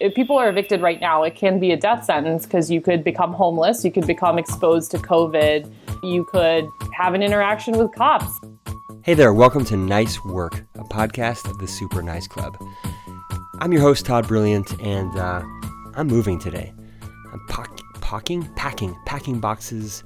If 0.00 0.12
people 0.16 0.36
are 0.36 0.48
evicted 0.48 0.82
right 0.82 1.00
now, 1.00 1.22
it 1.22 1.36
can 1.36 1.60
be 1.60 1.70
a 1.70 1.76
death 1.76 2.04
sentence 2.04 2.46
because 2.46 2.68
you 2.68 2.80
could 2.80 3.04
become 3.04 3.32
homeless, 3.32 3.84
you 3.84 3.92
could 3.92 4.08
become 4.08 4.38
exposed 4.40 4.90
to 4.90 4.98
COVID, 4.98 5.72
you 6.02 6.24
could 6.24 6.66
have 6.92 7.14
an 7.14 7.22
interaction 7.22 7.78
with 7.78 7.92
cops. 7.94 8.40
Hey 9.02 9.14
there, 9.14 9.32
welcome 9.32 9.64
to 9.66 9.76
Nice 9.76 10.24
Work, 10.24 10.64
a 10.74 10.82
podcast 10.82 11.48
of 11.48 11.58
the 11.58 11.68
Super 11.68 12.02
Nice 12.02 12.26
Club. 12.26 12.56
I'm 13.60 13.70
your 13.70 13.82
host, 13.82 14.04
Todd 14.04 14.26
Brilliant, 14.26 14.82
and 14.82 15.16
uh, 15.16 15.42
I'm 15.94 16.08
moving 16.08 16.40
today. 16.40 16.74
I'm 17.32 17.46
packing, 18.00 18.52
packing, 18.56 18.96
packing 19.06 19.38
boxes, 19.38 20.02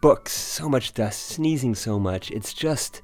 books, 0.00 0.30
so 0.30 0.68
much 0.68 0.94
dust, 0.94 1.26
sneezing 1.26 1.74
so 1.74 1.98
much. 1.98 2.30
It's 2.30 2.54
just 2.54 3.02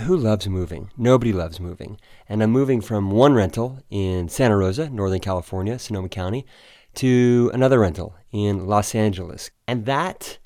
who 0.00 0.16
loves 0.16 0.48
moving? 0.48 0.90
Nobody 0.96 1.32
loves 1.32 1.60
moving. 1.60 2.00
And 2.28 2.42
I'm 2.42 2.50
moving 2.50 2.80
from 2.80 3.10
one 3.10 3.34
rental 3.34 3.80
in 3.90 4.28
Santa 4.28 4.56
Rosa, 4.56 4.88
Northern 4.90 5.20
California, 5.20 5.78
Sonoma 5.78 6.08
County, 6.08 6.46
to 6.94 7.50
another 7.54 7.80
rental 7.80 8.16
in 8.32 8.66
Los 8.66 8.94
Angeles. 8.94 9.50
And 9.66 9.86
that 9.86 10.38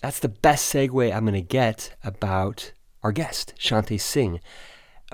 that's 0.00 0.20
the 0.20 0.28
best 0.28 0.72
segue 0.72 1.14
I'm 1.14 1.24
going 1.24 1.34
to 1.34 1.42
get 1.42 1.94
about 2.02 2.72
our 3.02 3.12
guest, 3.12 3.54
Shanti 3.58 4.00
Singh 4.00 4.40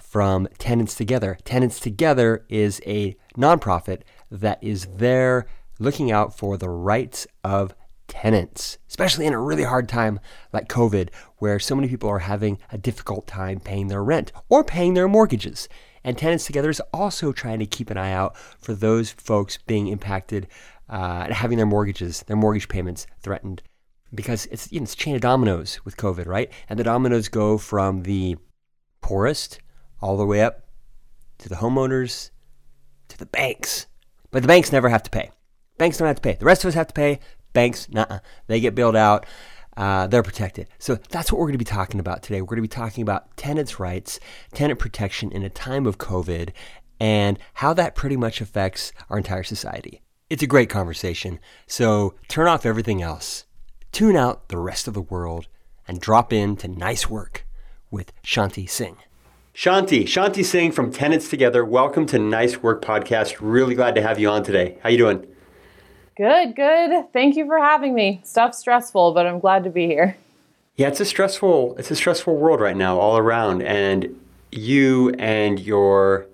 from 0.01 0.47
Tenants 0.59 0.95
Together. 0.95 1.39
Tenants 1.45 1.81
Together 1.81 2.45
is 2.49 2.81
a 2.87 3.17
nonprofit 3.37 4.03
that 4.31 4.63
is 4.63 4.87
there 4.95 5.47
looking 5.79 6.11
out 6.11 6.37
for 6.37 6.57
the 6.57 6.69
rights 6.69 7.27
of 7.43 7.75
tenants, 8.09 8.79
especially 8.89 9.27
in 9.27 9.33
a 9.33 9.41
really 9.41 9.65
hard 9.65 9.89
time 9.89 10.21
like 10.53 10.69
COVID, 10.69 11.11
where 11.39 11.59
so 11.59 11.75
many 11.75 11.89
people 11.89 12.09
are 12.09 12.21
having 12.21 12.59
a 12.71 12.79
difficult 12.79 13.27
time 13.27 13.61
paying 13.61 13.89
their 13.89 14.03
rent 14.03 14.33
or 14.49 14.65
paying 14.65 14.95
their 14.95 15.09
mortgages. 15.09 15.69
And 16.05 16.17
Tenants 16.17 16.47
Together 16.47 16.71
is 16.71 16.81
also 16.93 17.33
trying 17.33 17.59
to 17.59 17.67
keep 17.67 17.91
an 17.91 17.97
eye 17.97 18.13
out 18.13 18.37
for 18.37 18.75
those 18.75 19.11
folks 19.11 19.59
being 19.67 19.89
impacted 19.89 20.47
uh, 20.89 21.25
and 21.25 21.33
having 21.35 21.57
their 21.57 21.67
mortgages, 21.67 22.23
their 22.23 22.37
mortgage 22.37 22.69
payments 22.69 23.07
threatened. 23.21 23.63
Because 24.15 24.47
it's, 24.47 24.71
you 24.71 24.79
know, 24.79 24.85
it's 24.85 24.95
a 24.95 24.97
chain 24.97 25.17
of 25.17 25.21
dominoes 25.21 25.81
with 25.85 25.97
COVID, 25.97 26.27
right? 26.27 26.51
And 26.69 26.79
the 26.79 26.85
dominoes 26.85 27.29
go 27.29 27.59
from 27.59 28.05
the 28.05 28.37
poorest 29.01 29.59
all 30.01 30.17
the 30.17 30.25
way 30.25 30.43
up 30.43 30.69
to 31.39 31.49
the 31.49 31.57
homeowners 31.57 32.31
to 33.09 33.19
the 33.19 33.27
banks. 33.27 33.87
But 34.31 34.43
the 34.43 34.49
banks 34.49 34.71
never 34.71 34.89
have 34.89 35.03
to 35.05 35.11
pay. 35.11 35.31
Banks 35.79 35.99
don't 35.99 36.07
have 36.07 36.17
to 36.17 36.23
pay. 36.23 36.35
The 36.35 36.45
rest 36.45 36.65
of 36.65 36.69
us 36.69 36.75
have 36.75 36.87
to 36.89 36.95
pay. 36.95 37.21
Banks, 37.57 37.89
nah, 37.89 38.19
they 38.49 38.61
get 38.61 38.75
bailed 38.75 38.97
out. 38.97 39.25
Uh, 39.79 40.07
they're 40.07 40.23
protected. 40.23 40.69
So 40.79 40.97
that's 41.09 41.33
what 41.33 41.39
we're 41.39 41.47
going 41.47 41.55
to 41.55 41.59
be 41.59 41.65
talking 41.65 42.01
about 42.01 42.23
today. 42.23 42.43
We're 42.43 42.49
going 42.49 42.57
to 42.57 42.63
be 42.63 42.69
talking 42.69 43.01
about 43.01 43.35
tenants' 43.39 43.81
rights, 43.81 44.21
tenant 44.53 44.79
protection 44.79 45.33
in 45.33 45.43
a 45.43 45.49
time 45.49 45.87
of 45.87 45.97
COVID, 45.97 46.51
and 47.01 47.39
how 47.55 47.73
that 47.73 47.95
pretty 47.95 48.19
much 48.19 48.43
affects 48.43 48.93
our 49.09 49.17
entire 49.17 49.43
society. 49.43 50.03
It's 50.29 50.43
a 50.43 50.47
great 50.47 50.69
conversation. 50.69 51.41
So 51.67 52.15
turn 52.29 52.47
off 52.47 52.67
everything 52.67 53.01
else, 53.01 53.47
tune 53.91 54.17
out 54.17 54.49
the 54.49 54.59
rest 54.59 54.87
of 54.87 54.93
the 54.93 55.01
world, 55.01 55.49
and 55.89 55.99
drop 55.99 56.35
in 56.35 56.57
to 56.57 56.69
nice 56.69 57.09
work 57.09 57.47
with 57.91 58.13
Shanti 58.23 58.69
Singh. 58.69 58.99
Shanti, 59.55 60.03
Shanti 60.03 60.45
Singh 60.45 60.73
from 60.73 60.93
Tenants 60.93 61.31
Together. 61.31 61.65
Welcome 61.65 62.05
to 62.09 62.19
Nice 62.19 62.63
Work 62.63 62.85
Podcast. 62.85 63.39
Really 63.41 63.75
glad 63.75 63.95
to 63.95 64.03
have 64.03 64.19
you 64.19 64.29
on 64.29 64.43
today. 64.43 64.77
How 64.83 64.91
you 64.91 64.99
doing? 64.99 65.27
Good, 66.17 66.57
good. 66.57 67.13
Thank 67.13 67.37
you 67.37 67.47
for 67.47 67.59
having 67.59 67.95
me. 67.95 68.23
Stuff's 68.25 68.59
stressful, 68.59 69.13
but 69.13 69.27
I'm 69.27 69.39
glad 69.39 69.65
to 69.65 69.71
be 69.71 69.87
here. 69.87 70.17
Yeah, 70.77 70.89
it's 70.89 71.01
a 71.01 71.05
stressful 71.05 71.77
it's 71.79 71.91
a 71.91 71.97
stressful 71.97 72.37
world 72.37 72.61
right 72.61 72.77
now 72.77 72.99
all 72.99 73.19
around 73.19 73.63
and 73.63 74.19
you 74.51 75.11
and 75.19 75.59
your 75.61 76.27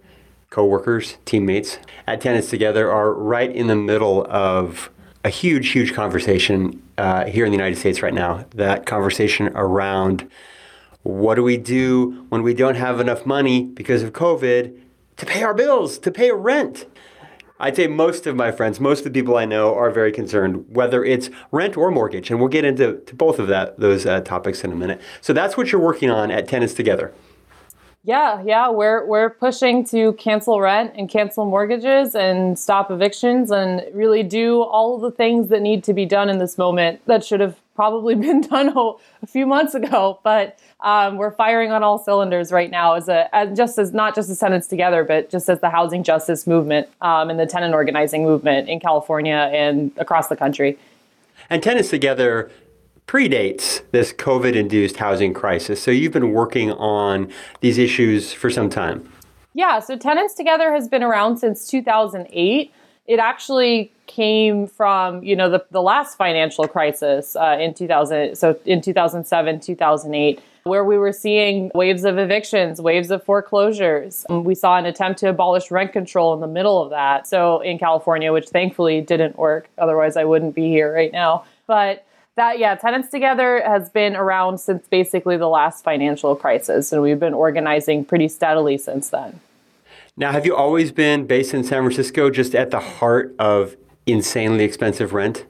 coworkers, 0.50 1.16
teammates 1.24 1.78
at 2.06 2.20
Tenants 2.20 2.50
Together 2.50 2.92
are 2.92 3.12
right 3.12 3.50
in 3.50 3.66
the 3.66 3.74
middle 3.74 4.26
of 4.28 4.90
a 5.24 5.30
huge, 5.30 5.70
huge 5.70 5.94
conversation 5.94 6.82
uh, 6.98 7.24
here 7.24 7.44
in 7.44 7.50
the 7.50 7.56
United 7.56 7.76
States 7.76 8.02
right 8.02 8.14
now. 8.14 8.44
That 8.50 8.84
conversation 8.84 9.48
around 9.54 10.28
what 11.02 11.36
do 11.36 11.42
we 11.42 11.56
do 11.56 12.26
when 12.28 12.42
we 12.42 12.54
don't 12.54 12.74
have 12.74 13.00
enough 13.00 13.24
money 13.24 13.62
because 13.64 14.02
of 14.02 14.12
COVID 14.12 14.78
to 15.16 15.26
pay 15.26 15.42
our 15.42 15.54
bills, 15.54 15.98
to 15.98 16.10
pay 16.10 16.30
rent? 16.30 16.86
I'd 17.60 17.76
say 17.76 17.86
most 17.86 18.26
of 18.26 18.34
my 18.34 18.50
friends, 18.50 18.80
most 18.80 19.00
of 19.00 19.04
the 19.04 19.10
people 19.10 19.36
I 19.36 19.44
know 19.44 19.74
are 19.74 19.90
very 19.90 20.12
concerned, 20.12 20.64
whether 20.68 21.04
it's 21.04 21.30
rent 21.50 21.76
or 21.76 21.90
mortgage. 21.90 22.30
And 22.30 22.40
we'll 22.40 22.48
get 22.48 22.64
into 22.64 23.02
both 23.14 23.38
of 23.38 23.48
that 23.48 23.78
those 23.78 24.04
uh, 24.06 24.20
topics 24.20 24.64
in 24.64 24.72
a 24.72 24.76
minute. 24.76 25.00
So 25.20 25.32
that's 25.32 25.56
what 25.56 25.70
you're 25.70 25.80
working 25.80 26.10
on 26.10 26.30
at 26.30 26.48
Tenants 26.48 26.74
Together. 26.74 27.12
Yeah, 28.04 28.42
yeah, 28.44 28.68
we're 28.68 29.06
we're 29.06 29.30
pushing 29.30 29.84
to 29.86 30.14
cancel 30.14 30.60
rent 30.60 30.94
and 30.96 31.08
cancel 31.08 31.44
mortgages 31.44 32.16
and 32.16 32.58
stop 32.58 32.90
evictions 32.90 33.52
and 33.52 33.84
really 33.94 34.24
do 34.24 34.60
all 34.60 34.98
the 34.98 35.12
things 35.12 35.48
that 35.50 35.62
need 35.62 35.84
to 35.84 35.94
be 35.94 36.04
done 36.04 36.28
in 36.28 36.38
this 36.38 36.58
moment 36.58 37.00
that 37.06 37.24
should 37.24 37.38
have 37.38 37.60
probably 37.76 38.14
been 38.26 38.40
done 38.40 38.76
a 39.22 39.26
few 39.28 39.46
months 39.46 39.74
ago. 39.74 40.18
But 40.24 40.58
um, 40.82 41.16
we're 41.16 41.30
firing 41.30 41.70
on 41.70 41.82
all 41.82 41.98
cylinders 41.98 42.52
right 42.52 42.70
now 42.70 42.94
as 42.94 43.08
a 43.08 43.34
as 43.34 43.56
just 43.56 43.78
as 43.78 43.92
not 43.92 44.14
just 44.14 44.28
as 44.28 44.38
tenants 44.38 44.66
together, 44.66 45.04
but 45.04 45.30
just 45.30 45.48
as 45.48 45.60
the 45.60 45.70
housing 45.70 46.02
justice 46.02 46.46
movement 46.46 46.88
um, 47.00 47.30
and 47.30 47.38
the 47.38 47.46
tenant 47.46 47.74
organizing 47.74 48.24
movement 48.24 48.68
in 48.68 48.80
California 48.80 49.50
and 49.52 49.92
across 49.96 50.28
the 50.28 50.36
country. 50.36 50.78
And 51.48 51.62
tenants 51.62 51.90
together 51.90 52.50
predates 53.06 53.82
this 53.90 54.12
COVID 54.12 54.54
induced 54.54 54.96
housing 54.96 55.34
crisis. 55.34 55.82
So 55.82 55.90
you've 55.90 56.12
been 56.12 56.32
working 56.32 56.72
on 56.72 57.30
these 57.60 57.78
issues 57.78 58.32
for 58.32 58.50
some 58.50 58.70
time. 58.70 59.08
Yeah, 59.54 59.80
so 59.80 59.96
Tenants 59.96 60.34
Together 60.34 60.72
has 60.72 60.88
been 60.88 61.02
around 61.02 61.36
since 61.36 61.66
2008. 61.66 62.72
It 63.12 63.18
actually 63.18 63.92
came 64.06 64.66
from, 64.66 65.22
you 65.22 65.36
know, 65.36 65.50
the, 65.50 65.62
the 65.70 65.82
last 65.82 66.16
financial 66.16 66.66
crisis 66.66 67.36
uh, 67.36 67.58
in 67.60 67.74
2000, 67.74 68.36
so 68.36 68.58
in 68.64 68.80
2007, 68.80 69.60
2008, 69.60 70.40
where 70.62 70.82
we 70.82 70.96
were 70.96 71.12
seeing 71.12 71.70
waves 71.74 72.04
of 72.04 72.16
evictions, 72.16 72.80
waves 72.80 73.10
of 73.10 73.22
foreclosures. 73.22 74.24
We 74.30 74.54
saw 74.54 74.78
an 74.78 74.86
attempt 74.86 75.20
to 75.20 75.28
abolish 75.28 75.70
rent 75.70 75.92
control 75.92 76.32
in 76.32 76.40
the 76.40 76.46
middle 76.46 76.82
of 76.82 76.88
that. 76.88 77.28
So 77.28 77.60
in 77.60 77.78
California, 77.78 78.32
which 78.32 78.48
thankfully 78.48 79.02
didn't 79.02 79.36
work. 79.36 79.68
Otherwise, 79.76 80.16
I 80.16 80.24
wouldn't 80.24 80.54
be 80.54 80.68
here 80.68 80.90
right 80.90 81.12
now. 81.12 81.44
But 81.66 82.06
that 82.36 82.58
yeah 82.58 82.74
tenants 82.76 83.10
together 83.10 83.62
has 83.62 83.90
been 83.90 84.16
around 84.16 84.56
since 84.56 84.88
basically 84.88 85.36
the 85.36 85.48
last 85.48 85.84
financial 85.84 86.34
crisis 86.34 86.90
and 86.90 87.02
we've 87.02 87.20
been 87.20 87.34
organizing 87.34 88.06
pretty 88.06 88.26
steadily 88.26 88.78
since 88.78 89.10
then 89.10 89.38
now 90.16 90.32
have 90.32 90.44
you 90.44 90.54
always 90.54 90.92
been 90.92 91.26
based 91.26 91.54
in 91.54 91.64
san 91.64 91.82
francisco 91.82 92.30
just 92.30 92.54
at 92.54 92.70
the 92.70 92.80
heart 92.80 93.34
of 93.38 93.76
insanely 94.06 94.64
expensive 94.64 95.12
rent? 95.12 95.46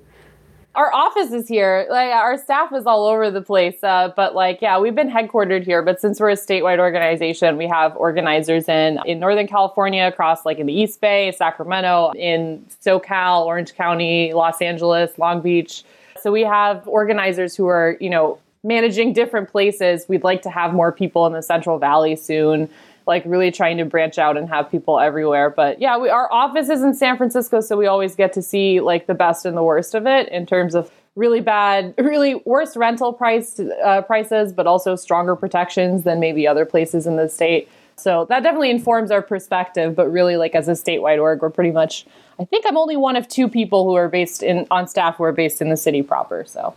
Our 0.75 0.93
office 0.95 1.33
is 1.33 1.49
here. 1.49 1.87
Like 1.91 2.13
our 2.13 2.39
staff 2.39 2.73
is 2.73 2.87
all 2.87 3.07
over 3.07 3.31
the 3.31 3.43
place 3.43 3.83
uh, 3.83 4.13
but 4.15 4.35
like 4.35 4.61
yeah 4.63 4.79
we've 4.79 4.95
been 4.95 5.11
headquartered 5.11 5.65
here 5.65 5.83
but 5.83 6.01
since 6.01 6.21
we're 6.21 6.31
a 6.31 6.35
statewide 6.35 6.79
organization 6.79 7.57
we 7.57 7.67
have 7.67 7.97
organizers 7.97 8.69
in 8.69 8.99
in 9.05 9.19
northern 9.19 9.47
california 9.47 10.07
across 10.07 10.47
like 10.47 10.59
in 10.59 10.67
the 10.67 10.73
east 10.73 11.01
bay 11.01 11.33
sacramento 11.33 12.13
in 12.17 12.65
socal 12.85 13.45
orange 13.47 13.75
county 13.75 14.33
los 14.33 14.61
angeles 14.63 15.19
long 15.19 15.41
beach. 15.41 15.85
So 16.23 16.31
we 16.31 16.43
have 16.43 16.87
organizers 16.87 17.57
who 17.57 17.67
are, 17.67 17.97
you 18.01 18.09
know, 18.09 18.39
managing 18.63 19.13
different 19.13 19.51
places. 19.51 20.07
We'd 20.09 20.23
like 20.23 20.43
to 20.43 20.51
have 20.51 20.73
more 20.73 20.93
people 20.93 21.27
in 21.27 21.33
the 21.33 21.43
Central 21.43 21.79
Valley 21.79 22.15
soon, 22.15 22.71
like 23.07 23.23
really 23.27 23.51
trying 23.51 23.79
to 23.79 23.85
branch 23.85 24.19
out 24.19 24.37
and 24.37 24.49
have 24.49 24.71
people 24.71 24.99
everywhere. 24.99 25.51
But 25.51 25.81
yeah, 25.81 25.99
we, 25.99 26.09
our 26.09 26.33
office 26.33 26.69
is 26.69 26.83
in 26.83 26.95
San 26.95 27.17
Francisco, 27.17 27.61
so 27.61 27.77
we 27.77 27.87
always 27.87 28.15
get 28.15 28.33
to 28.35 28.43
see 28.43 28.81
like 28.81 29.07
the 29.07 29.15
best 29.15 29.45
and 29.45 29.57
the 29.57 29.63
worst 29.63 29.95
of 29.95 30.07
it 30.07 30.29
in 30.29 30.47
terms 30.47 30.75
of 30.75 30.91
really 31.15 31.41
bad, 31.41 31.95
really 31.99 32.37
worse 32.45 32.77
rental 32.77 33.13
price 33.13 33.61
uh, 33.85 34.03
prices, 34.03 34.53
but 34.53 34.67
also 34.67 34.97
stronger 34.97 35.37
protections 35.37 36.05
than 36.05 36.21
maybe 36.21 36.47
other 36.47 36.65
places 36.65 37.07
in 37.07 37.17
the 37.17 37.29
state. 37.29 37.69
So 37.97 38.27
that 38.31 38.43
definitely 38.43 38.71
informs 38.71 39.11
our 39.11 39.23
perspective. 39.23 39.95
But 39.95 40.11
really, 40.11 40.37
like 40.37 40.55
as 40.55 40.69
a 40.69 40.73
statewide 40.73 41.21
org, 41.21 41.43
we're 41.43 41.51
pretty 41.51 41.71
much 41.71 42.07
I 42.39 42.45
think 42.45 42.65
I'm 42.67 42.77
only 42.77 42.97
one 42.97 43.17
of 43.17 43.29
two 43.29 43.49
people 43.49 43.85
who 43.85 43.95
are 43.95 44.09
based 44.09 44.43
in 44.43 44.67
on 44.71 44.89
staff 44.89 45.17
who 45.17 45.25
are 45.25 45.33
based 45.33 45.61
in 45.61 45.69
the 45.69 45.77
city 45.77 46.03
proper. 46.03 46.45
So, 46.45 46.75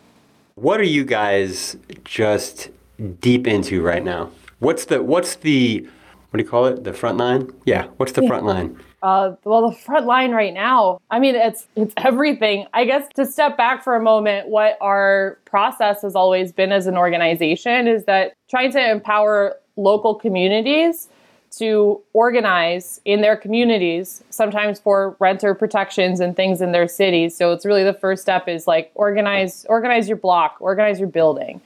what 0.55 0.79
are 0.79 0.83
you 0.83 1.03
guys 1.03 1.77
just 2.03 2.69
deep 3.19 3.47
into 3.47 3.81
right 3.81 4.03
now? 4.03 4.31
What's 4.59 4.85
the 4.85 5.01
what's 5.01 5.35
the 5.35 5.87
what 6.35 6.39
do 6.39 6.43
you 6.43 6.49
call 6.49 6.65
it? 6.65 6.83
The 6.83 6.91
front 6.91 7.17
line? 7.17 7.49
Yeah. 7.65 7.87
What's 7.95 8.11
the 8.11 8.27
front 8.27 8.45
line? 8.45 8.77
Uh, 9.01 9.35
well, 9.45 9.69
the 9.69 9.75
front 9.77 10.05
line 10.05 10.31
right 10.31 10.53
now. 10.53 10.99
I 11.09 11.17
mean, 11.17 11.33
it's 11.33 11.65
it's 11.77 11.93
everything. 11.95 12.65
I 12.73 12.83
guess 12.83 13.07
to 13.15 13.25
step 13.25 13.55
back 13.55 13.85
for 13.85 13.95
a 13.95 14.01
moment, 14.01 14.49
what 14.49 14.77
our 14.81 15.39
process 15.45 16.01
has 16.01 16.13
always 16.13 16.51
been 16.51 16.73
as 16.73 16.87
an 16.87 16.97
organization 16.97 17.87
is 17.87 18.03
that 18.03 18.33
trying 18.49 18.73
to 18.73 18.91
empower 18.91 19.55
local 19.77 20.13
communities 20.13 21.07
to 21.51 22.01
organize 22.11 22.99
in 23.05 23.21
their 23.21 23.37
communities, 23.37 24.21
sometimes 24.29 24.77
for 24.81 25.15
renter 25.21 25.55
protections 25.55 26.19
and 26.19 26.35
things 26.35 26.59
in 26.59 26.73
their 26.73 26.89
cities. 26.89 27.37
So 27.37 27.53
it's 27.53 27.65
really 27.65 27.85
the 27.85 27.93
first 27.93 28.23
step 28.23 28.49
is 28.49 28.67
like 28.67 28.91
organize 28.95 29.65
organize 29.69 30.09
your 30.09 30.17
block, 30.17 30.57
organize 30.59 30.99
your 30.99 31.07
building. 31.07 31.61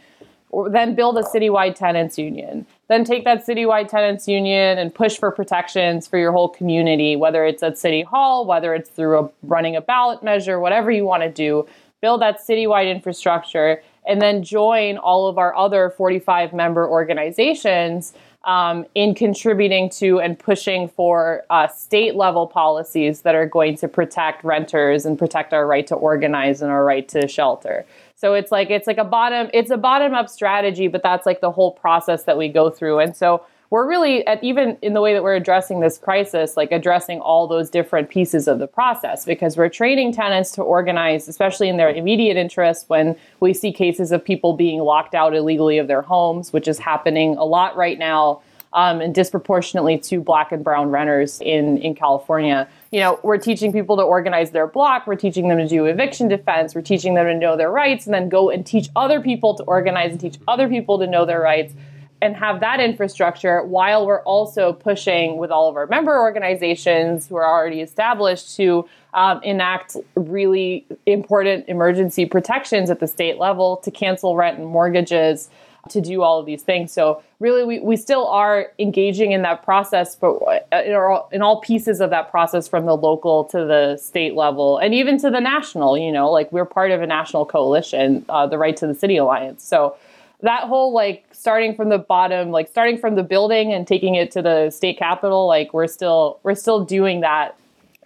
Then 0.69 0.95
build 0.95 1.17
a 1.17 1.23
citywide 1.23 1.75
tenants 1.75 2.17
union. 2.17 2.65
Then 2.87 3.03
take 3.03 3.23
that 3.25 3.45
citywide 3.45 3.87
tenants 3.87 4.27
union 4.27 4.77
and 4.77 4.93
push 4.93 5.17
for 5.17 5.31
protections 5.31 6.07
for 6.07 6.17
your 6.17 6.31
whole 6.31 6.49
community, 6.49 7.15
whether 7.15 7.45
it's 7.45 7.61
at 7.61 7.77
City 7.77 8.01
Hall, 8.01 8.45
whether 8.45 8.73
it's 8.73 8.89
through 8.89 9.19
a, 9.19 9.29
running 9.43 9.75
a 9.75 9.81
ballot 9.81 10.23
measure, 10.23 10.59
whatever 10.59 10.89
you 10.91 11.05
want 11.05 11.23
to 11.23 11.29
do. 11.29 11.67
Build 12.01 12.21
that 12.21 12.39
citywide 12.39 12.89
infrastructure 12.89 13.83
and 14.07 14.21
then 14.21 14.41
join 14.41 14.97
all 14.97 15.27
of 15.27 15.37
our 15.37 15.55
other 15.55 15.91
45 15.91 16.53
member 16.53 16.87
organizations 16.87 18.13
um, 18.45 18.85
in 18.95 19.13
contributing 19.13 19.89
to 19.89 20.19
and 20.19 20.39
pushing 20.39 20.87
for 20.87 21.43
uh, 21.49 21.67
state 21.67 22.15
level 22.15 22.47
policies 22.47 23.21
that 23.21 23.35
are 23.35 23.45
going 23.45 23.75
to 23.77 23.87
protect 23.87 24.43
renters 24.43 25.05
and 25.05 25.19
protect 25.19 25.53
our 25.53 25.67
right 25.67 25.85
to 25.87 25.95
organize 25.95 26.61
and 26.61 26.71
our 26.71 26.83
right 26.83 27.07
to 27.09 27.27
shelter. 27.27 27.85
So 28.19 28.33
it's 28.33 28.51
like 28.51 28.69
it's 28.69 28.85
like 28.85 28.97
a 28.97 29.05
bottom 29.05 29.49
it's 29.53 29.71
a 29.71 29.77
bottom 29.77 30.13
up 30.13 30.27
strategy, 30.27 30.89
but 30.89 31.01
that's 31.01 31.25
like 31.25 31.39
the 31.39 31.51
whole 31.51 31.71
process 31.71 32.23
that 32.23 32.37
we 32.37 32.49
go 32.49 32.69
through. 32.69 32.99
And 32.99 33.15
so 33.15 33.45
we're 33.69 33.87
really 33.87 34.27
at 34.27 34.43
even 34.43 34.77
in 34.81 34.93
the 34.93 34.99
way 34.99 35.13
that 35.13 35.23
we're 35.23 35.35
addressing 35.35 35.79
this 35.79 35.97
crisis 35.97 36.57
like 36.57 36.71
addressing 36.71 37.19
all 37.21 37.47
those 37.47 37.69
different 37.69 38.09
pieces 38.09 38.47
of 38.47 38.59
the 38.59 38.67
process 38.67 39.25
because 39.25 39.55
we're 39.55 39.69
training 39.69 40.11
tenants 40.11 40.51
to 40.51 40.61
organize 40.61 41.27
especially 41.27 41.69
in 41.69 41.77
their 41.77 41.89
immediate 41.89 42.35
interest 42.35 42.85
when 42.89 43.15
we 43.39 43.53
see 43.53 43.71
cases 43.71 44.11
of 44.11 44.25
people 44.25 44.53
being 44.53 44.79
locked 44.79 45.13
out 45.13 45.35
illegally 45.35 45.77
of 45.77 45.87
their 45.87 46.01
homes 46.01 46.51
which 46.51 46.67
is 46.67 46.79
happening 46.79 47.37
a 47.37 47.45
lot 47.45 47.75
right 47.75 47.99
now 47.99 48.41
um, 48.73 49.01
and 49.01 49.15
disproportionately 49.15 49.97
to 49.97 50.21
black 50.21 50.51
and 50.51 50.63
brown 50.63 50.89
renters 50.89 51.41
in, 51.41 51.77
in 51.79 51.95
California. 51.95 52.67
You 52.91 52.99
know, 52.99 53.19
we're 53.23 53.37
teaching 53.37 53.71
people 53.71 53.97
to 53.97 54.03
organize 54.03 54.51
their 54.51 54.67
block, 54.67 55.07
we're 55.07 55.15
teaching 55.15 55.47
them 55.47 55.57
to 55.57 55.67
do 55.67 55.85
eviction 55.85 56.27
defense, 56.27 56.75
we're 56.75 56.81
teaching 56.81 57.15
them 57.15 57.25
to 57.25 57.35
know 57.35 57.57
their 57.57 57.71
rights, 57.71 58.05
and 58.05 58.13
then 58.13 58.29
go 58.29 58.49
and 58.49 58.65
teach 58.65 58.89
other 58.95 59.21
people 59.21 59.55
to 59.55 59.63
organize 59.63 60.11
and 60.11 60.19
teach 60.19 60.37
other 60.47 60.67
people 60.67 60.99
to 60.99 61.07
know 61.07 61.25
their 61.25 61.41
rights 61.41 61.73
and 62.21 62.35
have 62.35 62.59
that 62.59 62.79
infrastructure 62.79 63.63
while 63.63 64.05
we're 64.05 64.21
also 64.23 64.73
pushing 64.73 65.37
with 65.37 65.51
all 65.51 65.69
of 65.69 65.75
our 65.77 65.87
member 65.87 66.19
organizations 66.19 67.27
who 67.27 67.35
are 67.35 67.45
already 67.45 67.81
established 67.81 68.55
to 68.57 68.87
um, 69.13 69.41
enact 69.43 69.95
really 70.15 70.85
important 71.05 71.67
emergency 71.69 72.25
protections 72.25 72.89
at 72.89 72.99
the 72.99 73.07
state 73.07 73.37
level 73.37 73.77
to 73.77 73.89
cancel 73.89 74.35
rent 74.35 74.57
and 74.57 74.67
mortgages 74.67 75.49
to 75.89 76.01
do 76.01 76.21
all 76.21 76.39
of 76.39 76.45
these 76.45 76.63
things. 76.63 76.91
So 76.91 77.23
really 77.39 77.63
we, 77.63 77.79
we 77.79 77.95
still 77.95 78.27
are 78.27 78.71
engaging 78.79 79.31
in 79.31 79.41
that 79.43 79.63
process 79.63 80.15
but 80.15 80.67
uh, 80.71 80.81
in 80.85 80.93
all, 80.93 81.29
in 81.31 81.41
all 81.41 81.61
pieces 81.61 82.01
of 82.01 82.09
that 82.09 82.29
process 82.29 82.67
from 82.67 82.85
the 82.85 82.95
local 82.95 83.45
to 83.45 83.59
the 83.65 83.95
state 83.97 84.35
level 84.35 84.77
and 84.77 84.93
even 84.93 85.17
to 85.17 85.29
the 85.29 85.39
national 85.39 85.97
you 85.97 86.11
know 86.11 86.29
like 86.29 86.51
we're 86.51 86.65
part 86.65 86.91
of 86.91 87.01
a 87.01 87.07
national 87.07 87.45
coalition 87.45 88.25
uh, 88.29 88.45
the 88.45 88.57
right 88.57 88.75
to 88.77 88.87
the 88.87 88.93
city 88.93 89.17
alliance. 89.17 89.63
So 89.63 89.95
that 90.41 90.63
whole 90.63 90.93
like 90.93 91.25
starting 91.31 91.75
from 91.75 91.89
the 91.89 91.97
bottom 91.97 92.51
like 92.51 92.67
starting 92.67 92.97
from 92.97 93.15
the 93.15 93.23
building 93.23 93.73
and 93.73 93.87
taking 93.87 94.15
it 94.15 94.31
to 94.31 94.41
the 94.41 94.69
state 94.69 94.97
capitol 94.97 95.47
like 95.47 95.73
we're 95.73 95.87
still 95.87 96.39
we're 96.43 96.55
still 96.55 96.83
doing 96.83 97.21
that 97.21 97.57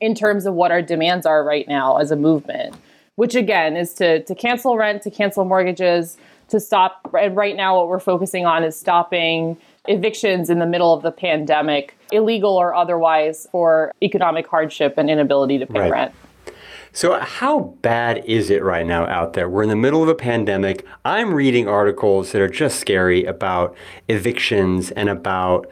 in 0.01 0.15
terms 0.15 0.45
of 0.45 0.53
what 0.53 0.71
our 0.71 0.81
demands 0.81 1.25
are 1.25 1.43
right 1.43 1.67
now 1.67 1.97
as 1.97 2.11
a 2.11 2.15
movement 2.15 2.75
which 3.15 3.35
again 3.35 3.77
is 3.77 3.93
to 3.93 4.23
to 4.23 4.33
cancel 4.33 4.77
rent 4.77 5.01
to 5.03 5.11
cancel 5.11 5.45
mortgages 5.45 6.17
to 6.49 6.59
stop 6.59 7.09
and 7.17 7.35
right 7.35 7.55
now 7.55 7.77
what 7.77 7.87
we're 7.87 7.99
focusing 7.99 8.45
on 8.45 8.63
is 8.63 8.79
stopping 8.79 9.57
evictions 9.87 10.49
in 10.49 10.59
the 10.59 10.65
middle 10.65 10.93
of 10.93 11.01
the 11.01 11.11
pandemic 11.11 11.97
illegal 12.11 12.55
or 12.55 12.73
otherwise 12.73 13.47
for 13.51 13.91
economic 14.01 14.47
hardship 14.47 14.95
and 14.97 15.09
inability 15.09 15.57
to 15.57 15.65
pay 15.65 15.79
right. 15.79 15.91
rent 15.91 16.13
so, 16.95 17.19
how 17.19 17.59
bad 17.81 18.23
is 18.25 18.51
it 18.51 18.63
right 18.63 18.85
now 18.85 19.07
out 19.07 19.33
there? 19.33 19.49
We're 19.49 19.63
in 19.63 19.69
the 19.69 19.75
middle 19.75 20.03
of 20.03 20.09
a 20.09 20.15
pandemic. 20.15 20.85
I'm 21.03 21.33
reading 21.33 21.67
articles 21.67 22.31
that 22.31 22.41
are 22.41 22.47
just 22.47 22.79
scary 22.79 23.25
about 23.25 23.75
evictions 24.09 24.91
and 24.91 25.09
about 25.09 25.67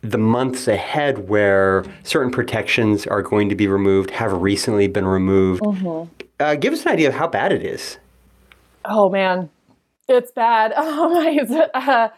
the 0.00 0.18
months 0.18 0.66
ahead 0.66 1.28
where 1.28 1.84
certain 2.02 2.32
protections 2.32 3.06
are 3.06 3.22
going 3.22 3.48
to 3.50 3.54
be 3.54 3.68
removed, 3.68 4.10
have 4.10 4.32
recently 4.32 4.88
been 4.88 5.06
removed. 5.06 5.62
Mm-hmm. 5.62 6.12
Uh, 6.40 6.56
give 6.56 6.72
us 6.72 6.84
an 6.84 6.92
idea 6.92 7.08
of 7.08 7.14
how 7.14 7.28
bad 7.28 7.52
it 7.52 7.64
is. 7.64 7.98
Oh, 8.84 9.08
man. 9.08 9.50
It's 10.08 10.30
bad. 10.30 10.72
Oh. 10.76 11.68
Uh, 11.74 12.08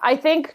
I 0.00 0.16
think 0.16 0.54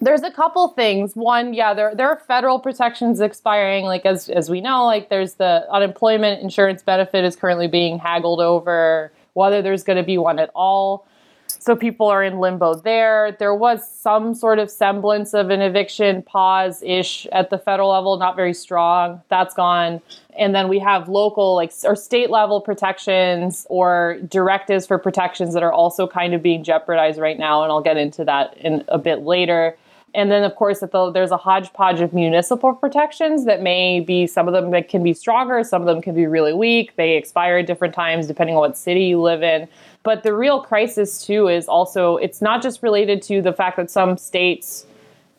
there's 0.00 0.22
a 0.22 0.30
couple 0.30 0.68
things. 0.68 1.14
One, 1.14 1.54
yeah, 1.54 1.74
there 1.74 1.94
there 1.94 2.08
are 2.08 2.16
federal 2.16 2.58
protections 2.58 3.20
expiring. 3.20 3.84
Like 3.84 4.04
as 4.06 4.28
as 4.28 4.50
we 4.50 4.60
know, 4.60 4.86
like 4.86 5.08
there's 5.08 5.34
the 5.34 5.66
unemployment 5.70 6.42
insurance 6.42 6.82
benefit 6.82 7.24
is 7.24 7.36
currently 7.36 7.68
being 7.68 7.98
haggled 7.98 8.40
over 8.40 9.12
whether 9.34 9.62
there's 9.62 9.82
going 9.82 9.96
to 9.96 10.02
be 10.02 10.18
one 10.18 10.38
at 10.38 10.50
all. 10.54 11.06
So 11.46 11.76
people 11.76 12.08
are 12.08 12.24
in 12.24 12.38
limbo 12.40 12.74
there. 12.74 13.36
There 13.38 13.54
was 13.54 13.88
some 13.88 14.34
sort 14.34 14.58
of 14.58 14.70
semblance 14.70 15.34
of 15.34 15.50
an 15.50 15.60
eviction 15.60 16.22
pause 16.22 16.82
ish 16.82 17.26
at 17.32 17.50
the 17.50 17.58
federal 17.58 17.90
level, 17.90 18.16
not 18.18 18.36
very 18.36 18.54
strong. 18.54 19.22
That's 19.28 19.54
gone. 19.54 20.00
And 20.38 20.54
then 20.54 20.68
we 20.68 20.78
have 20.78 21.08
local, 21.08 21.54
like, 21.54 21.72
or 21.84 21.94
state 21.94 22.30
level 22.30 22.60
protections 22.60 23.66
or 23.68 24.18
directives 24.28 24.86
for 24.86 24.98
protections 24.98 25.52
that 25.54 25.62
are 25.62 25.72
also 25.72 26.06
kind 26.06 26.32
of 26.32 26.42
being 26.42 26.64
jeopardized 26.64 27.18
right 27.18 27.38
now. 27.38 27.62
And 27.62 27.70
I'll 27.70 27.82
get 27.82 27.96
into 27.96 28.24
that 28.24 28.56
in 28.56 28.84
a 28.88 28.98
bit 28.98 29.20
later. 29.20 29.76
And 30.14 30.30
then, 30.30 30.44
of 30.44 30.54
course, 30.56 30.80
the, 30.80 31.10
there's 31.12 31.30
a 31.30 31.36
hodgepodge 31.36 32.00
of 32.00 32.12
municipal 32.12 32.74
protections 32.74 33.46
that 33.46 33.62
may 33.62 34.00
be 34.00 34.26
some 34.26 34.46
of 34.46 34.52
them 34.52 34.70
that 34.70 34.88
can 34.88 35.02
be 35.02 35.14
stronger, 35.14 35.64
some 35.64 35.80
of 35.82 35.86
them 35.86 36.02
can 36.02 36.14
be 36.14 36.26
really 36.26 36.52
weak. 36.52 36.96
They 36.96 37.16
expire 37.16 37.58
at 37.58 37.66
different 37.66 37.94
times 37.94 38.26
depending 38.26 38.54
on 38.56 38.60
what 38.60 38.76
city 38.76 39.04
you 39.04 39.20
live 39.22 39.42
in. 39.42 39.68
But 40.02 40.22
the 40.22 40.34
real 40.34 40.60
crisis, 40.60 41.24
too, 41.24 41.48
is 41.48 41.66
also 41.66 42.16
it's 42.16 42.42
not 42.42 42.62
just 42.62 42.82
related 42.82 43.22
to 43.22 43.40
the 43.40 43.52
fact 43.52 43.76
that 43.78 43.90
some 43.90 44.18
states, 44.18 44.84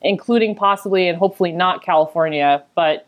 including 0.02 0.56
possibly 0.56 1.08
and 1.08 1.18
hopefully 1.18 1.52
not 1.52 1.84
California, 1.84 2.64
but 2.74 3.06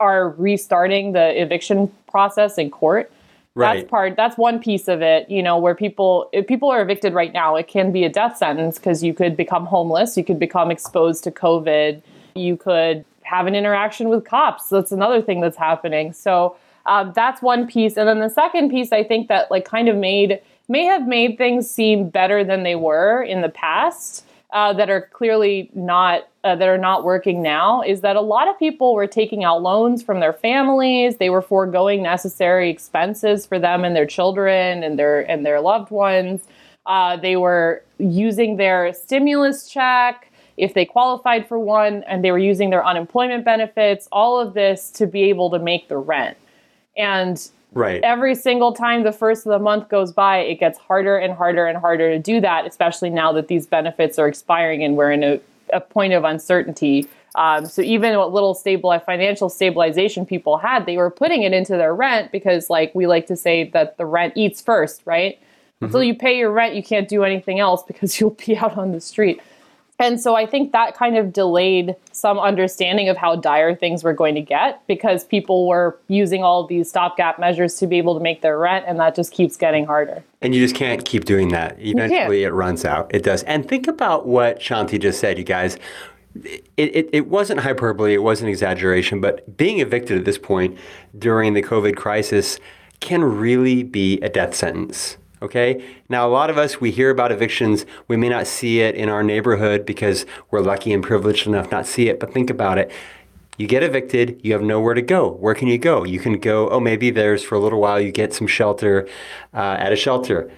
are 0.00 0.30
restarting 0.30 1.12
the 1.12 1.40
eviction 1.40 1.92
process 2.08 2.58
in 2.58 2.70
court. 2.70 3.12
Right. 3.56 3.76
That's 3.76 3.90
part. 3.90 4.16
That's 4.16 4.36
one 4.36 4.58
piece 4.58 4.88
of 4.88 5.00
it. 5.00 5.30
You 5.30 5.42
know, 5.42 5.58
where 5.58 5.76
people 5.76 6.28
if 6.32 6.46
people 6.46 6.70
are 6.70 6.82
evicted 6.82 7.14
right 7.14 7.32
now, 7.32 7.54
it 7.54 7.68
can 7.68 7.92
be 7.92 8.04
a 8.04 8.08
death 8.08 8.36
sentence 8.36 8.78
because 8.78 9.04
you 9.04 9.14
could 9.14 9.36
become 9.36 9.66
homeless, 9.66 10.16
you 10.16 10.24
could 10.24 10.40
become 10.40 10.72
exposed 10.72 11.22
to 11.24 11.30
COVID, 11.30 12.02
you 12.34 12.56
could 12.56 13.04
have 13.22 13.46
an 13.46 13.54
interaction 13.54 14.08
with 14.08 14.24
cops. 14.24 14.68
That's 14.68 14.90
another 14.90 15.22
thing 15.22 15.40
that's 15.40 15.56
happening. 15.56 16.12
So 16.12 16.56
um, 16.86 17.12
that's 17.14 17.40
one 17.42 17.66
piece, 17.68 17.96
and 17.96 18.08
then 18.08 18.18
the 18.18 18.28
second 18.28 18.70
piece, 18.70 18.92
I 18.92 19.04
think 19.04 19.28
that 19.28 19.50
like 19.52 19.64
kind 19.64 19.88
of 19.88 19.96
made 19.96 20.40
may 20.68 20.84
have 20.84 21.06
made 21.06 21.38
things 21.38 21.70
seem 21.70 22.08
better 22.08 22.42
than 22.42 22.64
they 22.64 22.74
were 22.74 23.22
in 23.22 23.40
the 23.40 23.48
past. 23.48 24.24
Uh, 24.52 24.72
that 24.72 24.88
are 24.88 25.00
clearly 25.12 25.68
not 25.74 26.28
uh, 26.44 26.54
that 26.54 26.68
are 26.68 26.78
not 26.78 27.04
working 27.04 27.42
now 27.42 27.80
is 27.82 28.02
that 28.02 28.16
a 28.16 28.20
lot 28.20 28.48
of 28.48 28.58
people 28.58 28.94
were 28.94 29.06
taking 29.06 29.44
out 29.44 29.62
loans 29.62 30.02
from 30.02 30.20
their 30.20 30.32
families. 30.32 31.16
They 31.16 31.30
were 31.30 31.40
foregoing 31.40 32.02
necessary 32.02 32.68
expenses 32.68 33.46
for 33.46 33.58
them 33.58 33.82
and 33.82 33.96
their 33.96 34.06
children 34.06 34.82
and 34.82 34.98
their 34.98 35.20
and 35.22 35.44
their 35.44 35.60
loved 35.60 35.90
ones. 35.90 36.42
Uh, 36.84 37.16
they 37.16 37.36
were 37.36 37.82
using 37.98 38.58
their 38.58 38.92
stimulus 38.92 39.68
check 39.70 40.30
if 40.58 40.74
they 40.74 40.84
qualified 40.84 41.48
for 41.48 41.58
one, 41.58 42.04
and 42.04 42.22
they 42.22 42.30
were 42.30 42.38
using 42.38 42.70
their 42.70 42.86
unemployment 42.86 43.44
benefits. 43.44 44.06
All 44.12 44.38
of 44.38 44.54
this 44.54 44.90
to 44.92 45.06
be 45.06 45.24
able 45.24 45.50
to 45.50 45.58
make 45.58 45.88
the 45.88 45.96
rent. 45.96 46.36
And 46.96 47.50
Right. 47.72 48.00
Every 48.04 48.36
single 48.36 48.72
time 48.72 49.02
the 49.02 49.10
first 49.10 49.46
of 49.46 49.50
the 49.50 49.58
month 49.58 49.88
goes 49.88 50.12
by, 50.12 50.38
it 50.38 50.60
gets 50.60 50.78
harder 50.78 51.18
and 51.18 51.34
harder 51.34 51.66
and 51.66 51.76
harder 51.76 52.12
to 52.12 52.20
do 52.20 52.40
that, 52.40 52.68
especially 52.68 53.10
now 53.10 53.32
that 53.32 53.48
these 53.48 53.66
benefits 53.66 54.16
are 54.16 54.28
expiring 54.28 54.84
and 54.84 54.96
we're 54.96 55.10
in 55.10 55.24
a 55.24 55.40
a 55.72 55.80
point 55.80 56.12
of 56.12 56.24
uncertainty. 56.24 57.08
Um, 57.34 57.66
so 57.66 57.82
even 57.82 58.16
what 58.16 58.32
little 58.32 58.54
stable 58.54 58.96
financial 59.00 59.48
stabilization 59.48 60.24
people 60.24 60.56
had, 60.58 60.86
they 60.86 60.96
were 60.96 61.10
putting 61.10 61.42
it 61.42 61.52
into 61.52 61.72
their 61.72 61.94
rent 61.94 62.30
because, 62.30 62.70
like 62.70 62.94
we 62.94 63.06
like 63.06 63.26
to 63.26 63.36
say, 63.36 63.64
that 63.70 63.96
the 63.96 64.06
rent 64.06 64.34
eats 64.36 64.60
first, 64.60 65.02
right? 65.04 65.38
Mm-hmm. 65.38 65.86
Until 65.86 66.04
you 66.04 66.14
pay 66.14 66.38
your 66.38 66.52
rent, 66.52 66.74
you 66.74 66.82
can't 66.82 67.08
do 67.08 67.24
anything 67.24 67.58
else 67.58 67.82
because 67.82 68.20
you'll 68.20 68.38
be 68.46 68.56
out 68.56 68.76
on 68.78 68.92
the 68.92 69.00
street. 69.00 69.40
And 70.00 70.20
so 70.20 70.34
I 70.34 70.44
think 70.44 70.72
that 70.72 70.96
kind 70.96 71.16
of 71.16 71.32
delayed 71.32 71.94
some 72.10 72.38
understanding 72.38 73.08
of 73.08 73.16
how 73.16 73.36
dire 73.36 73.76
things 73.76 74.02
were 74.02 74.12
going 74.12 74.34
to 74.34 74.40
get 74.40 74.84
because 74.88 75.24
people 75.24 75.68
were 75.68 75.98
using 76.08 76.42
all 76.42 76.66
these 76.66 76.88
stopgap 76.88 77.38
measures 77.38 77.76
to 77.76 77.86
be 77.86 77.98
able 77.98 78.14
to 78.14 78.20
make 78.20 78.42
their 78.42 78.58
rent, 78.58 78.84
and 78.88 78.98
that 78.98 79.14
just 79.14 79.32
keeps 79.32 79.56
getting 79.56 79.86
harder. 79.86 80.24
And 80.42 80.54
you 80.54 80.60
just 80.60 80.74
can't 80.74 81.04
keep 81.04 81.24
doing 81.24 81.48
that. 81.48 81.76
Eventually, 81.78 82.42
it 82.42 82.50
runs 82.50 82.84
out. 82.84 83.10
It 83.14 83.22
does. 83.22 83.44
And 83.44 83.68
think 83.68 83.86
about 83.86 84.26
what 84.26 84.58
Shanti 84.58 85.00
just 85.00 85.20
said, 85.20 85.38
you 85.38 85.44
guys. 85.44 85.78
It, 86.42 86.64
it, 86.76 87.10
it, 87.12 87.28
wasn't 87.28 87.60
hyperbole, 87.60 88.12
it 88.12 88.22
wasn't 88.22 88.50
exaggeration, 88.50 89.20
but 89.20 89.56
being 89.56 89.78
evicted 89.78 90.18
at 90.18 90.24
this 90.24 90.36
point 90.36 90.76
during 91.16 91.54
the 91.54 91.62
COVID 91.62 91.94
crisis 91.94 92.58
can 92.98 93.22
really 93.22 93.84
be 93.84 94.18
a 94.20 94.28
death 94.28 94.52
sentence. 94.52 95.16
Okay. 95.44 95.84
Now, 96.08 96.26
a 96.26 96.32
lot 96.32 96.48
of 96.48 96.56
us, 96.56 96.80
we 96.80 96.90
hear 96.90 97.10
about 97.10 97.30
evictions. 97.30 97.84
We 98.08 98.16
may 98.16 98.30
not 98.30 98.46
see 98.46 98.80
it 98.80 98.94
in 98.94 99.10
our 99.10 99.22
neighborhood 99.22 99.84
because 99.84 100.24
we're 100.50 100.62
lucky 100.62 100.90
and 100.90 101.02
privileged 101.02 101.46
enough 101.46 101.70
not 101.70 101.84
to 101.84 101.90
see 101.90 102.08
it. 102.08 102.18
But 102.18 102.32
think 102.32 102.48
about 102.48 102.78
it. 102.78 102.90
You 103.58 103.66
get 103.66 103.82
evicted, 103.82 104.40
you 104.42 104.54
have 104.54 104.62
nowhere 104.62 104.94
to 104.94 105.02
go. 105.02 105.32
Where 105.32 105.54
can 105.54 105.68
you 105.68 105.76
go? 105.76 106.02
You 106.02 106.18
can 106.18 106.40
go, 106.40 106.70
oh, 106.70 106.80
maybe 106.80 107.10
there's 107.10 107.44
for 107.44 107.56
a 107.56 107.60
little 107.60 107.78
while 107.78 108.00
you 108.00 108.10
get 108.10 108.32
some 108.32 108.46
shelter 108.46 109.06
uh, 109.52 109.76
at 109.78 109.92
a 109.92 109.96
shelter. 109.96 110.50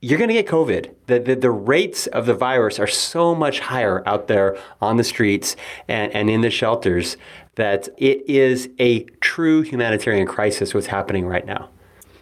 you're 0.00 0.18
going 0.18 0.28
to 0.28 0.34
get 0.34 0.46
COVID. 0.46 0.94
The, 1.06 1.18
the, 1.18 1.34
the 1.34 1.50
rates 1.50 2.06
of 2.06 2.26
the 2.26 2.34
virus 2.34 2.78
are 2.78 2.86
so 2.86 3.34
much 3.34 3.58
higher 3.60 4.06
out 4.06 4.28
there 4.28 4.56
on 4.80 4.96
the 4.96 5.04
streets 5.04 5.56
and, 5.88 6.14
and 6.14 6.30
in 6.30 6.42
the 6.42 6.50
shelters 6.50 7.16
that 7.56 7.88
it 7.98 8.28
is 8.28 8.68
a 8.78 9.02
true 9.20 9.62
humanitarian 9.62 10.26
crisis 10.26 10.72
what's 10.72 10.86
happening 10.86 11.26
right 11.26 11.44
now. 11.44 11.68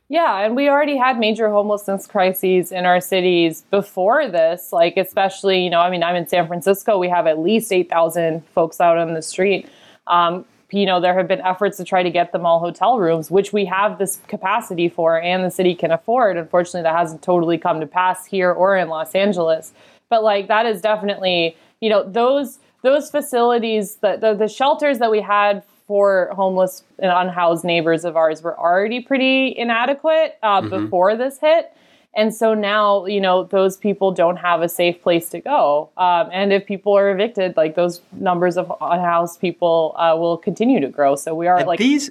Yeah, 0.08 0.38
and 0.44 0.54
we 0.54 0.68
already 0.68 0.96
had 0.96 1.18
major 1.18 1.50
homelessness 1.50 2.06
crises 2.06 2.70
in 2.70 2.86
our 2.86 3.00
cities 3.00 3.62
before 3.70 4.28
this. 4.28 4.72
Like, 4.72 4.96
especially, 4.96 5.64
you 5.64 5.70
know, 5.70 5.80
I 5.80 5.90
mean, 5.90 6.04
I'm 6.04 6.14
in 6.14 6.28
San 6.28 6.46
Francisco. 6.46 6.96
We 6.96 7.08
have 7.08 7.26
at 7.26 7.40
least 7.40 7.72
8,000 7.72 8.46
folks 8.54 8.80
out 8.80 8.98
on 8.98 9.14
the 9.14 9.22
street. 9.22 9.68
Um, 10.06 10.44
you 10.70 10.86
know, 10.86 11.00
there 11.00 11.16
have 11.16 11.26
been 11.26 11.40
efforts 11.40 11.76
to 11.78 11.84
try 11.84 12.04
to 12.04 12.10
get 12.10 12.30
them 12.30 12.46
all 12.46 12.60
hotel 12.60 12.98
rooms, 12.98 13.30
which 13.30 13.52
we 13.52 13.64
have 13.64 13.98
this 13.98 14.20
capacity 14.28 14.88
for 14.88 15.20
and 15.20 15.44
the 15.44 15.50
city 15.50 15.74
can 15.74 15.90
afford. 15.90 16.36
Unfortunately, 16.36 16.82
that 16.82 16.96
hasn't 16.96 17.22
totally 17.22 17.58
come 17.58 17.80
to 17.80 17.86
pass 17.86 18.26
here 18.26 18.52
or 18.52 18.76
in 18.76 18.88
Los 18.88 19.14
Angeles. 19.14 19.72
But 20.08 20.22
like, 20.22 20.46
that 20.48 20.66
is 20.66 20.80
definitely, 20.80 21.56
you 21.80 21.90
know, 21.90 22.08
those 22.08 22.58
those 22.82 23.10
facilities, 23.10 23.96
the, 23.96 24.16
the, 24.20 24.34
the 24.34 24.46
shelters 24.46 24.98
that 25.00 25.10
we 25.10 25.20
had 25.20 25.64
for 25.86 26.30
homeless 26.34 26.82
and 26.98 27.12
unhoused 27.12 27.64
neighbors 27.64 28.04
of 28.04 28.16
ours 28.16 28.42
were 28.42 28.58
already 28.58 29.00
pretty 29.00 29.56
inadequate 29.56 30.38
uh, 30.42 30.60
mm-hmm. 30.60 30.84
before 30.84 31.16
this 31.16 31.38
hit. 31.38 31.72
And 32.14 32.34
so 32.34 32.54
now, 32.54 33.04
you 33.04 33.20
know, 33.20 33.44
those 33.44 33.76
people 33.76 34.10
don't 34.10 34.38
have 34.38 34.62
a 34.62 34.70
safe 34.70 35.02
place 35.02 35.28
to 35.30 35.40
go. 35.40 35.90
Um, 35.98 36.30
and 36.32 36.50
if 36.50 36.64
people 36.64 36.96
are 36.96 37.10
evicted, 37.10 37.56
like 37.58 37.74
those 37.74 38.00
numbers 38.12 38.56
of 38.56 38.72
unhoused 38.80 39.38
people 39.38 39.94
uh, 39.98 40.16
will 40.18 40.38
continue 40.38 40.80
to 40.80 40.88
grow. 40.88 41.14
So 41.14 41.34
we 41.34 41.46
are 41.46 41.58
and 41.58 41.66
like 41.66 41.78
these. 41.78 42.10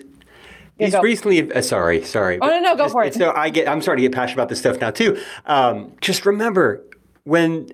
These 0.77 0.91
yeah, 0.91 0.99
recently, 0.99 1.51
uh, 1.53 1.61
sorry, 1.61 2.03
sorry. 2.03 2.37
Oh 2.41 2.47
no, 2.47 2.59
no, 2.59 2.75
go 2.75 2.83
just, 2.83 2.91
for 2.91 3.03
it. 3.05 3.13
So 3.13 3.31
I 3.33 3.49
get, 3.49 3.67
I'm 3.67 3.81
starting 3.81 4.03
to 4.03 4.09
get 4.09 4.15
passionate 4.15 4.35
about 4.35 4.49
this 4.49 4.59
stuff 4.59 4.79
now 4.81 4.91
too. 4.91 5.17
Um, 5.45 5.93
just 6.01 6.25
remember 6.25 6.83
when 7.23 7.69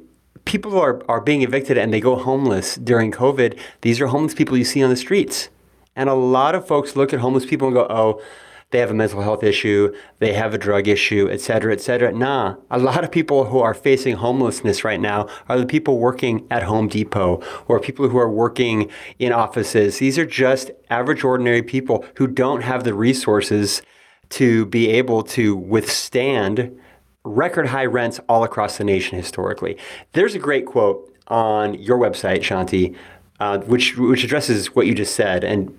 people 0.45 0.79
are, 0.79 1.01
are 1.09 1.19
being 1.19 1.41
evicted 1.41 1.79
and 1.79 1.91
they 1.91 1.99
go 1.99 2.15
homeless 2.15 2.75
during 2.75 3.11
COVID, 3.11 3.57
these 3.81 3.99
are 3.99 4.07
homeless 4.07 4.35
people 4.35 4.55
you 4.55 4.63
see 4.63 4.83
on 4.83 4.91
the 4.91 4.95
streets. 4.95 5.49
And 5.95 6.09
a 6.09 6.13
lot 6.13 6.55
of 6.55 6.67
folks 6.67 6.95
look 6.95 7.13
at 7.13 7.19
homeless 7.19 7.45
people 7.45 7.67
and 7.67 7.75
go, 7.75 7.87
oh, 7.89 8.21
they 8.69 8.79
have 8.79 8.91
a 8.91 8.93
mental 8.93 9.21
health 9.21 9.43
issue, 9.43 9.93
they 10.19 10.31
have 10.31 10.53
a 10.53 10.57
drug 10.57 10.87
issue, 10.87 11.27
et 11.29 11.41
cetera, 11.41 11.73
et 11.73 11.81
cetera. 11.81 12.13
Nah, 12.13 12.55
a 12.69 12.79
lot 12.79 13.03
of 13.03 13.11
people 13.11 13.43
who 13.43 13.59
are 13.59 13.73
facing 13.73 14.15
homelessness 14.15 14.85
right 14.85 15.01
now 15.01 15.27
are 15.49 15.59
the 15.59 15.65
people 15.65 15.99
working 15.99 16.47
at 16.49 16.63
Home 16.63 16.87
Depot 16.87 17.43
or 17.67 17.81
people 17.81 18.07
who 18.07 18.17
are 18.17 18.31
working 18.31 18.89
in 19.19 19.33
offices. 19.33 19.99
These 19.99 20.17
are 20.17 20.25
just 20.25 20.71
average, 20.89 21.25
ordinary 21.25 21.61
people 21.61 22.05
who 22.15 22.27
don't 22.27 22.61
have 22.61 22.85
the 22.85 22.93
resources 22.93 23.81
to 24.29 24.65
be 24.67 24.89
able 24.89 25.23
to 25.23 25.53
withstand 25.57 26.79
record 27.25 27.67
high 27.67 27.85
rents 27.85 28.21
all 28.29 28.45
across 28.45 28.77
the 28.77 28.85
nation 28.85 29.17
historically. 29.17 29.77
There's 30.13 30.33
a 30.33 30.39
great 30.39 30.65
quote 30.65 31.13
on 31.27 31.73
your 31.73 31.97
website, 31.97 32.39
Shanti, 32.39 32.95
uh, 33.41 33.59
which 33.59 33.97
which 33.97 34.23
addresses 34.23 34.73
what 34.75 34.87
you 34.87 34.95
just 34.95 35.13
said, 35.13 35.43
and 35.43 35.77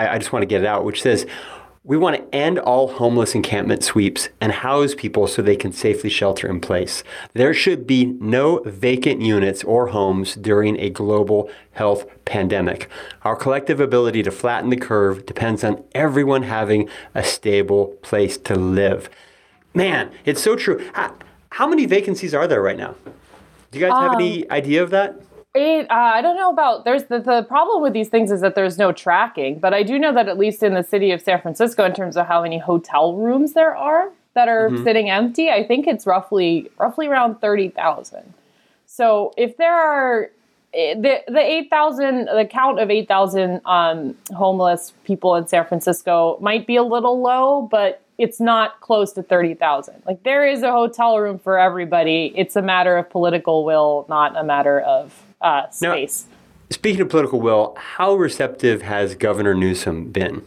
I, 0.00 0.14
I 0.14 0.18
just 0.18 0.32
want 0.32 0.42
to 0.42 0.46
get 0.46 0.62
it 0.62 0.66
out, 0.66 0.84
which 0.84 1.02
says. 1.02 1.26
We 1.82 1.96
want 1.96 2.16
to 2.16 2.34
end 2.34 2.58
all 2.58 2.88
homeless 2.88 3.34
encampment 3.34 3.82
sweeps 3.82 4.28
and 4.38 4.52
house 4.52 4.94
people 4.94 5.26
so 5.26 5.40
they 5.40 5.56
can 5.56 5.72
safely 5.72 6.10
shelter 6.10 6.46
in 6.46 6.60
place. 6.60 7.02
There 7.32 7.54
should 7.54 7.86
be 7.86 8.04
no 8.04 8.60
vacant 8.66 9.22
units 9.22 9.64
or 9.64 9.86
homes 9.86 10.34
during 10.34 10.78
a 10.78 10.90
global 10.90 11.50
health 11.72 12.04
pandemic. 12.26 12.90
Our 13.22 13.34
collective 13.34 13.80
ability 13.80 14.22
to 14.24 14.30
flatten 14.30 14.68
the 14.68 14.76
curve 14.76 15.24
depends 15.24 15.64
on 15.64 15.82
everyone 15.94 16.42
having 16.42 16.86
a 17.14 17.24
stable 17.24 17.96
place 18.02 18.36
to 18.36 18.56
live. 18.56 19.08
Man, 19.72 20.10
it's 20.26 20.42
so 20.42 20.56
true. 20.56 20.86
How, 20.92 21.14
how 21.48 21.66
many 21.66 21.86
vacancies 21.86 22.34
are 22.34 22.46
there 22.46 22.60
right 22.60 22.76
now? 22.76 22.94
Do 23.70 23.78
you 23.78 23.86
guys 23.86 23.98
have 23.98 24.12
um, 24.12 24.20
any 24.20 24.48
idea 24.50 24.82
of 24.82 24.90
that? 24.90 25.18
It, 25.54 25.90
uh, 25.90 25.94
I 25.94 26.22
don't 26.22 26.36
know 26.36 26.50
about 26.50 26.84
there's 26.84 27.04
the, 27.04 27.18
the 27.18 27.42
problem 27.42 27.82
with 27.82 27.92
these 27.92 28.08
things 28.08 28.30
is 28.30 28.40
that 28.40 28.54
there's 28.54 28.78
no 28.78 28.92
tracking, 28.92 29.58
but 29.58 29.74
I 29.74 29.82
do 29.82 29.98
know 29.98 30.14
that 30.14 30.28
at 30.28 30.38
least 30.38 30.62
in 30.62 30.74
the 30.74 30.84
city 30.84 31.10
of 31.10 31.20
San 31.20 31.40
Francisco, 31.40 31.84
in 31.84 31.92
terms 31.92 32.16
of 32.16 32.26
how 32.26 32.42
many 32.42 32.58
hotel 32.58 33.14
rooms 33.14 33.52
there 33.52 33.76
are 33.76 34.12
that 34.34 34.46
are 34.46 34.68
mm-hmm. 34.68 34.84
sitting 34.84 35.10
empty, 35.10 35.50
I 35.50 35.66
think 35.66 35.88
it's 35.88 36.06
roughly 36.06 36.70
roughly 36.78 37.08
around 37.08 37.40
thirty 37.40 37.68
thousand. 37.68 38.32
So 38.86 39.34
if 39.36 39.56
there 39.56 39.74
are 39.74 40.30
eh, 40.72 40.94
the 40.94 41.22
the 41.26 41.40
eight 41.40 41.68
thousand 41.68 42.26
the 42.26 42.46
count 42.48 42.78
of 42.78 42.88
eight 42.88 43.08
thousand 43.08 43.60
um, 43.64 44.16
homeless 44.32 44.92
people 45.02 45.34
in 45.34 45.48
San 45.48 45.66
Francisco 45.66 46.38
might 46.40 46.64
be 46.64 46.76
a 46.76 46.84
little 46.84 47.20
low, 47.20 47.62
but 47.68 48.04
it's 48.18 48.38
not 48.38 48.80
close 48.82 49.14
to 49.14 49.22
30,000. 49.22 50.02
Like 50.06 50.22
there 50.24 50.46
is 50.46 50.62
a 50.62 50.70
hotel 50.70 51.18
room 51.18 51.38
for 51.38 51.58
everybody. 51.58 52.34
It's 52.36 52.54
a 52.54 52.60
matter 52.60 52.98
of 52.98 53.08
political 53.08 53.64
will, 53.64 54.04
not 54.10 54.36
a 54.36 54.44
matter 54.44 54.78
of 54.80 55.10
uh, 55.40 55.68
space. 55.70 56.26
Now, 56.28 56.36
speaking 56.70 57.00
of 57.02 57.08
political 57.08 57.40
will, 57.40 57.74
how 57.78 58.14
receptive 58.14 58.82
has 58.82 59.14
Governor 59.14 59.54
Newsom 59.54 60.10
been? 60.10 60.44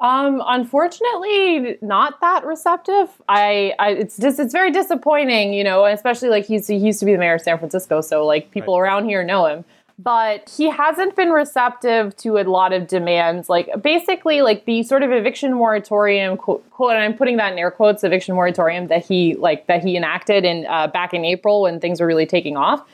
Um, 0.00 0.42
unfortunately, 0.46 1.78
not 1.80 2.20
that 2.20 2.44
receptive. 2.44 3.08
I, 3.28 3.72
I, 3.78 3.90
it's 3.92 4.18
just, 4.18 4.38
it's 4.38 4.52
very 4.52 4.70
disappointing, 4.70 5.54
you 5.54 5.64
know, 5.64 5.86
especially 5.86 6.28
like 6.28 6.44
he's, 6.44 6.66
he 6.66 6.76
used 6.76 7.00
to 7.00 7.06
be 7.06 7.12
the 7.12 7.18
mayor 7.18 7.36
of 7.36 7.40
San 7.40 7.58
Francisco, 7.58 8.02
so 8.02 8.26
like 8.26 8.50
people 8.50 8.78
right. 8.78 8.86
around 8.86 9.06
here 9.06 9.24
know 9.24 9.46
him. 9.46 9.64
But 9.96 10.52
he 10.54 10.68
hasn't 10.68 11.14
been 11.14 11.30
receptive 11.30 12.16
to 12.16 12.38
a 12.38 12.42
lot 12.42 12.72
of 12.72 12.88
demands, 12.88 13.48
like 13.48 13.70
basically 13.80 14.42
like 14.42 14.64
the 14.64 14.82
sort 14.82 15.04
of 15.04 15.12
eviction 15.12 15.54
moratorium 15.54 16.36
quote, 16.36 16.68
quote 16.70 16.94
and 16.94 17.02
I'm 17.02 17.14
putting 17.14 17.36
that 17.36 17.52
in 17.52 17.58
air 17.60 17.70
quotes, 17.70 18.02
eviction 18.02 18.34
moratorium 18.34 18.88
that 18.88 19.06
he 19.06 19.36
like 19.36 19.68
that 19.68 19.84
he 19.84 19.96
enacted 19.96 20.44
in 20.44 20.66
uh, 20.66 20.88
back 20.88 21.14
in 21.14 21.24
April 21.24 21.62
when 21.62 21.78
things 21.78 22.00
were 22.00 22.08
really 22.08 22.26
taking 22.26 22.56
off 22.56 22.84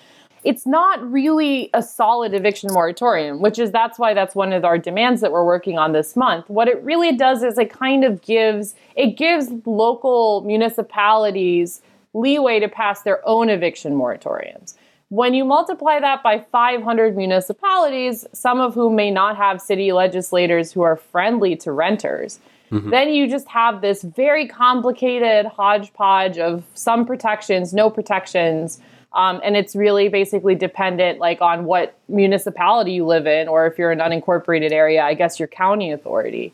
it's 0.42 0.66
not 0.66 1.00
really 1.10 1.70
a 1.74 1.82
solid 1.82 2.32
eviction 2.32 2.72
moratorium, 2.72 3.40
which 3.40 3.58
is 3.58 3.70
that's 3.70 3.98
why 3.98 4.14
that's 4.14 4.34
one 4.34 4.52
of 4.52 4.64
our 4.64 4.78
demands 4.78 5.20
that 5.20 5.32
we're 5.32 5.44
working 5.44 5.78
on 5.78 5.92
this 5.92 6.16
month. 6.16 6.48
What 6.48 6.68
it 6.68 6.82
really 6.82 7.14
does 7.16 7.42
is 7.42 7.58
it 7.58 7.70
kind 7.70 8.04
of 8.04 8.22
gives 8.22 8.74
it 8.96 9.16
gives 9.16 9.48
local 9.66 10.42
municipalities 10.42 11.82
leeway 12.14 12.58
to 12.60 12.68
pass 12.68 13.02
their 13.02 13.26
own 13.28 13.48
eviction 13.48 13.92
moratoriums. 13.92 14.74
When 15.10 15.34
you 15.34 15.44
multiply 15.44 15.98
that 15.98 16.22
by 16.22 16.38
500 16.38 17.16
municipalities, 17.16 18.24
some 18.32 18.60
of 18.60 18.74
whom 18.74 18.94
may 18.94 19.10
not 19.10 19.36
have 19.36 19.60
city 19.60 19.92
legislators 19.92 20.72
who 20.72 20.82
are 20.82 20.96
friendly 20.96 21.56
to 21.56 21.72
renters, 21.72 22.38
mm-hmm. 22.70 22.90
then 22.90 23.12
you 23.12 23.28
just 23.28 23.48
have 23.48 23.80
this 23.80 24.02
very 24.02 24.46
complicated 24.46 25.46
hodgepodge 25.46 26.38
of 26.38 26.64
some 26.74 27.04
protections, 27.04 27.74
no 27.74 27.90
protections 27.90 28.80
um, 29.12 29.40
and 29.42 29.56
it's 29.56 29.74
really 29.74 30.08
basically 30.08 30.54
dependent 30.54 31.18
like 31.18 31.40
on 31.40 31.64
what 31.64 31.94
municipality 32.08 32.92
you 32.92 33.04
live 33.04 33.26
in, 33.26 33.48
or 33.48 33.66
if 33.66 33.78
you're 33.78 33.90
an 33.90 33.98
unincorporated 33.98 34.70
area, 34.70 35.02
I 35.02 35.14
guess 35.14 35.38
your 35.38 35.48
county 35.48 35.90
authority. 35.90 36.52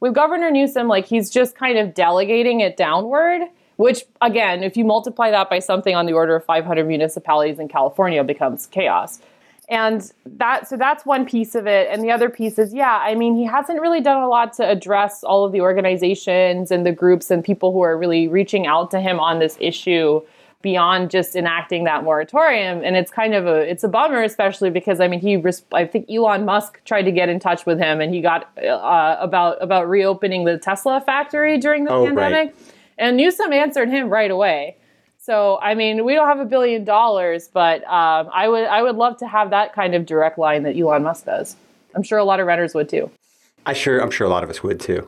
With 0.00 0.14
Governor 0.14 0.50
Newsom, 0.50 0.88
like 0.88 1.06
he's 1.06 1.30
just 1.30 1.56
kind 1.56 1.78
of 1.78 1.94
delegating 1.94 2.60
it 2.60 2.76
downward, 2.76 3.42
which 3.76 4.04
again, 4.20 4.62
if 4.62 4.76
you 4.76 4.84
multiply 4.84 5.30
that 5.30 5.48
by 5.48 5.60
something 5.60 5.94
on 5.94 6.06
the 6.06 6.12
order 6.12 6.36
of 6.36 6.44
500 6.44 6.86
municipalities 6.86 7.58
in 7.58 7.68
California, 7.68 8.22
becomes 8.24 8.66
chaos. 8.66 9.20
And 9.68 10.10
that 10.24 10.66
so 10.66 10.76
that's 10.76 11.04
one 11.04 11.26
piece 11.26 11.54
of 11.54 11.66
it. 11.66 11.88
And 11.90 12.02
the 12.02 12.10
other 12.10 12.30
piece 12.30 12.58
is, 12.58 12.72
yeah, 12.72 12.98
I 13.02 13.14
mean, 13.14 13.36
he 13.36 13.44
hasn't 13.44 13.80
really 13.80 14.00
done 14.00 14.22
a 14.22 14.28
lot 14.28 14.52
to 14.54 14.68
address 14.68 15.22
all 15.22 15.44
of 15.44 15.52
the 15.52 15.60
organizations 15.60 16.70
and 16.70 16.86
the 16.86 16.92
groups 16.92 17.30
and 17.30 17.44
people 17.44 17.72
who 17.72 17.82
are 17.82 17.96
really 17.96 18.26
reaching 18.26 18.66
out 18.66 18.90
to 18.92 19.00
him 19.00 19.20
on 19.20 19.38
this 19.38 19.56
issue 19.60 20.22
beyond 20.62 21.10
just 21.10 21.36
enacting 21.36 21.84
that 21.84 22.02
moratorium 22.02 22.82
and 22.82 22.96
it's 22.96 23.12
kind 23.12 23.32
of 23.32 23.46
a 23.46 23.58
it's 23.70 23.84
a 23.84 23.88
bummer 23.88 24.22
especially 24.22 24.70
because 24.70 24.98
i 24.98 25.06
mean 25.06 25.20
he 25.20 25.40
i 25.72 25.84
think 25.84 26.10
elon 26.10 26.44
musk 26.44 26.80
tried 26.84 27.02
to 27.02 27.12
get 27.12 27.28
in 27.28 27.38
touch 27.38 27.64
with 27.64 27.78
him 27.78 28.00
and 28.00 28.12
he 28.12 28.20
got 28.20 28.50
uh, 28.58 29.16
about 29.20 29.62
about 29.62 29.88
reopening 29.88 30.44
the 30.44 30.58
tesla 30.58 31.00
factory 31.00 31.58
during 31.58 31.84
the 31.84 31.92
oh, 31.92 32.06
pandemic 32.06 32.48
right. 32.48 32.74
and 32.98 33.16
newsom 33.16 33.52
answered 33.52 33.88
him 33.88 34.08
right 34.08 34.32
away 34.32 34.76
so 35.16 35.60
i 35.62 35.74
mean 35.74 36.04
we 36.04 36.14
don't 36.14 36.26
have 36.26 36.40
a 36.40 36.44
billion 36.44 36.84
dollars 36.84 37.48
but 37.52 37.84
um, 37.84 38.28
i 38.34 38.48
would 38.48 38.64
i 38.64 38.82
would 38.82 38.96
love 38.96 39.16
to 39.16 39.28
have 39.28 39.50
that 39.50 39.72
kind 39.72 39.94
of 39.94 40.06
direct 40.06 40.38
line 40.38 40.64
that 40.64 40.76
elon 40.76 41.04
musk 41.04 41.24
does 41.24 41.54
i'm 41.94 42.02
sure 42.02 42.18
a 42.18 42.24
lot 42.24 42.40
of 42.40 42.46
renters 42.48 42.74
would 42.74 42.88
too 42.88 43.08
I 43.66 43.74
sure, 43.74 44.00
I'm 44.00 44.10
sure 44.10 44.26
a 44.26 44.30
lot 44.30 44.44
of 44.44 44.48
us 44.48 44.62
would 44.62 44.80
too. 44.80 45.06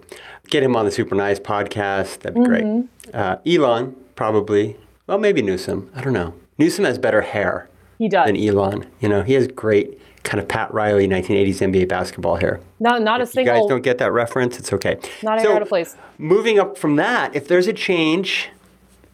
Get 0.51 0.63
him 0.63 0.77
on 0.77 0.85
the 0.85 0.91
Super 0.91 1.15
Nice 1.15 1.41
podcast. 1.41 2.19
That'd 2.19 2.35
be 2.35 2.41
mm-hmm. 2.41 2.81
great. 3.11 3.15
Uh, 3.15 3.39
Elon 3.47 3.97
probably 4.17 4.77
well, 5.11 5.19
maybe 5.19 5.43
Newsom. 5.43 5.91
I 5.93 6.03
don't 6.03 6.13
know. 6.13 6.35
Newsom 6.57 6.85
has 6.85 6.97
better 6.97 7.21
hair. 7.23 7.69
He 7.99 8.09
does. 8.09 8.27
Than 8.27 8.37
Elon. 8.37 8.87
You 9.01 9.09
know, 9.09 9.23
he 9.25 9.33
has 9.33 9.49
great 9.49 10.01
kind 10.23 10.39
of 10.39 10.47
Pat 10.47 10.73
Riley 10.73 11.09
1980s 11.09 11.57
NBA 11.57 11.89
basketball 11.89 12.37
hair. 12.37 12.61
No, 12.79 12.97
not 12.97 13.21
if 13.21 13.29
a 13.29 13.33
single. 13.33 13.55
You 13.57 13.61
guys 13.63 13.69
don't 13.69 13.83
get 13.83 13.99
that 13.99 14.13
reference. 14.13 14.61
It's 14.61 14.73
okay. 14.73 15.01
Not 15.25 15.41
so, 15.41 15.53
out 15.53 15.63
of 15.63 15.69
place. 15.69 15.97
Moving 16.17 16.61
up 16.61 16.79
from 16.79 16.95
that, 16.95 17.35
if 17.35 17.49
there's 17.49 17.67
a 17.67 17.73
change, 17.73 18.51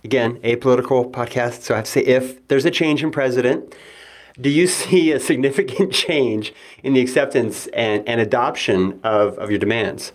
again, 0.05 0.37
apolitical 0.41 1.11
podcast, 1.11 1.63
so 1.63 1.73
I 1.73 1.79
have 1.79 1.87
to 1.87 1.91
say 1.91 2.03
if 2.03 2.47
there's 2.49 2.67
a 2.67 2.71
change 2.71 3.03
in 3.03 3.11
president, 3.11 3.75
do 4.39 4.51
you 4.51 4.67
see 4.67 5.13
a 5.13 5.19
significant 5.19 5.95
change 5.95 6.53
in 6.83 6.93
the 6.93 7.01
acceptance 7.01 7.69
and, 7.69 8.07
and 8.07 8.21
adoption 8.21 9.01
of, 9.03 9.39
of 9.39 9.49
your 9.49 9.59
demands? 9.59 10.13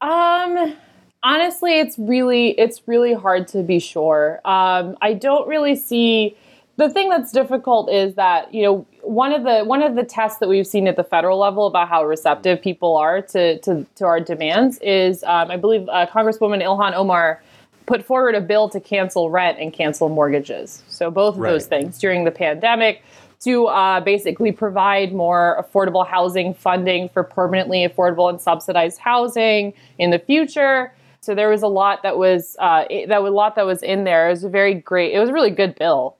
Um, 0.00 0.76
honestly, 1.22 1.78
it's 1.78 1.98
really 1.98 2.50
it's 2.58 2.82
really 2.86 3.14
hard 3.14 3.48
to 3.48 3.62
be 3.62 3.78
sure. 3.78 4.40
Um, 4.44 4.96
I 5.00 5.14
don't 5.14 5.48
really 5.48 5.76
see 5.76 6.36
the 6.76 6.88
thing 6.88 7.10
that's 7.10 7.30
difficult 7.32 7.90
is 7.90 8.14
that 8.14 8.52
you 8.54 8.62
know 8.62 8.86
one 9.02 9.32
of 9.32 9.44
the 9.44 9.64
one 9.64 9.82
of 9.82 9.96
the 9.96 10.04
tests 10.04 10.38
that 10.38 10.48
we've 10.48 10.66
seen 10.66 10.88
at 10.88 10.96
the 10.96 11.04
federal 11.04 11.38
level 11.38 11.66
about 11.66 11.88
how 11.88 12.04
receptive 12.04 12.60
people 12.62 12.96
are 12.96 13.20
to 13.22 13.58
to, 13.60 13.86
to 13.96 14.04
our 14.04 14.20
demands 14.20 14.78
is 14.78 15.22
um, 15.24 15.50
I 15.50 15.56
believe 15.56 15.88
uh, 15.88 16.06
Congresswoman 16.06 16.62
Ilhan 16.62 16.94
Omar 16.94 17.42
put 17.86 18.04
forward 18.04 18.34
a 18.34 18.40
bill 18.40 18.68
to 18.68 18.80
cancel 18.80 19.30
rent 19.30 19.58
and 19.58 19.72
cancel 19.72 20.08
mortgages. 20.08 20.82
So 20.88 21.10
both 21.10 21.34
of 21.34 21.40
Right. 21.40 21.50
those 21.52 21.66
things 21.66 21.98
during 21.98 22.24
the 22.24 22.30
pandemic 22.30 23.02
to 23.40 23.66
uh, 23.66 24.00
basically 24.00 24.52
provide 24.52 25.12
more 25.12 25.56
affordable 25.62 26.06
housing 26.06 26.52
funding 26.54 27.08
for 27.08 27.24
permanently 27.24 27.88
affordable 27.88 28.28
and 28.28 28.40
subsidized 28.40 28.98
housing 28.98 29.72
in 29.98 30.10
the 30.10 30.18
future. 30.18 30.92
So 31.20 31.34
there 31.34 31.48
was 31.48 31.62
a 31.62 31.68
lot 31.68 32.02
that 32.02 32.16
was 32.16 32.56
uh, 32.58 32.84
that 33.08 33.22
was 33.22 33.30
a 33.30 33.34
lot 33.34 33.54
that 33.56 33.66
was 33.66 33.82
in 33.82 34.04
there. 34.04 34.28
It 34.28 34.30
was 34.30 34.44
a 34.44 34.48
very 34.48 34.74
great. 34.74 35.12
It 35.14 35.18
was 35.18 35.28
a 35.28 35.32
really 35.32 35.50
good 35.50 35.74
bill. 35.78 36.16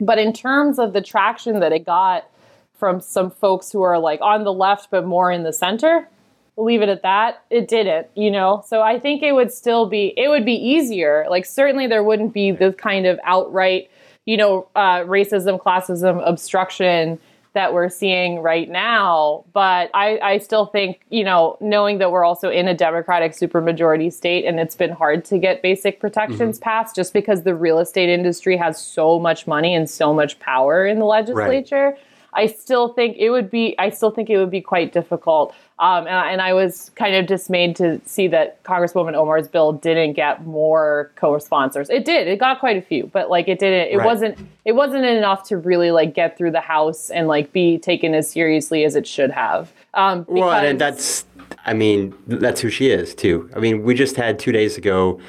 But 0.00 0.18
in 0.18 0.32
terms 0.32 0.78
of 0.78 0.92
the 0.92 1.00
traction 1.00 1.60
that 1.60 1.72
it 1.72 1.86
got 1.86 2.28
from 2.74 3.00
some 3.00 3.30
folks 3.30 3.72
who 3.72 3.80
are 3.82 3.98
like 3.98 4.20
on 4.20 4.44
the 4.44 4.52
left 4.52 4.90
but 4.90 5.06
more 5.06 5.32
in 5.32 5.42
the 5.42 5.52
center, 5.52 6.06
we'll 6.54 6.66
leave 6.66 6.82
it 6.82 6.90
at 6.90 7.02
that. 7.02 7.44
It 7.48 7.68
didn't, 7.68 8.08
you 8.14 8.30
know. 8.30 8.62
So 8.66 8.82
I 8.82 8.98
think 8.98 9.22
it 9.22 9.32
would 9.32 9.52
still 9.52 9.86
be 9.86 10.12
it 10.16 10.28
would 10.28 10.44
be 10.44 10.54
easier. 10.54 11.26
Like 11.30 11.46
certainly 11.46 11.86
there 11.86 12.02
wouldn't 12.04 12.34
be 12.34 12.50
the 12.50 12.74
kind 12.74 13.06
of 13.06 13.18
outright, 13.24 13.90
you 14.26 14.36
know, 14.36 14.68
uh, 14.76 15.00
racism, 15.00 15.58
classism, 15.58 16.22
obstruction 16.28 17.18
that 17.56 17.72
we're 17.72 17.88
seeing 17.88 18.40
right 18.40 18.68
now. 18.68 19.44
But 19.54 19.90
I, 19.94 20.18
I 20.18 20.38
still 20.38 20.66
think, 20.66 21.00
you 21.08 21.24
know, 21.24 21.56
knowing 21.62 21.96
that 21.98 22.12
we're 22.12 22.24
also 22.24 22.50
in 22.50 22.68
a 22.68 22.74
Democratic 22.74 23.32
supermajority 23.32 24.12
state 24.12 24.44
and 24.44 24.60
it's 24.60 24.76
been 24.76 24.90
hard 24.90 25.24
to 25.24 25.38
get 25.38 25.62
basic 25.62 25.98
protections 25.98 26.58
mm-hmm. 26.58 26.64
passed 26.64 26.94
just 26.94 27.14
because 27.14 27.44
the 27.44 27.54
real 27.54 27.78
estate 27.78 28.10
industry 28.10 28.58
has 28.58 28.78
so 28.78 29.18
much 29.18 29.46
money 29.46 29.74
and 29.74 29.88
so 29.88 30.12
much 30.12 30.38
power 30.38 30.86
in 30.86 30.98
the 30.98 31.06
legislature. 31.06 31.96
I 32.36 32.46
still 32.46 32.90
think 32.92 33.16
it 33.18 33.30
would 33.30 33.50
be. 33.50 33.74
I 33.78 33.90
still 33.90 34.10
think 34.10 34.28
it 34.30 34.36
would 34.38 34.50
be 34.50 34.60
quite 34.60 34.92
difficult. 34.92 35.54
Um, 35.78 36.06
and, 36.06 36.14
I- 36.16 36.30
and 36.30 36.40
I 36.40 36.52
was 36.54 36.90
kind 36.94 37.14
of 37.16 37.26
dismayed 37.26 37.76
to 37.76 38.00
see 38.06 38.28
that 38.28 38.62
Congresswoman 38.62 39.14
Omar's 39.14 39.48
bill 39.48 39.72
didn't 39.72 40.12
get 40.14 40.46
more 40.46 41.10
co-sponsors. 41.16 41.90
It 41.90 42.04
did. 42.04 42.28
It 42.28 42.38
got 42.38 42.60
quite 42.60 42.76
a 42.76 42.80
few, 42.82 43.10
but 43.12 43.28
like 43.30 43.48
it 43.48 43.58
didn't. 43.58 43.92
It 43.92 43.96
Right. 43.98 44.06
wasn't. 44.06 44.38
It 44.64 44.72
wasn't 44.72 45.04
enough 45.04 45.48
to 45.48 45.56
really 45.56 45.90
like 45.90 46.14
get 46.14 46.38
through 46.38 46.52
the 46.52 46.60
House 46.60 47.10
and 47.10 47.26
like 47.28 47.52
be 47.52 47.78
taken 47.78 48.14
as 48.14 48.30
seriously 48.30 48.84
as 48.84 48.94
it 48.96 49.06
should 49.06 49.30
have. 49.30 49.72
Um, 49.94 50.24
Well, 50.28 50.50
and 50.50 50.78
that's, 50.80 51.24
I 51.64 51.72
mean, 51.74 52.14
that's 52.26 52.60
who 52.60 52.68
she 52.70 52.90
is 52.90 53.14
too. 53.14 53.50
I 53.56 53.58
mean, 53.58 53.82
we 53.82 53.94
just 53.94 54.16
had 54.16 54.38
two 54.38 54.52
days 54.52 54.76
ago, 54.78 55.20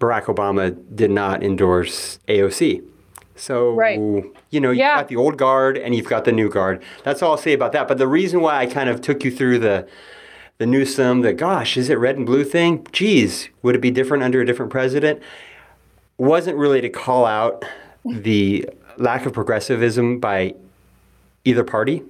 Barack 0.00 0.24
Obama 0.24 0.76
did 0.94 1.10
not 1.10 1.42
endorse 1.42 2.18
AOC. 2.28 2.82
So, 3.40 3.72
Right. 3.74 3.98
you 4.50 4.60
know, 4.60 4.70
you've 4.70 4.78
Yeah. 4.78 4.96
got 4.96 5.08
the 5.08 5.16
old 5.16 5.36
guard 5.38 5.78
and 5.78 5.94
you've 5.94 6.08
got 6.08 6.24
the 6.24 6.32
new 6.32 6.48
guard. 6.50 6.82
That's 7.04 7.22
all 7.22 7.32
I'll 7.32 7.36
say 7.38 7.52
about 7.54 7.72
that. 7.72 7.88
But 7.88 7.98
the 7.98 8.06
reason 8.06 8.40
why 8.42 8.58
I 8.58 8.66
kind 8.66 8.88
of 8.90 9.00
took 9.00 9.24
you 9.24 9.30
through 9.30 9.58
the, 9.60 9.86
the 10.58 10.66
Newsom, 10.66 11.22
the 11.22 11.32
gosh, 11.32 11.76
is 11.78 11.88
it 11.88 11.98
red 11.98 12.16
and 12.16 12.26
blue 12.26 12.44
thing? 12.44 12.86
Geez, 12.92 13.48
would 13.62 13.74
it 13.74 13.80
be 13.80 13.90
different 13.90 14.22
under 14.22 14.40
a 14.42 14.46
different 14.46 14.70
president? 14.70 15.20
Wasn't 16.18 16.56
really 16.58 16.82
to 16.82 16.90
call 16.90 17.24
out 17.24 17.64
the 18.04 18.68
lack 18.98 19.24
of 19.24 19.32
progressivism 19.32 20.18
by 20.18 20.54
either 21.46 21.64
party. 21.64 22.02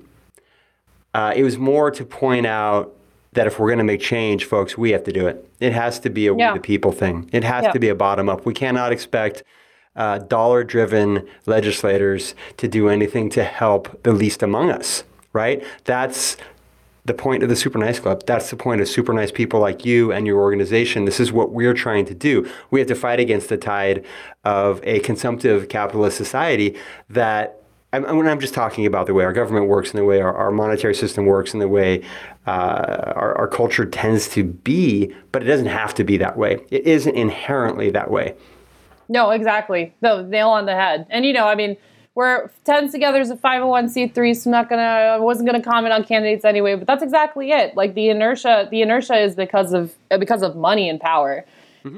Uh, 1.15 1.33
it 1.37 1.45
was 1.45 1.59
more 1.59 1.91
to 1.93 2.05
point 2.05 2.47
out 2.47 2.93
that 3.35 3.47
if 3.47 3.61
we're 3.61 3.69
going 3.69 3.79
to 3.79 3.85
make 3.85 4.01
change, 4.01 4.45
folks, 4.45 4.77
we 4.77 4.91
have 4.91 5.05
to 5.05 5.13
do 5.13 5.29
it. 5.29 5.49
It 5.61 5.73
has 5.73 6.01
to 6.01 6.11
be 6.11 6.27
a 6.27 6.35
Yeah. 6.35 6.53
we 6.53 6.59
the 6.59 6.63
people 6.63 6.91
thing. 6.91 7.29
It 7.33 7.45
has 7.45 7.65
Yeah. 7.65 7.73
to 7.73 7.79
be 7.79 7.89
a 7.89 7.95
bottom 7.95 8.29
up. 8.29 8.45
We 8.45 8.53
cannot 8.55 8.91
expect 8.91 9.45
uh, 10.01 10.17
dollar 10.17 10.65
driven 10.65 11.29
legislators 11.45 12.35
to 12.57 12.67
do 12.67 12.89
anything 12.89 13.29
to 13.29 13.45
help 13.45 14.03
the 14.03 14.13
least 14.13 14.43
among 14.43 14.71
us, 14.71 15.05
right? 15.35 15.63
That's 15.85 16.39
the 17.05 17.13
point 17.13 17.43
of 17.43 17.51
the 17.51 17.57
Super 17.57 17.77
Nice 17.77 18.01
Club. 18.01 18.25
That's 18.25 18.49
the 18.49 18.57
point 18.57 18.81
of 18.81 18.89
super 18.89 19.13
nice 19.13 19.31
people 19.31 19.61
like 19.61 19.85
you 19.85 20.11
and 20.11 20.27
your 20.27 20.41
organization. 20.41 21.05
This 21.05 21.21
is 21.21 21.33
what 21.33 21.53
we're 21.53 21.75
trying 21.75 22.07
to 22.07 22.15
do. 22.15 22.51
We 22.71 22.81
have 22.81 22.89
to 22.89 22.95
fight 22.95 23.21
against 23.21 23.51
the 23.51 23.59
tide 23.59 24.07
of 24.43 24.81
a 24.85 25.01
consumptive 25.01 25.69
capitalist 25.69 26.17
society 26.17 26.79
that. 27.11 27.57
I'm, 27.93 28.05
when 28.17 28.29
I'm 28.29 28.39
just 28.39 28.55
talking 28.55 28.87
about 28.87 29.07
the 29.09 29.15
way 29.15 29.25
our 29.25 29.33
government 29.33 29.67
works 29.67 29.91
and 29.91 29.99
the 29.99 30.05
way 30.05 30.21
our, 30.21 30.33
our 30.33 30.53
monetary 30.53 30.95
system 30.95 31.27
works 31.27 31.53
and 31.53 31.61
the 31.61 31.67
way 31.67 32.05
uh, 32.47 33.13
our, 33.17 33.37
our 33.37 33.49
culture 33.49 33.85
tends 33.85 34.29
to 34.29 34.45
be, 34.45 35.13
but 35.33 35.43
it 35.43 35.47
doesn't 35.47 35.67
have 35.67 35.93
to 35.95 36.05
be 36.05 36.17
that 36.19 36.37
way. 36.37 36.65
It 36.71 36.87
isn't 36.87 37.17
inherently 37.17 37.91
that 37.91 38.09
way. 38.09 38.37
No, 39.11 39.31
exactly. 39.31 39.93
No, 40.01 40.23
nail 40.23 40.49
on 40.51 40.65
the 40.67 40.75
head. 40.75 41.05
And 41.11 41.27
you 41.27 41.33
know, 41.33 41.47
I 41.49 41.57
mean, 41.57 41.77
we're 42.15 42.49
Tenants 42.65 42.93
Together 42.93 43.21
as 43.21 43.31
a 43.31 43.37
501c3, 43.37 44.37
so 44.37 44.49
I'm 44.49 44.53
not 44.53 44.69
gonna 44.71 44.83
I 44.83 45.19
wasn't 45.19 45.47
gonna 45.49 45.63
comment 45.63 45.93
on 45.93 46.05
candidates 46.05 46.45
anyway, 46.45 46.77
but 46.77 46.87
that's 46.87 47.03
exactly 47.03 47.51
it. 47.51 47.77
Like 47.77 47.95
the 47.95 48.09
inertia, 48.09 48.69
the 48.71 48.83
inertia 48.83 49.17
is 49.19 49.35
because 49.35 49.73
of 49.73 49.93
because 50.19 50.43
of 50.43 50.57
money 50.57 50.89
and 50.89 50.99
power. 51.01 51.45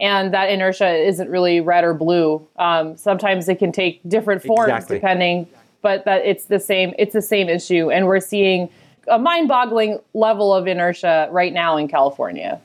And 0.00 0.32
that 0.32 0.48
inertia 0.48 0.94
isn't 0.94 1.28
really 1.28 1.60
red 1.60 1.82
or 1.82 1.92
blue. 1.92 2.46
Um, 2.56 2.96
sometimes 2.96 3.48
it 3.48 3.58
can 3.58 3.72
take 3.72 4.00
different 4.08 4.44
forms 4.44 4.68
Exactly. 4.70 4.98
depending, 4.98 5.48
but 5.82 6.04
that 6.04 6.24
it's 6.24 6.44
the 6.44 6.60
same. 6.60 6.94
It's 7.00 7.12
the 7.12 7.20
same 7.20 7.48
issue, 7.48 7.90
and 7.90 8.06
we're 8.06 8.20
seeing 8.20 8.68
a 9.08 9.18
mind-boggling 9.18 9.98
level 10.14 10.54
of 10.54 10.68
inertia 10.68 11.28
right 11.32 11.52
now 11.52 11.76
in 11.78 11.88
California 11.88 12.60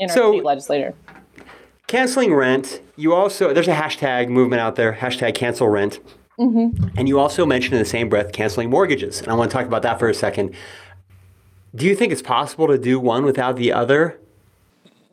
in 0.00 0.08
our 0.08 0.16
So- 0.16 0.32
state 0.32 0.44
legislature. 0.44 0.94
Canceling 1.94 2.34
rent 2.34 2.80
you 2.96 3.14
also 3.14 3.52
there's 3.52 3.68
a 3.68 3.74
hashtag 3.74 4.28
movement 4.28 4.60
out 4.60 4.76
there 4.76 4.92
hashtag 4.92 5.34
cancel 5.34 5.68
rent 5.68 6.00
mm-hmm. 6.38 6.86
and 6.96 7.08
you 7.08 7.18
also 7.18 7.46
mentioned 7.46 7.74
in 7.74 7.78
the 7.78 7.84
same 7.84 8.08
breath 8.08 8.32
canceling 8.32 8.68
mortgages 8.70 9.20
and 9.20 9.28
i 9.28 9.34
want 9.34 9.50
to 9.50 9.56
talk 9.56 9.66
about 9.66 9.82
that 9.82 9.98
for 9.98 10.08
a 10.08 10.14
second 10.14 10.54
do 11.74 11.86
you 11.86 11.94
think 11.94 12.12
it's 12.12 12.22
possible 12.22 12.66
to 12.68 12.78
do 12.78 13.00
one 13.00 13.24
without 13.24 13.56
the 13.56 13.72
other 13.72 14.18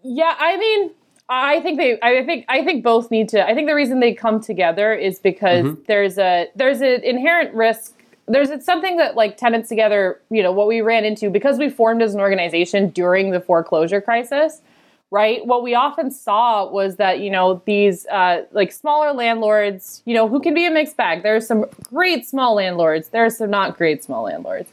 Yeah, 0.04 0.36
I 0.40 0.58
mean, 0.58 0.92
I 1.30 1.60
think 1.62 1.78
they. 1.78 2.00
I 2.02 2.24
think. 2.26 2.46
I 2.50 2.64
think 2.64 2.84
both 2.84 3.12
need 3.12 3.30
to. 3.30 3.46
I 3.46 3.54
think 3.54 3.68
the 3.68 3.76
reason 3.76 4.00
they 4.00 4.14
come 4.14 4.42
together 4.42 4.94
is 4.94 5.20
because 5.20 5.66
mm-hmm. 5.66 5.82
there's 5.88 6.18
a 6.18 6.48
there's 6.56 6.82
an 6.82 7.04
inherent 7.04 7.54
risk. 7.54 7.98
There's 8.28 8.50
it's 8.50 8.66
something 8.66 8.98
that 8.98 9.16
like 9.16 9.38
tenants 9.38 9.70
together. 9.70 10.20
You 10.30 10.44
know 10.44 10.52
what 10.52 10.68
we 10.68 10.82
ran 10.82 11.06
into 11.06 11.30
because 11.30 11.58
we 11.58 11.70
formed 11.70 12.02
as 12.02 12.14
an 12.14 12.22
organization 12.22 12.90
during 12.90 13.32
the 13.32 13.40
foreclosure 13.40 14.02
crisis. 14.02 14.62
Right. 15.14 15.46
What 15.46 15.62
we 15.62 15.76
often 15.76 16.10
saw 16.10 16.72
was 16.72 16.96
that 16.96 17.20
you 17.20 17.30
know 17.30 17.62
these 17.66 18.06
uh, 18.08 18.44
like 18.52 18.72
smaller 18.72 19.12
landlords. 19.12 20.02
You 20.06 20.16
know 20.16 20.30
who 20.30 20.40
can 20.40 20.54
be 20.54 20.66
a 20.66 20.72
mixed 20.72 20.96
bag. 20.96 21.22
There's 21.22 21.46
some 21.46 21.66
great 21.84 22.26
small 22.26 22.56
landlords. 22.56 23.10
There's 23.10 23.38
some 23.38 23.50
not 23.50 23.78
great 23.78 24.04
small 24.04 24.24
landlords 24.24 24.72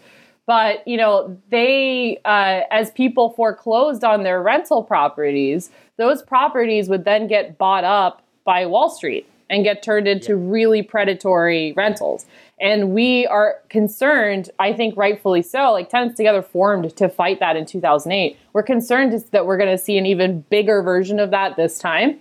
but 0.48 0.86
you 0.88 0.96
know 0.96 1.38
they 1.50 2.18
uh, 2.24 2.62
as 2.72 2.90
people 2.92 3.30
foreclosed 3.30 4.02
on 4.02 4.24
their 4.24 4.42
rental 4.42 4.82
properties 4.82 5.70
those 5.98 6.22
properties 6.22 6.88
would 6.88 7.04
then 7.04 7.28
get 7.28 7.58
bought 7.58 7.84
up 7.84 8.22
by 8.44 8.66
wall 8.66 8.88
street 8.90 9.28
and 9.50 9.64
get 9.64 9.82
turned 9.82 10.06
into 10.06 10.36
really 10.36 10.82
predatory 10.82 11.72
rentals. 11.76 12.26
And 12.60 12.90
we 12.90 13.24
are 13.26 13.58
concerned 13.68 14.50
i 14.58 14.72
think 14.72 14.96
rightfully 14.96 15.42
so 15.42 15.70
like 15.70 15.88
tenants 15.88 16.16
together 16.16 16.42
formed 16.42 16.96
to 16.96 17.08
fight 17.08 17.38
that 17.38 17.56
in 17.56 17.64
2008 17.64 18.36
we're 18.58 18.64
concerned 18.64 19.12
that 19.30 19.46
we're 19.46 19.56
going 19.56 19.70
to 19.70 19.78
see 19.78 19.96
an 19.98 20.04
even 20.04 20.40
bigger 20.50 20.82
version 20.82 21.20
of 21.20 21.30
that 21.30 21.54
this 21.54 21.78
time. 21.78 22.18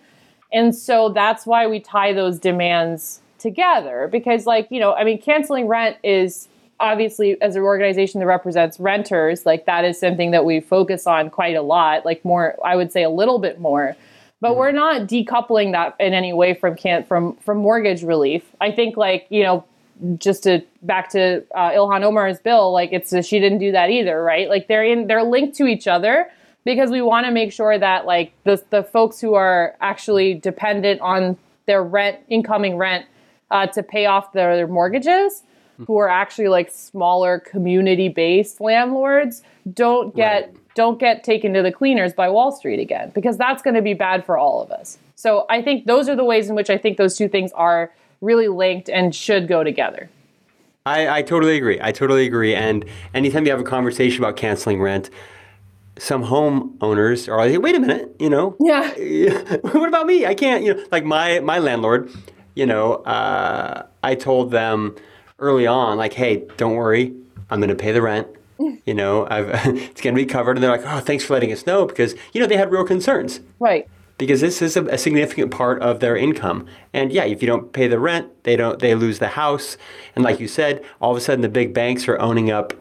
And 0.54 0.76
so 0.76 1.10
that's 1.10 1.48
why 1.48 1.66
we 1.66 1.80
tie 1.80 2.13
those 2.13 2.38
demands 2.38 3.22
together 3.40 4.08
because, 4.12 4.46
like, 4.46 4.68
you 4.70 4.80
know, 4.80 4.94
I 4.94 5.04
mean, 5.04 5.20
canceling 5.20 5.68
rent 5.68 5.98
is 6.04 6.48
obviously, 6.80 7.42
as 7.42 7.56
an 7.56 7.63
organization 7.63 8.20
that 8.20 8.28
represents 8.28 8.80
renters, 8.80 9.48
like, 9.48 9.66
that 9.66 9.84
is 9.84 10.00
something 10.00 10.30
that 10.30 10.46
we 10.46 10.60
focus 10.60 11.08
on 11.08 11.32
quite 11.32 11.56
a 11.56 11.63
lot, 11.63 12.06
like, 12.06 12.24
more, 12.24 12.56
I 12.63 12.76
would 12.76 12.92
say 12.92 13.02
a 13.02 13.10
little 13.10 13.40
bit 13.40 13.60
more. 13.60 13.96
But 14.39 14.56
we're 14.56 14.71
not 14.71 15.08
decoupling 15.08 15.71
that 15.71 15.95
in 16.00 16.13
any 16.13 16.32
way 16.32 16.54
from 16.54 16.76
can 16.76 17.04
from 17.04 17.36
from 17.38 17.58
mortgage 17.58 18.04
relief. 18.04 18.43
I 18.62 18.71
think 18.71 18.95
like 18.95 19.26
you 19.30 19.43
know 19.43 19.65
just 20.17 20.43
to 20.43 20.62
back 20.84 21.10
to 21.12 21.43
uh, 21.56 21.71
Ilhan 21.71 22.04
Omar's 22.04 22.39
bill, 22.39 22.71
like 22.71 22.89
it's 22.91 23.10
she 23.26 23.39
didn't 23.39 23.58
do 23.58 23.71
that 23.71 23.89
either, 23.89 24.21
right? 24.23 24.47
Like 24.47 24.67
they're 24.67 24.84
in 24.84 25.08
they're 25.08 25.23
linked 25.23 25.58
to 25.58 25.65
each 25.65 25.88
other 25.88 26.30
because 26.65 26.91
we 26.91 27.02
want 27.02 27.26
to 27.26 27.32
make 27.32 27.52
sure 27.52 27.78
that 27.80 28.06
like 28.06 28.34
the 28.43 28.63
the 28.69 28.84
folks 28.84 29.19
who 29.19 29.34
are 29.34 29.76
actually 29.82 30.36
dependent 30.36 31.02
on 31.02 31.38
their 31.65 31.84
rent 31.84 32.19
incoming 32.30 32.78
rent 32.78 33.06
uh, 33.50 33.67
to 33.67 33.82
pay 33.84 34.06
off 34.06 34.34
their, 34.34 34.56
their 34.56 34.67
mortgages, 34.67 35.43
who 35.86 35.97
are 35.97 36.10
actually 36.10 36.47
like 36.47 36.71
smaller 36.71 37.39
community 37.39 38.10
based 38.10 38.60
landlords, 38.62 39.41
don't 39.73 40.15
get 40.15 40.50
Right. 40.50 40.66
Don't 40.78 41.00
get 41.00 41.24
taken 41.24 41.54
to 41.56 41.63
the 41.63 41.72
cleaners 41.72 42.13
by 42.13 42.30
Wall 42.30 42.52
Street 42.52 42.80
again 42.80 43.12
because 43.16 43.36
that's 43.36 43.63
going 43.63 43.74
to 43.74 43.82
be 43.82 43.96
bad 43.96 44.24
for 44.24 44.38
all 44.38 44.62
of 44.62 44.70
us. 44.70 45.00
So 45.16 45.48
I 45.50 45.63
think 45.63 45.88
those 45.88 46.08
are 46.08 46.16
the 46.16 46.24
ways 46.24 46.50
in 46.50 46.56
which 46.56 46.70
I 46.70 46.78
think 46.78 46.98
those 46.98 47.18
two 47.18 47.28
things 47.28 47.52
are 47.54 47.92
really 48.22 48.48
linked 48.48 48.88
and 48.88 49.13
should 49.13 49.48
go 49.48 49.63
together. 49.63 50.08
I, 50.86 51.18
I 51.18 51.22
totally 51.24 51.58
agree. 51.58 51.80
I 51.82 51.92
totally 51.92 52.28
agree. 52.28 52.54
And 52.54 52.86
anytime 53.16 53.46
you 53.46 53.52
have 53.52 53.60
a 53.60 53.63
conversation 53.63 54.24
about 54.24 54.38
canceling 54.38 54.80
rent, 54.80 55.10
some 55.98 56.24
homeowners 56.24 57.28
are 57.28 57.38
like, 57.38 57.60
wait 57.60 57.76
a 57.76 57.80
minute, 57.80 58.16
you 58.20 58.30
know, 58.30 58.56
Yeah. 58.60 58.88
what 59.62 59.88
about 59.88 60.06
me? 60.06 60.28
I 60.28 60.36
can't, 60.36 60.63
you 60.63 60.76
know, 60.76 60.84
like 60.92 61.04
my 61.04 61.40
my 61.40 61.58
landlord, 61.58 62.12
you 62.54 62.68
know, 62.68 62.98
uh, 62.98 63.88
I 64.04 64.13
told 64.13 64.52
them 64.52 64.96
early 65.40 65.66
on, 65.66 65.98
like, 65.98 66.13
hey, 66.13 66.44
don't 66.58 66.76
worry, 66.76 67.16
I'm 67.50 67.60
going 67.60 67.70
to 67.70 67.76
pay 67.76 67.92
the 67.94 68.02
rent. 68.04 68.28
You 68.86 68.93
know, 68.93 69.28
I've, 69.30 69.50
it's 69.65 70.02
going 70.02 70.15
to 70.15 70.22
be 70.22 70.26
covered. 70.26 70.56
And 70.58 70.63
they're 70.63 70.72
like, 70.72 70.86
oh, 70.86 71.00
thanks 71.00 71.24
for 71.26 71.34
letting 71.34 71.52
us 71.52 71.65
know 71.65 71.86
because 71.86 72.15
you 72.34 72.39
know 72.41 72.48
they 72.48 72.58
had 72.58 72.72
real 72.72 72.86
concerns 72.86 73.41
Right. 73.60 73.88
because 74.17 74.39
this 74.41 74.62
is 74.62 74.78
a, 74.78 74.86
a 74.86 74.98
significant 74.98 75.52
part 75.52 75.82
of 75.82 76.00
their 76.00 76.15
income. 76.15 76.65
And 76.93 77.12
yeah, 77.12 77.26
if 77.26 77.41
you 77.41 77.48
don't 77.48 77.72
pay 77.74 77.88
the 77.88 78.00
rent, 78.00 78.28
they 78.43 78.56
don't 78.56 78.80
they 78.80 78.96
lose 78.96 79.20
the 79.20 79.28
house. 79.30 79.78
And 80.15 80.24
like 80.24 80.39
you 80.39 80.48
said, 80.48 80.84
all 81.02 81.12
of 81.12 81.17
a 81.17 81.22
sudden 81.22 81.41
the 81.41 81.50
big 81.50 81.74
banks 81.74 82.08
are 82.08 82.20
owning 82.20 82.50
up 82.52 82.74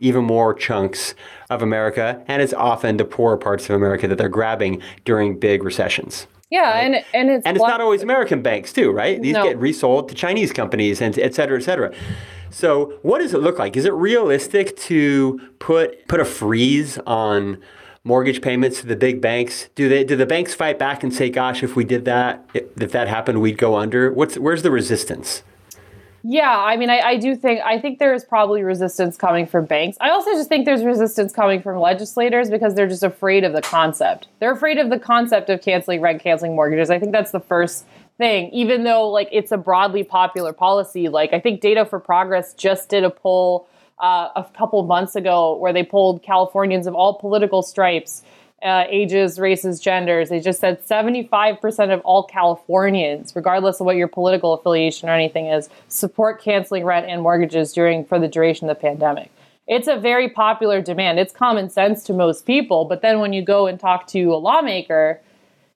even 0.00 0.24
more 0.24 0.54
chunks 0.54 1.14
of 1.50 1.60
America, 1.62 2.22
and 2.28 2.40
it's 2.40 2.52
often 2.54 2.96
the 2.98 3.04
poorer 3.04 3.36
parts 3.36 3.68
of 3.68 3.74
America 3.76 4.06
that 4.08 4.16
they're 4.16 4.28
grabbing 4.28 4.80
during 5.04 5.38
big 5.38 5.62
recessions. 5.64 6.26
Yeah, 6.50 6.78
and 6.80 6.94
and 7.14 7.30
it's 7.30 7.46
And 7.46 7.56
it's 7.56 7.66
not 7.66 7.80
always 7.80 8.02
American 8.02 8.42
banks 8.42 8.72
too, 8.72 8.92
right? 8.92 9.20
These 9.20 9.34
No. 9.34 9.42
get 9.44 9.58
resold 9.58 10.08
to 10.10 10.14
Chinese 10.14 10.52
companies 10.52 11.00
and 11.00 11.18
et 11.18 11.34
cetera, 11.34 11.58
et 11.58 11.62
cetera. 11.62 11.92
So 12.52 12.98
what 13.02 13.18
does 13.18 13.34
it 13.34 13.38
look 13.38 13.58
like? 13.58 13.76
Is 13.76 13.84
it 13.84 13.92
realistic 13.94 14.76
to 14.76 15.40
put 15.58 16.06
put 16.06 16.20
a 16.20 16.24
freeze 16.24 16.98
on 17.06 17.58
mortgage 18.04 18.42
payments 18.42 18.80
to 18.80 18.86
the 18.86 18.96
big 18.96 19.20
banks? 19.20 19.68
Do 19.74 19.88
they 19.88 20.04
do 20.04 20.16
the 20.16 20.26
banks 20.26 20.54
fight 20.54 20.78
back 20.78 21.02
and 21.02 21.12
say, 21.12 21.30
gosh, 21.30 21.62
if 21.62 21.74
we 21.76 21.84
did 21.84 22.04
that, 22.04 22.48
if 22.54 22.92
that 22.92 23.08
happened, 23.08 23.40
we'd 23.40 23.58
go 23.58 23.76
under? 23.76 24.12
What's 24.12 24.36
where's 24.36 24.62
the 24.62 24.70
resistance? 24.70 25.42
Yeah, 26.24 26.56
I 26.56 26.76
mean, 26.76 26.88
I, 26.88 27.00
I 27.00 27.16
do 27.16 27.34
think 27.34 27.60
I 27.64 27.80
think 27.80 27.98
there 27.98 28.14
is 28.14 28.24
probably 28.24 28.62
resistance 28.62 29.16
coming 29.16 29.46
from 29.46 29.64
banks. 29.64 29.96
I 30.00 30.10
also 30.10 30.30
just 30.32 30.48
think 30.48 30.66
there's 30.66 30.84
resistance 30.84 31.32
coming 31.32 31.60
from 31.60 31.80
legislators 31.80 32.48
because 32.48 32.74
they're 32.74 32.86
just 32.86 33.02
afraid 33.02 33.42
of 33.42 33.54
the 33.54 33.62
concept. 33.62 34.28
They're 34.38 34.52
afraid 34.52 34.78
of 34.78 34.88
the 34.88 35.00
concept 35.00 35.50
of 35.50 35.62
canceling 35.62 36.00
rent, 36.00 36.22
canceling 36.22 36.54
mortgages. 36.54 36.90
I 36.90 37.00
think 37.00 37.10
that's 37.10 37.32
the 37.32 37.40
first 37.40 37.86
thing. 38.18 38.50
Even 38.50 38.84
though 38.84 39.08
like 39.08 39.28
it's 39.32 39.52
a 39.52 39.56
broadly 39.56 40.04
popular 40.04 40.52
policy, 40.52 41.08
like 41.08 41.32
I 41.32 41.40
think 41.40 41.60
Data 41.60 41.84
for 41.84 42.00
Progress 42.00 42.54
just 42.54 42.88
did 42.88 43.04
a 43.04 43.10
poll 43.10 43.68
uh, 43.98 44.28
a 44.36 44.44
couple 44.56 44.82
months 44.82 45.16
ago 45.16 45.56
where 45.56 45.72
they 45.72 45.84
polled 45.84 46.22
Californians 46.22 46.86
of 46.86 46.94
all 46.94 47.14
political 47.14 47.62
stripes 47.62 48.22
uh, 48.62 48.84
ages, 48.88 49.38
races, 49.38 49.80
genders. 49.80 50.28
They 50.28 50.40
just 50.40 50.60
said 50.60 50.86
75% 50.86 51.92
of 51.92 52.00
all 52.02 52.24
Californians, 52.24 53.34
regardless 53.34 53.80
of 53.80 53.86
what 53.86 53.96
your 53.96 54.08
political 54.08 54.54
affiliation 54.54 55.08
or 55.08 55.12
anything 55.12 55.46
is, 55.46 55.68
support 55.88 56.40
canceling 56.40 56.84
rent 56.84 57.06
and 57.06 57.22
mortgages 57.22 57.72
during 57.72 58.04
for 58.04 58.18
the 58.18 58.28
duration 58.28 58.68
of 58.68 58.76
the 58.76 58.80
pandemic. 58.80 59.30
It's 59.66 59.88
a 59.88 59.96
very 59.96 60.28
popular 60.28 60.80
demand. 60.80 61.18
It's 61.18 61.32
common 61.32 61.70
sense 61.70 62.04
to 62.04 62.12
most 62.12 62.46
people, 62.46 62.84
but 62.84 63.02
then 63.02 63.20
when 63.20 63.32
you 63.32 63.42
go 63.42 63.66
and 63.66 63.78
talk 63.78 64.06
to 64.08 64.32
a 64.32 64.36
lawmaker, 64.36 65.20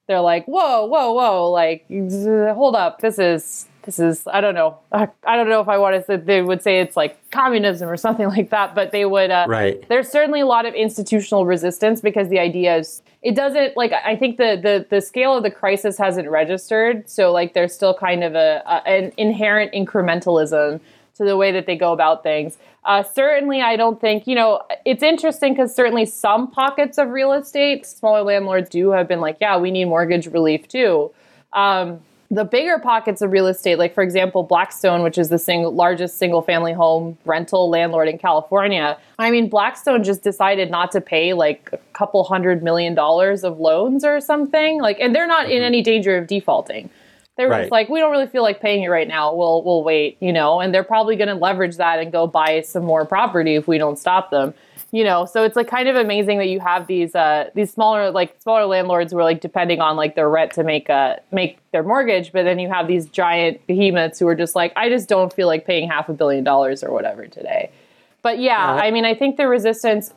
they're 0.07 0.21
like, 0.21 0.47
"Whoa, 0.47 0.87
whoa, 0.87 1.13
whoa! 1.13 1.51
Like, 1.51 1.87
hold 1.89 2.77
up, 2.77 3.01
this 3.01 3.19
is." 3.19 3.67
This 3.83 4.01
is 4.01 4.27
I 4.27 4.41
don't 4.41 4.57
know 4.57 4.79
I, 4.91 5.07
I 5.23 5.37
don't 5.37 5.49
know 5.49 5.61
if 5.61 5.69
I 5.69 5.79
want 5.79 5.95
to 5.95 6.03
say 6.03 6.17
they 6.17 6.43
would 6.43 6.61
say 6.61 6.81
it's 6.81 6.97
like 6.97 7.31
communism 7.31 7.89
or 7.89 7.97
something 7.97 8.27
like 8.37 8.51
that 8.51 8.75
but 8.75 8.91
they 8.91 9.05
would 9.05 9.31
uh, 9.31 9.47
Right. 9.49 9.89
there's 9.89 10.09
certainly 10.09 10.41
a 10.41 10.45
lot 10.47 10.67
of 10.67 10.75
institutional 10.75 11.47
resistance 11.47 12.01
because 12.01 12.29
the 12.29 12.41
idea 12.41 12.79
is 12.79 13.01
it 13.23 13.37
doesn't 13.37 13.77
like 13.77 13.93
I 13.93 14.17
think 14.17 14.39
the 14.39 14.59
the 14.61 14.87
the 14.91 15.01
scale 15.01 15.37
of 15.37 15.45
the 15.45 15.53
crisis 15.53 15.99
hasn't 15.99 16.29
registered. 16.29 17.09
So 17.09 17.31
like 17.31 17.55
there's 17.55 17.73
still 17.73 17.95
kind 17.95 18.25
of 18.25 18.35
a, 18.35 18.61
a 18.67 18.89
an 18.89 19.13
inherent 19.19 19.73
incrementalism 19.73 20.81
to 21.17 21.25
the 21.25 21.37
way 21.37 21.53
that 21.53 21.67
they 21.67 21.77
go 21.77 21.93
about 21.93 22.23
things. 22.23 22.57
Uh, 22.85 23.03
certainly, 23.03 23.61
I 23.61 23.77
don't 23.77 24.01
think 24.01 24.27
you 24.27 24.35
know 24.35 24.63
it's 24.85 25.03
interesting 25.03 25.55
because 25.55 25.75
certainly 25.75 26.07
some 26.07 26.51
pockets 26.51 26.99
of 26.99 27.09
real 27.09 27.33
estate, 27.33 27.87
smaller 27.87 28.23
landlords 28.23 28.69
do 28.69 28.91
have 28.91 29.09
been 29.09 29.21
like, 29.21 29.39
yeah, 29.41 29.59
we 29.59 29.71
need 29.71 29.87
mortgage 29.87 30.27
relief 30.27 30.69
too. 30.69 31.11
Um, 31.53 32.01
the 32.31 32.45
bigger 32.45 32.79
pockets 32.79 33.23
of 33.23 33.31
real 33.31 33.47
estate, 33.47 33.79
like 33.79 33.95
for 33.95 34.03
example, 34.03 34.43
Blackstone, 34.43 35.03
which 35.03 35.19
is 35.19 35.29
the 35.29 35.39
single, 35.39 35.73
largest 35.73 36.19
single 36.19 36.43
family 36.43 36.73
home 36.73 37.17
rental 37.25 37.71
landlord 37.71 38.09
in 38.09 38.19
California. 38.19 38.99
I 39.19 39.31
mean, 39.31 39.49
Blackstone 39.49 40.03
just 40.03 40.23
decided 40.23 40.71
not 40.71 40.91
to 40.93 41.01
pay 41.01 41.35
like 41.35 41.71
a 41.73 41.79
couple 41.93 42.25
hundred 42.25 42.63
million 42.63 42.95
dollars 42.95 43.45
of 43.45 43.61
loans 43.61 44.05
or 44.05 44.21
something. 44.21 44.81
Like, 44.81 44.99
and 45.01 45.15
they're 45.15 45.27
not 45.27 45.51
in 45.51 45.63
any 45.63 45.83
danger 45.83 46.17
of 46.17 46.27
defaulting. 46.27 46.91
They're 47.37 47.49
Right. 47.49 47.63
just 47.63 47.73
like, 47.73 47.89
we 47.89 48.01
don't 48.01 48.11
really 48.11 48.27
feel 48.27 48.43
like 48.43 48.61
paying 48.61 48.83
you 48.83 48.91
right 48.91 49.07
now. 49.09 49.35
We'll 49.35 49.63
we'll 49.63 49.83
wait, 49.83 50.17
you 50.21 50.33
know. 50.33 50.61
And 50.61 50.75
they're 50.75 50.85
probably 50.85 51.17
going 51.17 51.29
to 51.29 51.35
leverage 51.35 51.77
that 51.77 51.99
and 52.01 52.11
go 52.11 52.27
buy 52.27 52.63
some 52.63 52.85
more 52.85 53.05
property 53.05 53.55
if 53.57 53.69
we 53.69 53.77
don't 53.77 53.99
stop 53.99 54.31
them, 54.31 54.55
you 54.91 55.05
know. 55.05 55.27
So 55.27 55.43
it's 55.45 55.55
like 55.55 55.69
kind 55.69 55.87
of 55.89 55.97
amazing 55.97 56.39
that 56.39 56.49
you 56.49 56.61
have 56.61 56.87
these 56.87 57.15
uh 57.15 57.51
these 57.55 57.71
smaller 57.73 58.11
like 58.11 58.35
smaller 58.41 58.65
landlords 58.65 59.13
who 59.13 59.19
are 59.19 59.23
like 59.25 59.41
depending 59.43 59.81
on 59.81 59.97
like 59.97 60.15
their 60.15 60.31
rent 60.31 60.53
to 60.55 60.65
make 60.65 60.89
uh 60.89 61.17
make 61.31 61.59
their 61.73 61.83
mortgage, 61.83 62.33
but 62.33 62.45
then 62.45 62.59
you 62.59 62.69
have 62.69 62.89
these 62.89 63.05
giant 63.07 63.67
behemoths 63.67 64.19
who 64.19 64.27
are 64.29 64.35
just 64.35 64.57
like, 64.57 64.73
I 64.75 64.89
just 64.89 65.07
don't 65.09 65.31
feel 65.33 65.47
like 65.47 65.67
paying 65.67 65.91
half 65.91 66.09
a 66.09 66.15
billion 66.15 66.43
dollars 66.43 66.83
or 66.83 66.91
whatever 66.91 67.27
today. 67.27 67.71
But 68.23 68.39
yeah, 68.39 68.77
Yeah. 68.77 68.83
I 68.83 68.91
mean, 68.91 69.05
I 69.05 69.15
think 69.15 69.37
the 69.37 69.47
resistance 69.47 70.13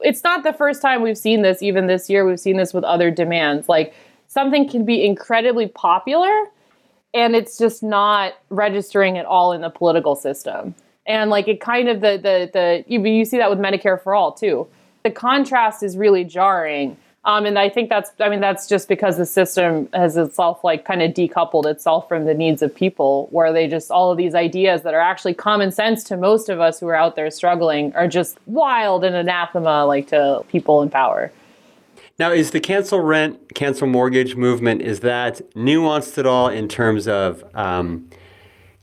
it's 0.00 0.24
not 0.24 0.42
the 0.44 0.52
first 0.52 0.80
time 0.82 1.02
we've 1.02 1.16
seen 1.18 1.42
this. 1.42 1.62
Even 1.62 1.86
this 1.86 2.08
year, 2.10 2.26
we've 2.26 2.40
seen 2.40 2.56
this 2.56 2.74
with 2.74 2.84
other 2.84 3.10
demands. 3.10 3.68
Like 3.68 3.94
something 4.28 4.68
can 4.68 4.84
be 4.84 5.04
incredibly 5.04 5.68
popular, 5.68 6.32
and 7.14 7.36
it's 7.36 7.56
just 7.56 7.82
not 7.82 8.34
registering 8.50 9.16
at 9.16 9.24
all 9.24 9.52
in 9.52 9.60
the 9.60 9.70
political 9.70 10.16
system. 10.16 10.74
And 11.06 11.30
like 11.30 11.48
it 11.48 11.60
kind 11.60 11.88
of 11.88 12.00
the 12.00 12.16
the 12.16 12.50
the 12.52 12.84
you, 12.88 13.04
you 13.04 13.24
see 13.24 13.38
that 13.38 13.50
with 13.50 13.58
Medicare 13.58 14.02
for 14.02 14.14
all 14.14 14.32
too. 14.32 14.66
The 15.04 15.10
contrast 15.10 15.82
is 15.82 15.96
really 15.96 16.24
jarring. 16.24 16.96
Um, 17.26 17.46
and 17.46 17.58
I 17.58 17.70
think 17.70 17.88
that's 17.88 18.10
I 18.20 18.28
mean 18.28 18.40
that's 18.40 18.66
just 18.68 18.88
because 18.88 19.16
the 19.16 19.26
system 19.26 19.88
has 19.94 20.16
itself 20.16 20.64
like 20.64 20.84
kind 20.84 21.02
of 21.02 21.12
decoupled 21.12 21.66
itself 21.66 22.08
from 22.08 22.24
the 22.24 22.34
needs 22.34 22.62
of 22.62 22.74
people, 22.74 23.28
where 23.30 23.52
they 23.52 23.68
just 23.68 23.90
all 23.90 24.10
of 24.10 24.18
these 24.18 24.34
ideas 24.34 24.82
that 24.82 24.92
are 24.94 25.00
actually 25.00 25.34
common 25.34 25.70
sense 25.70 26.04
to 26.04 26.16
most 26.16 26.48
of 26.48 26.60
us 26.60 26.80
who 26.80 26.88
are 26.88 26.94
out 26.94 27.16
there 27.16 27.30
struggling 27.30 27.94
are 27.94 28.08
just 28.08 28.38
wild 28.46 29.04
and 29.04 29.14
anathema 29.14 29.86
like 29.86 30.08
to 30.08 30.44
people 30.48 30.82
in 30.82 30.90
power. 30.90 31.30
Now, 32.16 32.30
is 32.30 32.52
the 32.52 32.60
cancel 32.60 33.00
rent, 33.00 33.54
cancel 33.54 33.88
mortgage 33.88 34.36
movement, 34.36 34.82
is 34.82 35.00
that 35.00 35.40
nuanced 35.54 36.16
at 36.16 36.26
all 36.26 36.48
in 36.48 36.68
terms 36.68 37.08
of 37.08 37.42
um, 37.56 38.08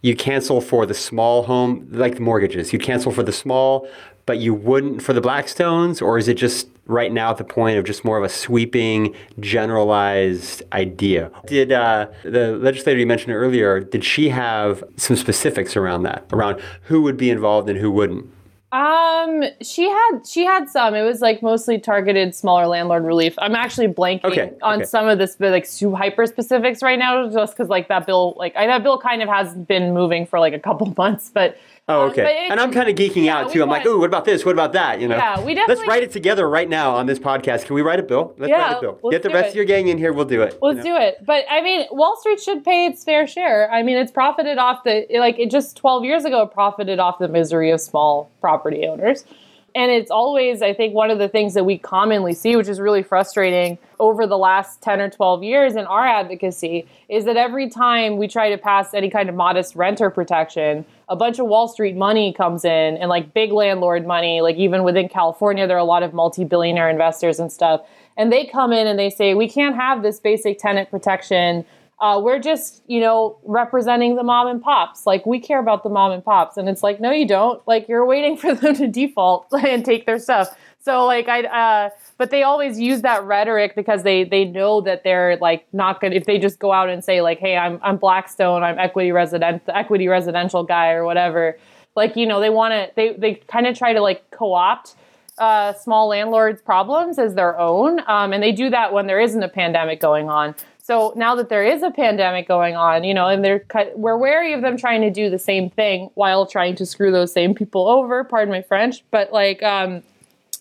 you 0.02 0.18
cancel 0.18 0.60
for 0.60 0.86
the 0.86 0.94
small 0.94 1.44
home, 1.44 1.88
like 1.92 2.16
the 2.16 2.22
mortgages, 2.22 2.74
you 2.74 2.80
cancel 2.80 3.10
for 3.10 3.24
the 3.24 3.32
small, 3.32 3.88
but 4.26 4.40
you 4.40 4.54
wouldn't 4.54 5.02
for 5.02 5.14
the 5.14 5.22
Blackstones? 5.22 6.02
Or 6.02 6.18
is 6.18 6.28
it 6.28 6.34
just 6.34 6.68
right 6.88 7.12
now 7.14 7.32
at 7.32 7.38
the 7.38 7.46
point 7.46 7.78
of 7.78 7.86
just 7.86 8.04
more 8.04 8.18
of 8.18 8.24
a 8.26 8.30
sweeping, 8.30 9.16
generalized 9.40 10.64
idea? 10.74 11.32
Did 11.48 11.72
uh, 11.72 12.08
the 12.24 12.58
legislator 12.58 13.00
you 13.00 13.08
mentioned 13.08 13.34
earlier, 13.34 13.80
did 13.80 14.04
she 14.04 14.28
have 14.28 14.84
some 14.98 15.16
specifics 15.16 15.78
around 15.78 16.04
that, 16.04 16.26
around 16.34 16.62
who 16.84 17.02
would 17.04 17.16
be 17.16 17.30
involved 17.30 17.70
and 17.70 17.80
who 17.80 17.92
wouldn't? 17.92 18.30
Um, 18.72 19.44
she 19.62 19.90
had 19.90 20.20
she 20.26 20.46
had 20.46 20.70
some. 20.70 20.96
It 20.96 21.02
was 21.02 21.20
like 21.20 21.42
mostly 21.42 21.78
targeted 21.78 22.34
smaller 22.34 22.68
landlord 22.68 23.04
relief. 23.04 23.34
I'm 23.38 23.54
actually 23.54 23.90
blanking 23.90 24.24
Okay, 24.26 24.54
on 24.62 24.78
okay. 24.80 24.86
some 24.86 25.10
of 25.10 25.18
this, 25.18 25.36
but 25.36 25.52
like 25.52 25.66
super 25.66 25.98
hyper 25.98 26.26
specifics 26.26 26.82
right 26.82 26.98
now, 26.98 27.30
just 27.30 27.54
because 27.54 27.68
like 27.68 27.90
that 27.90 28.06
bill, 28.06 28.34
like 28.38 28.56
I, 28.56 28.68
that 28.68 28.82
bill 28.82 28.98
kind 28.98 29.22
of 29.22 29.28
has 29.28 29.54
been 29.56 29.94
moving 29.94 30.26
for 30.26 30.40
like 30.40 30.54
a 30.54 30.60
couple 30.60 30.94
months, 30.98 31.30
but 31.34 31.58
Oh, 31.92 32.04
um, 32.06 32.10
okay. 32.12 32.46
it- 32.46 32.52
and 32.52 32.60
I'm 32.60 32.72
kind 32.72 32.90
of 32.90 32.96
geeking 32.96 33.26
yeah, 33.26 33.38
out 33.40 33.52
too. 33.52 33.62
I'm 33.62 33.70
like, 33.70 33.86
want- 33.86 33.96
ooh, 33.96 34.00
what 34.00 34.06
about 34.08 34.26
this? 34.26 34.46
What 34.46 34.54
about 34.54 34.74
that? 34.74 35.00
You 35.02 35.08
know? 35.08 35.18
Yeah, 35.18 35.42
we 35.44 35.54
definitely. 35.54 35.76
Let's 35.76 35.88
write 35.88 36.04
it 36.04 36.12
together 36.12 36.50
right 36.50 36.68
now 36.70 36.96
on 36.96 37.06
this 37.06 37.20
podcast. 37.20 37.66
Can 37.66 37.76
we 37.76 37.82
write 37.82 38.00
a 38.00 38.04
bill? 38.04 38.34
Let's 38.38 38.50
Yeah, 38.50 38.62
write 38.74 38.78
a 38.78 38.82
bill. 38.82 39.00
let's 39.04 39.14
Get 39.14 39.24
the 39.24 39.30
rest 39.30 39.48
it. 39.48 39.50
of 39.50 39.56
your 39.56 39.66
gang 39.66 39.88
in 39.88 39.98
here. 39.98 40.14
We'll 40.14 40.26
do 40.26 40.42
it. 40.42 40.58
Let's 40.62 40.84
do 40.84 40.96
it. 40.96 41.18
But 41.26 41.46
I 41.50 41.62
mean, 41.62 41.86
Wall 41.92 42.18
Street 42.20 42.40
should 42.42 42.64
pay 42.64 42.86
its 42.88 43.04
fair 43.04 43.28
share. 43.28 43.72
I 43.72 43.84
mean, 43.84 43.98
it's 43.98 44.12
profited 44.12 44.58
off 44.58 44.84
the 44.84 45.06
like 45.12 45.40
it 45.40 45.52
just 45.52 45.78
12 45.78 46.04
years 46.06 46.26
ago 46.26 46.44
it 46.44 46.52
profited 46.52 47.00
off 47.00 47.20
the 47.20 47.28
misery 47.28 47.72
of 47.72 47.82
small 47.82 48.32
property 48.42 48.86
owners. 48.88 49.26
And 49.74 49.92
it's 49.92 50.12
always, 50.12 50.62
I 50.62 50.74
think, 50.74 50.94
one 50.94 51.12
of 51.12 51.18
the 51.18 51.30
things 51.30 51.54
that 51.54 51.64
we 51.64 51.78
commonly 51.78 52.34
see, 52.34 52.56
which 52.56 52.68
is 52.68 52.80
really 52.80 53.04
frustrating 53.04 53.78
over 54.00 54.28
the 54.28 54.38
last 54.38 54.82
10 54.82 55.00
or 55.00 55.10
12 55.10 55.44
years 55.44 55.76
in 55.76 55.86
our 55.86 56.06
advocacy, 56.06 56.88
is 57.08 57.26
that 57.26 57.38
every 57.38 57.70
time 57.70 58.18
we 58.18 58.28
try 58.28 58.50
to 58.50 58.58
pass 58.58 58.94
any 58.94 59.10
kind 59.10 59.30
of 59.30 59.36
modest 59.36 59.76
renter 59.76 60.10
protection, 60.10 60.86
a 61.08 61.16
bunch 61.16 61.40
of 61.40 61.48
Wall 61.48 61.68
Street 61.68 61.96
money 61.96 62.34
comes 62.34 62.66
in 62.66 62.98
and 62.98 63.10
like 63.10 63.34
big 63.34 63.52
landlord 63.52 64.06
money, 64.06 64.42
like 64.42 64.58
even 64.58 64.84
within 64.84 65.08
California, 65.08 65.68
there 65.68 65.78
are 65.78 65.80
a 65.80 65.86
lot 65.86 66.04
of 66.04 66.14
multi 66.14 66.44
billionaire 66.44 66.90
investors 66.90 67.40
and 67.40 67.52
stuff. 67.52 67.82
And 68.18 68.32
they 68.32 68.46
come 68.46 68.74
in 68.74 68.88
and 68.88 69.00
they 69.00 69.10
say, 69.10 69.34
we 69.36 69.48
can't 69.48 69.76
have 69.76 70.04
this 70.04 70.20
basic 70.20 70.60
tenant 70.60 70.90
protection. 70.90 71.66
Uh, 72.02 72.20
we're 72.20 72.40
just, 72.40 72.82
you 72.88 73.00
know, 73.00 73.38
representing 73.44 74.16
the 74.16 74.24
mom 74.24 74.48
and 74.48 74.62
pops. 74.62 75.06
Like, 75.06 75.24
we 75.28 75.40
care 75.40 75.60
about 75.60 75.84
the 75.84 75.90
mom 75.90 76.12
and 76.12 76.26
pops. 76.26 76.58
And 76.58 76.68
it's 76.68 76.82
like, 76.82 77.00
no, 77.00 77.12
you 77.12 77.28
don't. 77.28 77.66
Like, 77.68 77.88
you're 77.88 78.06
waiting 78.06 78.36
for 78.42 78.56
them 78.56 78.76
to 78.76 78.88
default 78.88 79.46
and 79.54 79.86
take 79.86 80.06
their 80.08 80.20
stuff. 80.20 80.50
So, 80.84 81.06
like, 81.06 81.30
I, 81.30 81.44
uh, 81.44 81.90
but 82.18 82.32
they 82.32 82.42
always 82.42 82.80
use 82.80 83.02
that 83.04 83.24
rhetoric 83.24 83.76
because 83.76 84.02
they 84.02 84.24
they 84.24 84.46
know 84.46 84.82
that 84.82 85.04
they're 85.04 85.38
like 85.38 85.68
not 85.74 86.02
gonna 86.02 86.16
if 86.16 86.26
they 86.26 86.40
just 86.40 86.58
go 86.58 86.72
out 86.72 86.90
and 86.90 87.04
say 87.04 87.22
like, 87.22 87.38
hey, 87.40 87.56
I'm 87.56 87.80
I'm 87.84 87.98
Blackstone, 87.98 88.64
I'm 88.64 88.80
equity 88.80 89.12
resident, 89.12 89.62
equity 89.68 90.08
residential 90.08 90.64
guy 90.64 90.92
or 90.94 91.06
whatever. 91.06 91.58
Like, 91.96 92.16
you 92.16 92.26
know, 92.26 92.40
they 92.40 92.50
want 92.50 92.74
to 92.74 92.92
they 92.96 93.14
they 93.14 93.36
kind 93.36 93.68
of 93.68 93.78
try 93.78 93.94
to 93.94 94.02
like 94.02 94.30
co-opt 94.32 94.96
uh, 95.38 95.74
small 95.74 96.08
landlords' 96.08 96.62
problems 96.62 97.18
as 97.18 97.36
their 97.36 97.58
own, 97.58 98.00
um, 98.08 98.34
and 98.34 98.44
they 98.44 98.52
do 98.52 98.70
that 98.70 98.94
when 98.94 99.08
there 99.08 99.20
isn't 99.20 99.42
a 99.42 99.50
pandemic 99.50 100.00
going 100.00 100.30
on. 100.30 100.56
So 100.92 101.14
now 101.16 101.36
that 101.36 101.48
there 101.48 101.64
is 101.64 101.84
a 101.84 101.90
pandemic 101.90 102.50
going 102.50 102.76
on, 102.76 103.06
you 103.06 103.14
know, 103.14 103.30
and 103.30 103.46
they're 103.46 103.64
we're 103.96 104.18
wary 104.18 104.52
of 104.52 104.62
them 104.62 104.76
trying 104.76 105.00
to 105.00 105.10
do 105.10 105.30
the 105.30 105.40
same 105.40 105.70
thing 105.70 106.10
while 106.16 106.46
trying 106.46 106.76
to 106.76 106.86
screw 106.86 107.14
those 107.14 107.32
same 107.32 107.56
people 107.56 107.88
over. 107.88 108.26
Pardon 108.26 108.52
my 108.52 108.62
French, 108.62 109.02
but 109.10 109.32
like, 109.32 109.64
um, 109.64 110.04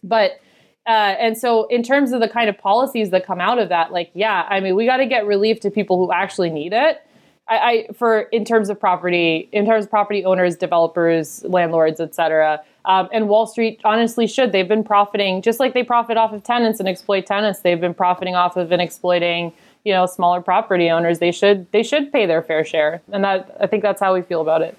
but. 0.05 0.41
Uh, 0.87 1.15
and 1.21 1.37
so, 1.37 1.67
in 1.67 1.83
terms 1.83 2.11
of 2.11 2.21
the 2.21 2.29
kind 2.29 2.49
of 2.49 2.57
policies 2.57 3.11
that 3.11 3.25
come 3.25 3.41
out 3.41 3.59
of 3.59 3.69
that, 3.69 3.93
like, 3.93 4.11
yeah, 4.15 4.47
I 4.49 4.61
mean, 4.61 4.75
we 4.75 4.87
got 4.87 4.97
to 4.97 5.07
get 5.07 5.27
relief 5.27 5.61
to 5.61 5.71
people 5.71 5.99
who 5.99 6.11
actually 6.11 6.49
need 6.49 6.73
it. 6.73 7.03
I, 7.49 7.57
I, 7.57 7.89
for 7.93 8.23
in 8.23 8.45
terms 8.45 8.71
of 8.71 8.81
property, 8.81 9.49
in 9.53 9.67
terms 9.67 9.85
of 9.85 9.91
property 9.91 10.25
owners, 10.25 10.57
developers, 10.57 11.45
landlords, 11.45 12.01
etc. 12.01 12.63
Um, 12.87 13.09
and 13.13 13.29
Wall 13.29 13.47
Street 13.47 13.81
honestly 13.85 14.27
should. 14.27 14.53
They've 14.53 14.67
been 14.67 14.85
profiting 14.85 15.43
just 15.43 15.61
like 15.61 15.75
they 15.75 15.85
profit 15.85 16.17
off 16.17 16.33
of 16.33 16.45
tenants 16.45 16.81
and 16.81 16.89
exploit 16.89 17.27
tenants. 17.27 17.61
They've 17.61 17.81
been 17.81 17.95
profiting 17.95 18.35
off 18.35 18.57
of 18.57 18.73
and 18.73 18.81
exploiting, 18.81 19.53
you 19.85 19.93
know, 19.93 20.07
smaller 20.07 20.41
property 20.41 20.91
owners. 20.91 21.19
They 21.19 21.33
should 21.33 21.71
they 21.73 21.83
should 21.83 22.13
pay 22.13 22.27
their 22.27 22.43
fair 22.43 22.65
share, 22.65 23.03
and 23.13 23.25
that 23.25 23.57
I 23.61 23.67
think 23.67 23.83
that's 23.83 24.01
how 24.01 24.15
we 24.15 24.23
feel 24.23 24.41
about 24.41 24.63
it. 24.63 24.77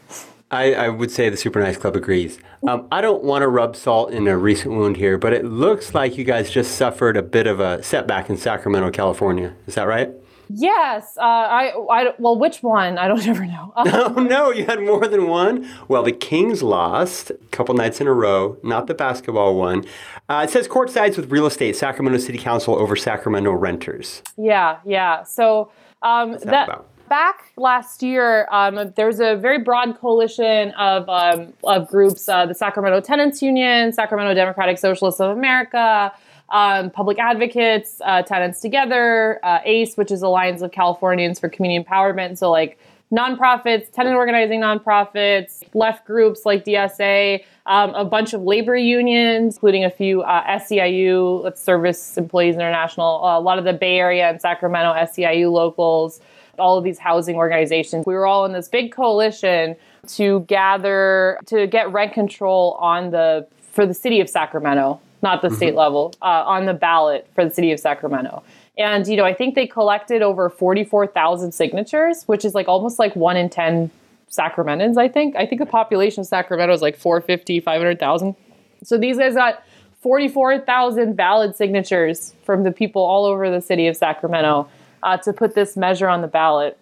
I, 0.51 0.73
I 0.73 0.89
would 0.89 1.11
say 1.11 1.29
the 1.29 1.37
Super 1.37 1.61
Nice 1.61 1.77
Club 1.77 1.95
agrees. 1.95 2.37
Um, 2.67 2.85
I 2.91 2.99
don't 2.99 3.23
want 3.23 3.41
to 3.41 3.47
rub 3.47 3.75
salt 3.75 4.11
in 4.11 4.27
a 4.27 4.37
recent 4.37 4.73
wound 4.73 4.97
here, 4.97 5.17
but 5.17 5.31
it 5.31 5.45
looks 5.45 5.93
like 5.93 6.17
you 6.17 6.25
guys 6.25 6.51
just 6.51 6.75
suffered 6.75 7.15
a 7.15 7.21
bit 7.21 7.47
of 7.47 7.61
a 7.61 7.81
setback 7.81 8.29
in 8.29 8.35
Sacramento, 8.35 8.91
California. 8.91 9.53
Is 9.65 9.75
that 9.75 9.87
right? 9.87 10.11
Yes, 10.53 11.17
uh, 11.17 11.21
I, 11.21 11.73
I, 11.89 12.13
well, 12.17 12.37
which 12.37 12.63
one? 12.63 12.97
I 12.97 13.07
don't 13.07 13.25
ever 13.33 13.45
know. 13.45 13.73
oh 13.77 14.13
no, 14.13 14.51
you 14.51 14.65
had 14.65 14.81
more 14.81 15.07
than 15.07 15.27
one. 15.27 15.69
Well, 15.87 16.03
the 16.03 16.11
Kings 16.11 16.61
lost 16.63 17.31
a 17.31 17.37
couple 17.51 17.75
nights 17.75 18.01
in 18.01 18.07
a 18.07 18.13
row, 18.13 18.57
not 18.63 18.87
the 18.87 18.93
basketball 18.93 19.55
one. 19.55 19.85
Uh, 20.29 20.45
it 20.47 20.49
says 20.49 20.67
court 20.67 20.89
sides 20.89 21.17
with 21.17 21.31
real 21.31 21.45
estate, 21.45 21.75
Sacramento 21.75 22.19
City 22.19 22.37
Council 22.37 22.75
over 22.75 22.95
Sacramento 22.95 23.51
renters. 23.51 24.21
Yeah, 24.37 24.79
yeah. 24.85 25.23
So 25.23 25.71
um, 26.01 26.31
What's 26.31 26.45
that, 26.45 26.51
that 26.51 26.69
about? 26.69 26.87
back 27.09 27.51
last 27.57 28.01
year, 28.01 28.47
um, 28.51 28.93
there 28.95 29.07
was 29.07 29.19
a 29.19 29.35
very 29.35 29.59
broad 29.59 29.99
coalition 29.99 30.71
of, 30.71 31.09
um, 31.09 31.53
of 31.65 31.89
groups 31.89 32.29
uh, 32.29 32.45
the 32.45 32.55
Sacramento 32.55 33.01
Tenants 33.01 33.41
Union, 33.41 33.91
Sacramento 33.91 34.33
Democratic 34.33 34.77
Socialists 34.77 35.19
of 35.19 35.35
America, 35.37 36.13
um, 36.51 36.91
public 36.91 37.17
advocates, 37.17 38.01
uh, 38.05 38.21
Tenants 38.21 38.59
Together, 38.59 39.39
uh, 39.43 39.59
ACE, 39.65 39.95
which 39.95 40.11
is 40.11 40.21
Alliance 40.21 40.61
of 40.61 40.71
Californians 40.71 41.39
for 41.39 41.49
Community 41.49 41.83
Empowerment. 41.83 42.37
So, 42.37 42.51
like 42.51 42.77
nonprofits, 43.11 43.91
tenant 43.91 44.15
organizing 44.15 44.61
nonprofits, 44.61 45.63
left 45.73 46.05
groups 46.05 46.45
like 46.45 46.63
DSA, 46.63 47.43
um, 47.65 47.93
a 47.93 48.05
bunch 48.05 48.33
of 48.33 48.41
labor 48.41 48.75
unions, 48.75 49.55
including 49.55 49.83
a 49.83 49.89
few 49.89 50.21
uh, 50.21 50.57
SEIU, 50.59 51.57
Service 51.57 52.17
Employees 52.17 52.55
International, 52.55 53.19
a 53.37 53.39
lot 53.39 53.57
of 53.57 53.65
the 53.65 53.73
Bay 53.73 53.97
Area 53.97 54.29
and 54.29 54.41
Sacramento 54.41 54.93
SEIU 54.93 55.51
locals, 55.51 56.21
all 56.57 56.77
of 56.77 56.83
these 56.83 56.99
housing 56.99 57.35
organizations. 57.35 58.05
We 58.05 58.13
were 58.13 58.25
all 58.25 58.45
in 58.45 58.53
this 58.53 58.67
big 58.67 58.91
coalition 58.91 59.75
to 60.07 60.41
gather 60.41 61.39
to 61.47 61.67
get 61.67 61.91
rent 61.91 62.13
control 62.13 62.77
on 62.79 63.11
the 63.11 63.47
for 63.71 63.85
the 63.85 63.93
city 63.93 64.19
of 64.19 64.27
Sacramento 64.27 64.99
not 65.21 65.41
the 65.41 65.47
mm-hmm. 65.47 65.57
state 65.57 65.75
level, 65.75 66.13
uh, 66.21 66.43
on 66.45 66.65
the 66.65 66.73
ballot 66.73 67.27
for 67.35 67.45
the 67.45 67.51
city 67.51 67.71
of 67.71 67.79
Sacramento. 67.79 68.43
And, 68.77 69.07
you 69.07 69.17
know, 69.17 69.25
I 69.25 69.33
think 69.33 69.55
they 69.55 69.67
collected 69.67 70.21
over 70.21 70.49
44,000 70.49 71.51
signatures, 71.51 72.23
which 72.23 72.45
is 72.45 72.55
like 72.55 72.67
almost 72.67 72.99
like 72.99 73.15
one 73.15 73.37
in 73.37 73.49
10 73.49 73.91
Sacramentans, 74.31 74.97
I 74.97 75.07
think. 75.07 75.35
I 75.35 75.45
think 75.45 75.59
the 75.59 75.65
population 75.65 76.21
of 76.21 76.27
Sacramento 76.27 76.73
is 76.73 76.81
like 76.81 76.95
450, 76.95 77.59
500,000. 77.59 78.35
So 78.83 78.97
these 78.97 79.17
guys 79.17 79.35
got 79.35 79.63
44,000 80.01 81.15
valid 81.15 81.55
signatures 81.55 82.33
from 82.43 82.63
the 82.63 82.71
people 82.71 83.01
all 83.01 83.25
over 83.25 83.51
the 83.51 83.61
city 83.61 83.87
of 83.87 83.95
Sacramento 83.95 84.67
uh, 85.03 85.17
to 85.17 85.33
put 85.33 85.53
this 85.53 85.77
measure 85.77 86.07
on 86.07 86.21
the 86.21 86.27
ballot. 86.27 86.77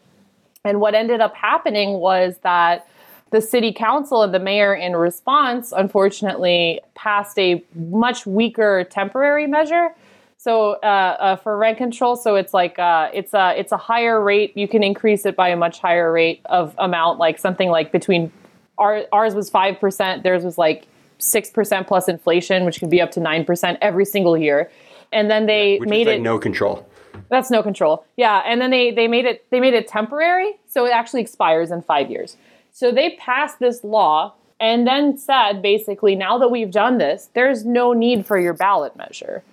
And 0.63 0.79
what 0.79 0.93
ended 0.93 1.21
up 1.21 1.35
happening 1.35 1.93
was 1.93 2.37
that 2.43 2.87
the 3.31 3.41
city 3.41 3.71
council 3.71 4.23
and 4.23 4.33
the 4.33 4.39
mayor, 4.39 4.73
in 4.73 4.95
response, 4.95 5.71
unfortunately, 5.71 6.79
passed 6.95 7.37
a 7.37 7.63
much 7.75 8.25
weaker 8.25 8.85
temporary 8.89 9.47
measure. 9.47 9.89
So 10.37 10.77
uh, 10.83 10.85
uh, 10.85 11.35
for 11.35 11.57
rent 11.57 11.77
control, 11.77 12.15
so 12.15 12.35
it's 12.35 12.53
like 12.53 12.79
uh, 12.79 13.09
it's 13.13 13.33
a 13.33 13.59
it's 13.59 13.73
a 13.73 13.77
higher 13.77 14.23
rate. 14.23 14.55
You 14.55 14.69
can 14.69 14.83
increase 14.83 15.25
it 15.25 15.35
by 15.35 15.49
a 15.49 15.57
much 15.57 15.79
higher 15.79 16.13
rate 16.13 16.41
of 16.45 16.73
amount, 16.77 17.19
like 17.19 17.37
something 17.37 17.69
like 17.69 17.91
between 17.91 18.31
our, 18.77 19.03
ours 19.11 19.35
was 19.35 19.49
five 19.49 19.79
percent, 19.81 20.23
theirs 20.23 20.45
was 20.45 20.57
like 20.57 20.87
six 21.17 21.49
percent 21.49 21.87
plus 21.87 22.07
inflation, 22.07 22.63
which 22.63 22.79
could 22.79 22.89
be 22.89 23.01
up 23.01 23.11
to 23.11 23.19
nine 23.19 23.43
percent 23.43 23.77
every 23.81 24.05
single 24.05 24.37
year. 24.37 24.71
And 25.11 25.29
then 25.29 25.45
they 25.45 25.77
which 25.77 25.89
made 25.89 26.07
like 26.07 26.19
it 26.19 26.21
no 26.21 26.39
control. 26.39 26.87
That's 27.29 27.51
no 27.51 27.61
control. 27.61 28.05
Yeah, 28.15 28.41
and 28.45 28.61
then 28.61 28.71
they 28.71 28.91
they 28.91 29.09
made 29.09 29.25
it 29.25 29.45
they 29.49 29.59
made 29.59 29.73
it 29.73 29.89
temporary, 29.89 30.53
so 30.67 30.85
it 30.85 30.91
actually 30.91 31.19
expires 31.21 31.69
in 31.69 31.81
five 31.81 32.09
years. 32.09 32.37
So 32.71 32.91
they 32.91 33.15
passed 33.15 33.59
this 33.59 33.83
law 33.83 34.33
and 34.59 34.85
then 34.85 35.17
said 35.17 35.61
basically, 35.61 36.15
now 36.15 36.37
that 36.37 36.49
we've 36.49 36.71
done 36.71 36.97
this, 36.97 37.29
there's 37.33 37.65
no 37.65 37.93
need 37.93 38.25
for 38.25 38.37
your 38.37 38.53
ballot 38.53 38.95
measure, 38.95 39.43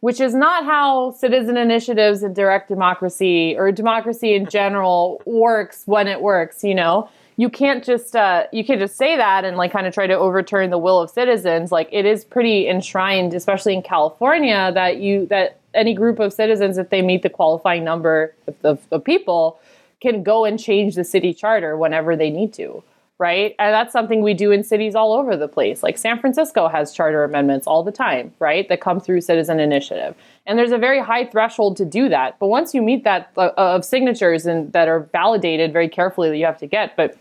which 0.00 0.20
is 0.20 0.34
not 0.34 0.64
how 0.64 1.12
citizen 1.12 1.56
initiatives 1.56 2.22
and 2.22 2.34
direct 2.34 2.68
democracy 2.68 3.56
or 3.56 3.72
democracy 3.72 4.34
in 4.34 4.46
general 4.46 5.20
works 5.26 5.82
when 5.86 6.06
it 6.06 6.20
works, 6.20 6.62
you 6.62 6.74
know? 6.74 7.08
You 7.36 7.48
can't 7.48 7.82
just 7.82 8.14
uh, 8.14 8.44
you 8.52 8.62
can't 8.62 8.78
just 8.78 8.96
say 8.96 9.16
that 9.16 9.44
and 9.44 9.56
like 9.56 9.72
kind 9.72 9.86
of 9.86 9.94
try 9.94 10.06
to 10.06 10.14
overturn 10.14 10.70
the 10.70 10.78
will 10.78 11.00
of 11.00 11.10
citizens. 11.10 11.72
Like 11.72 11.88
it 11.90 12.04
is 12.04 12.24
pretty 12.24 12.68
enshrined, 12.68 13.32
especially 13.32 13.72
in 13.72 13.82
California, 13.82 14.70
that 14.74 14.98
you 14.98 15.26
that 15.26 15.58
any 15.74 15.94
group 15.94 16.18
of 16.18 16.32
citizens, 16.32 16.76
if 16.76 16.90
they 16.90 17.00
meet 17.00 17.22
the 17.22 17.30
qualifying 17.30 17.84
number 17.84 18.34
of, 18.46 18.54
of, 18.64 18.86
of 18.92 19.02
people, 19.02 19.58
can 20.02 20.22
go 20.22 20.44
and 20.44 20.58
change 20.58 20.96
the 20.96 21.04
city 21.04 21.32
charter 21.32 21.76
whenever 21.76 22.16
they 22.16 22.28
need 22.28 22.52
to 22.54 22.82
right? 23.22 23.54
And 23.60 23.72
that's 23.72 23.92
something 23.92 24.20
we 24.20 24.34
do 24.34 24.50
in 24.50 24.64
cities 24.64 24.96
all 24.96 25.12
over 25.12 25.36
the 25.36 25.46
place. 25.46 25.84
Like 25.84 25.96
San 25.96 26.18
Francisco 26.18 26.66
has 26.66 26.92
charter 26.92 27.22
amendments 27.22 27.68
all 27.68 27.84
the 27.84 27.92
time, 27.92 28.34
right? 28.40 28.68
That 28.68 28.80
come 28.80 28.98
through 28.98 29.20
citizen 29.20 29.60
initiative. 29.60 30.16
And 30.44 30.58
there's 30.58 30.72
a 30.72 30.78
very 30.78 30.98
high 30.98 31.26
threshold 31.26 31.76
to 31.76 31.84
do 31.84 32.08
that. 32.08 32.40
But 32.40 32.48
once 32.48 32.74
you 32.74 32.82
meet 32.82 33.04
that 33.04 33.30
uh, 33.36 33.50
of 33.56 33.84
signatures 33.84 34.44
and 34.44 34.72
that 34.72 34.88
are 34.88 35.00
validated 35.12 35.72
very 35.72 35.88
carefully 35.88 36.30
that 36.30 36.36
you 36.36 36.46
have 36.46 36.58
to 36.58 36.66
get, 36.66 36.96
but 36.96 37.16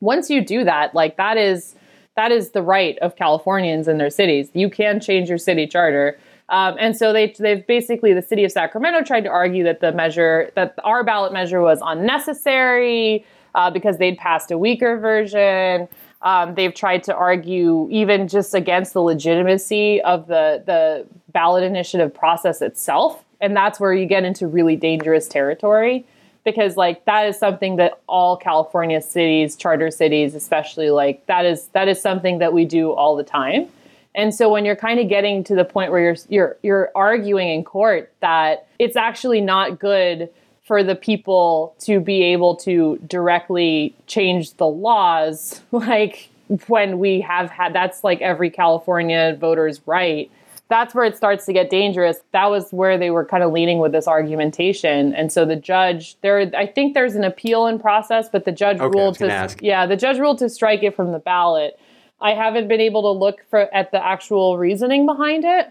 once 0.00 0.28
you 0.28 0.44
do 0.44 0.62
that, 0.64 0.94
like 0.94 1.16
that 1.16 1.38
is 1.38 1.74
that 2.16 2.32
is 2.32 2.50
the 2.50 2.60
right 2.60 2.98
of 2.98 3.16
Californians 3.16 3.88
in 3.88 3.96
their 3.96 4.10
cities. 4.10 4.50
You 4.52 4.68
can 4.68 5.00
change 5.00 5.30
your 5.30 5.38
city 5.38 5.66
charter 5.66 6.18
um, 6.50 6.76
and 6.78 6.96
so 6.96 7.12
they, 7.12 7.34
they've 7.38 7.64
basically, 7.66 8.12
the 8.12 8.22
city 8.22 8.44
of 8.44 8.50
Sacramento 8.50 9.02
tried 9.02 9.22
to 9.22 9.30
argue 9.30 9.62
that 9.64 9.80
the 9.80 9.92
measure, 9.92 10.50
that 10.56 10.74
our 10.82 11.04
ballot 11.04 11.32
measure 11.32 11.60
was 11.60 11.78
unnecessary 11.82 13.24
uh, 13.54 13.70
because 13.70 13.98
they'd 13.98 14.18
passed 14.18 14.50
a 14.50 14.58
weaker 14.58 14.98
version. 14.98 15.88
Um, 16.22 16.54
they've 16.56 16.74
tried 16.74 17.04
to 17.04 17.14
argue 17.14 17.88
even 17.90 18.26
just 18.26 18.52
against 18.52 18.92
the 18.92 19.00
legitimacy 19.00 20.02
of 20.02 20.26
the, 20.26 20.62
the 20.66 21.06
ballot 21.32 21.62
initiative 21.62 22.12
process 22.12 22.60
itself. 22.60 23.24
And 23.40 23.56
that's 23.56 23.78
where 23.78 23.94
you 23.94 24.04
get 24.04 24.24
into 24.24 24.46
really 24.46 24.76
dangerous 24.76 25.28
territory 25.28 26.04
because 26.44 26.76
like 26.76 27.04
that 27.04 27.26
is 27.28 27.38
something 27.38 27.76
that 27.76 28.00
all 28.06 28.36
California 28.36 29.00
cities, 29.00 29.56
charter 29.56 29.90
cities 29.90 30.34
especially 30.34 30.90
like 30.90 31.24
that 31.26 31.44
is 31.44 31.68
that 31.68 31.86
is 31.88 32.00
something 32.00 32.38
that 32.38 32.52
we 32.52 32.64
do 32.64 32.92
all 32.92 33.16
the 33.16 33.24
time. 33.24 33.68
And 34.14 34.34
so 34.34 34.50
when 34.50 34.64
you're 34.64 34.76
kind 34.76 34.98
of 34.98 35.08
getting 35.08 35.44
to 35.44 35.54
the 35.54 35.64
point 35.64 35.92
where 35.92 36.00
you're 36.00 36.16
you're 36.28 36.56
you're 36.62 36.90
arguing 36.94 37.48
in 37.48 37.64
court 37.64 38.12
that 38.20 38.66
it's 38.78 38.96
actually 38.96 39.40
not 39.40 39.78
good 39.78 40.28
for 40.62 40.82
the 40.82 40.94
people 40.94 41.74
to 41.80 42.00
be 42.00 42.22
able 42.22 42.54
to 42.54 42.98
directly 43.06 43.94
change 44.06 44.54
the 44.54 44.66
laws 44.66 45.60
like 45.72 46.30
when 46.66 46.98
we 46.98 47.20
have 47.20 47.50
had 47.50 47.72
that's 47.72 48.02
like 48.02 48.20
every 48.20 48.50
California 48.50 49.36
voter's 49.38 49.80
right. 49.86 50.30
That's 50.68 50.94
where 50.94 51.04
it 51.04 51.16
starts 51.16 51.46
to 51.46 51.52
get 51.52 51.68
dangerous. 51.68 52.18
That 52.30 52.46
was 52.46 52.70
where 52.70 52.96
they 52.96 53.10
were 53.10 53.24
kind 53.24 53.42
of 53.42 53.50
leaning 53.50 53.80
with 53.80 53.90
this 53.90 54.06
argumentation. 54.06 55.12
And 55.14 55.32
so 55.32 55.44
the 55.44 55.56
judge 55.56 56.16
there 56.20 56.50
I 56.56 56.66
think 56.66 56.94
there's 56.94 57.14
an 57.14 57.24
appeal 57.24 57.66
in 57.66 57.78
process, 57.78 58.28
but 58.28 58.44
the 58.44 58.52
judge 58.52 58.78
okay, 58.80 58.98
ruled 58.98 59.18
to 59.18 59.30
ask. 59.30 59.60
yeah, 59.62 59.86
the 59.86 59.96
judge 59.96 60.18
ruled 60.18 60.38
to 60.38 60.48
strike 60.48 60.82
it 60.82 60.96
from 60.96 61.12
the 61.12 61.18
ballot. 61.18 61.78
I 62.20 62.34
haven't 62.34 62.68
been 62.68 62.80
able 62.80 63.02
to 63.02 63.18
look 63.18 63.44
for 63.48 63.72
at 63.74 63.92
the 63.92 64.04
actual 64.04 64.58
reasoning 64.58 65.06
behind 65.06 65.44
it, 65.44 65.70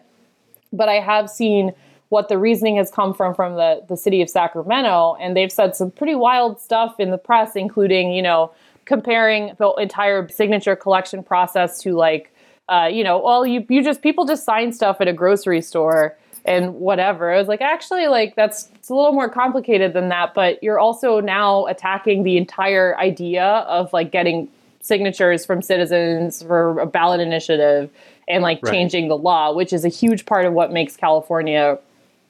but 0.74 0.90
I 0.90 0.96
have 0.96 1.30
seen 1.30 1.74
what 2.10 2.28
the 2.28 2.38
reasoning 2.38 2.78
has 2.78 2.90
come 2.90 3.14
from 3.14 3.36
from 3.36 3.56
the, 3.56 3.84
the 3.88 3.96
city 3.96 4.22
of 4.22 4.30
Sacramento, 4.30 5.16
and 5.20 5.38
they've 5.38 5.52
said 5.52 5.76
some 5.76 5.92
pretty 5.92 6.16
wild 6.16 6.60
stuff 6.60 7.00
in 7.00 7.12
the 7.12 7.18
press, 7.18 7.56
including 7.56 8.12
you 8.12 8.22
know 8.22 8.52
comparing 8.86 9.54
the 9.60 9.70
entire 9.74 10.28
signature 10.30 10.76
collection 10.76 11.24
process 11.24 11.80
to 11.82 11.94
like 11.94 12.34
uh, 12.68 12.90
you 12.92 13.04
know 13.04 13.20
well 13.20 13.46
you 13.46 13.64
you 13.70 13.84
just 13.84 14.02
people 14.02 14.26
just 14.26 14.44
sign 14.44 14.74
stuff 14.74 15.00
at 15.00 15.08
a 15.08 15.14
grocery 15.14 15.62
store 15.62 16.18
and 16.46 16.76
whatever. 16.76 17.32
I 17.32 17.38
was 17.38 17.48
like, 17.48 17.62
actually, 17.62 18.08
like 18.08 18.36
that's 18.36 18.70
it's 18.76 18.90
a 18.90 18.96
little 18.96 19.12
more 19.12 19.30
complicated 19.30 19.94
than 19.94 20.10
that. 20.10 20.34
But 20.34 20.62
you're 20.64 20.80
also 20.80 21.20
now 21.20 21.66
attacking 21.68 22.24
the 22.24 22.38
entire 22.38 22.98
idea 22.98 23.44
of 23.44 23.94
like 23.94 24.12
getting 24.12 24.50
signatures 24.94 25.46
from 25.46 25.62
citizens 25.62 26.42
for 26.44 26.80
a 26.80 26.86
ballot 26.88 27.22
initiative 27.22 27.90
and 28.28 28.42
like 28.44 28.60
Right. 28.64 28.74
changing 28.74 29.08
the 29.08 29.16
law, 29.16 29.54
which 29.54 29.72
is 29.72 29.86
a 29.86 29.88
huge 29.88 30.26
part 30.26 30.46
of 30.48 30.52
what 30.54 30.74
makes 30.74 30.98
California 30.98 31.78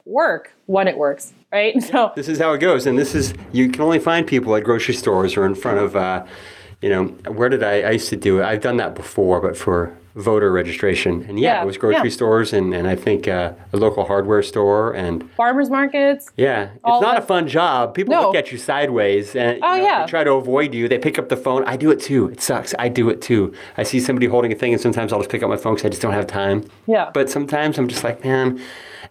work 0.05 0.51
when 0.67 0.87
it 0.87 0.97
works, 0.97 1.33
right? 1.53 1.81
So 1.91 2.11
This 2.15 2.27
is 2.27 2.37
how 2.37 2.51
it 2.53 2.59
goes, 2.59 2.85
and 2.85 2.99
this 2.99 3.15
is 3.15 3.33
you 3.53 3.69
can 3.69 3.81
only 3.81 3.97
find 3.99 4.27
people 4.27 4.53
at 4.57 4.63
grocery 4.65 4.93
stores 4.93 5.37
or 5.37 5.45
in 5.45 5.55
front 5.55 5.79
of, 5.79 5.95
uh, 5.95 6.25
you 6.81 6.89
know, 6.89 7.05
where 7.31 7.47
did 7.49 7.63
I? 7.63 7.81
I 7.81 7.91
used 7.91 8.09
to 8.09 8.17
do 8.17 8.39
it. 8.39 8.43
I've 8.43 8.61
done 8.61 8.77
that 8.77 8.93
before, 8.93 9.39
but 9.41 9.55
for 9.57 9.95
voter 10.19 10.51
registration, 10.51 11.25
and 11.27 11.39
yeah, 11.39 11.55
Yeah, 11.55 11.63
it 11.63 11.65
was 11.65 11.77
grocery 11.77 12.09
yeah. 12.09 12.13
stores 12.13 12.53
and 12.53 12.73
and 12.73 12.87
I 12.87 12.95
think 12.95 13.27
uh, 13.27 13.53
a 13.73 13.77
local 13.77 14.05
hardware 14.05 14.43
store, 14.43 14.93
and 14.93 15.29
farmers 15.31 15.69
markets, 15.69 16.29
yeah, 16.37 16.69
it's 16.73 17.01
not 17.01 17.17
a 17.17 17.21
fun 17.21 17.47
job. 17.47 17.93
People 17.93 18.13
No. 18.13 18.21
look 18.27 18.35
at 18.35 18.51
you 18.51 18.57
sideways, 18.57 19.35
and 19.35 19.57
you 19.57 19.63
Oh, 19.63 19.77
know, 19.77 19.83
yeah. 19.83 20.05
they 20.05 20.09
try 20.09 20.23
to 20.23 20.33
avoid 20.33 20.73
you. 20.73 20.87
They 20.87 20.97
pick 20.99 21.17
up 21.17 21.29
the 21.29 21.37
phone. 21.37 21.63
I 21.65 21.75
do 21.77 21.89
it 21.91 21.99
too. 21.99 22.29
It 22.29 22.41
sucks. 22.41 22.75
I 22.77 22.87
do 22.89 23.09
it 23.09 23.21
too. 23.21 23.53
I 23.77 23.83
see 23.83 23.99
somebody 23.99 24.27
holding 24.27 24.51
a 24.51 24.55
thing, 24.55 24.73
and 24.73 24.81
sometimes 24.81 25.11
I'll 25.13 25.19
just 25.19 25.29
pick 25.31 25.41
up 25.43 25.49
my 25.49 25.57
phone 25.57 25.75
because 25.75 25.85
I 25.85 25.89
just 25.89 26.01
don't 26.01 26.13
have 26.13 26.27
time. 26.27 26.63
yeah. 26.85 27.09
But 27.13 27.29
sometimes 27.29 27.77
I'm 27.77 27.87
just 27.87 28.03
like, 28.03 28.23
man, 28.23 28.59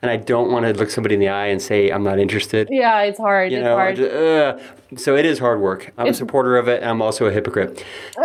and 0.03 0.11
I 0.11 0.17
don't 0.17 0.53
want 0.53 0.65
to 0.67 0.73
look 0.75 0.91
somebody 0.91 1.15
in 1.15 1.21
the 1.21 1.29
eye 1.29 1.47
and 1.47 1.61
say 1.61 1.91
I'm 1.91 2.03
not 2.05 2.19
interested. 2.19 2.69
yeah, 2.71 3.01
it's 3.03 3.19
hard. 3.19 3.51
You 3.51 3.59
it's 3.59 3.65
know, 3.65 3.75
hard. 3.75 3.97
just, 3.97 4.13
uh, 4.13 4.59
so 4.97 5.17
it 5.17 5.25
is 5.27 5.39
hard 5.39 5.61
work. 5.61 5.93
I'm 5.99 6.09
a 6.09 6.15
supporter 6.15 6.57
of 6.57 6.69
it. 6.69 6.83
I'm 6.85 7.01
also 7.03 7.27
a 7.27 7.33
hypocrite. 7.33 7.85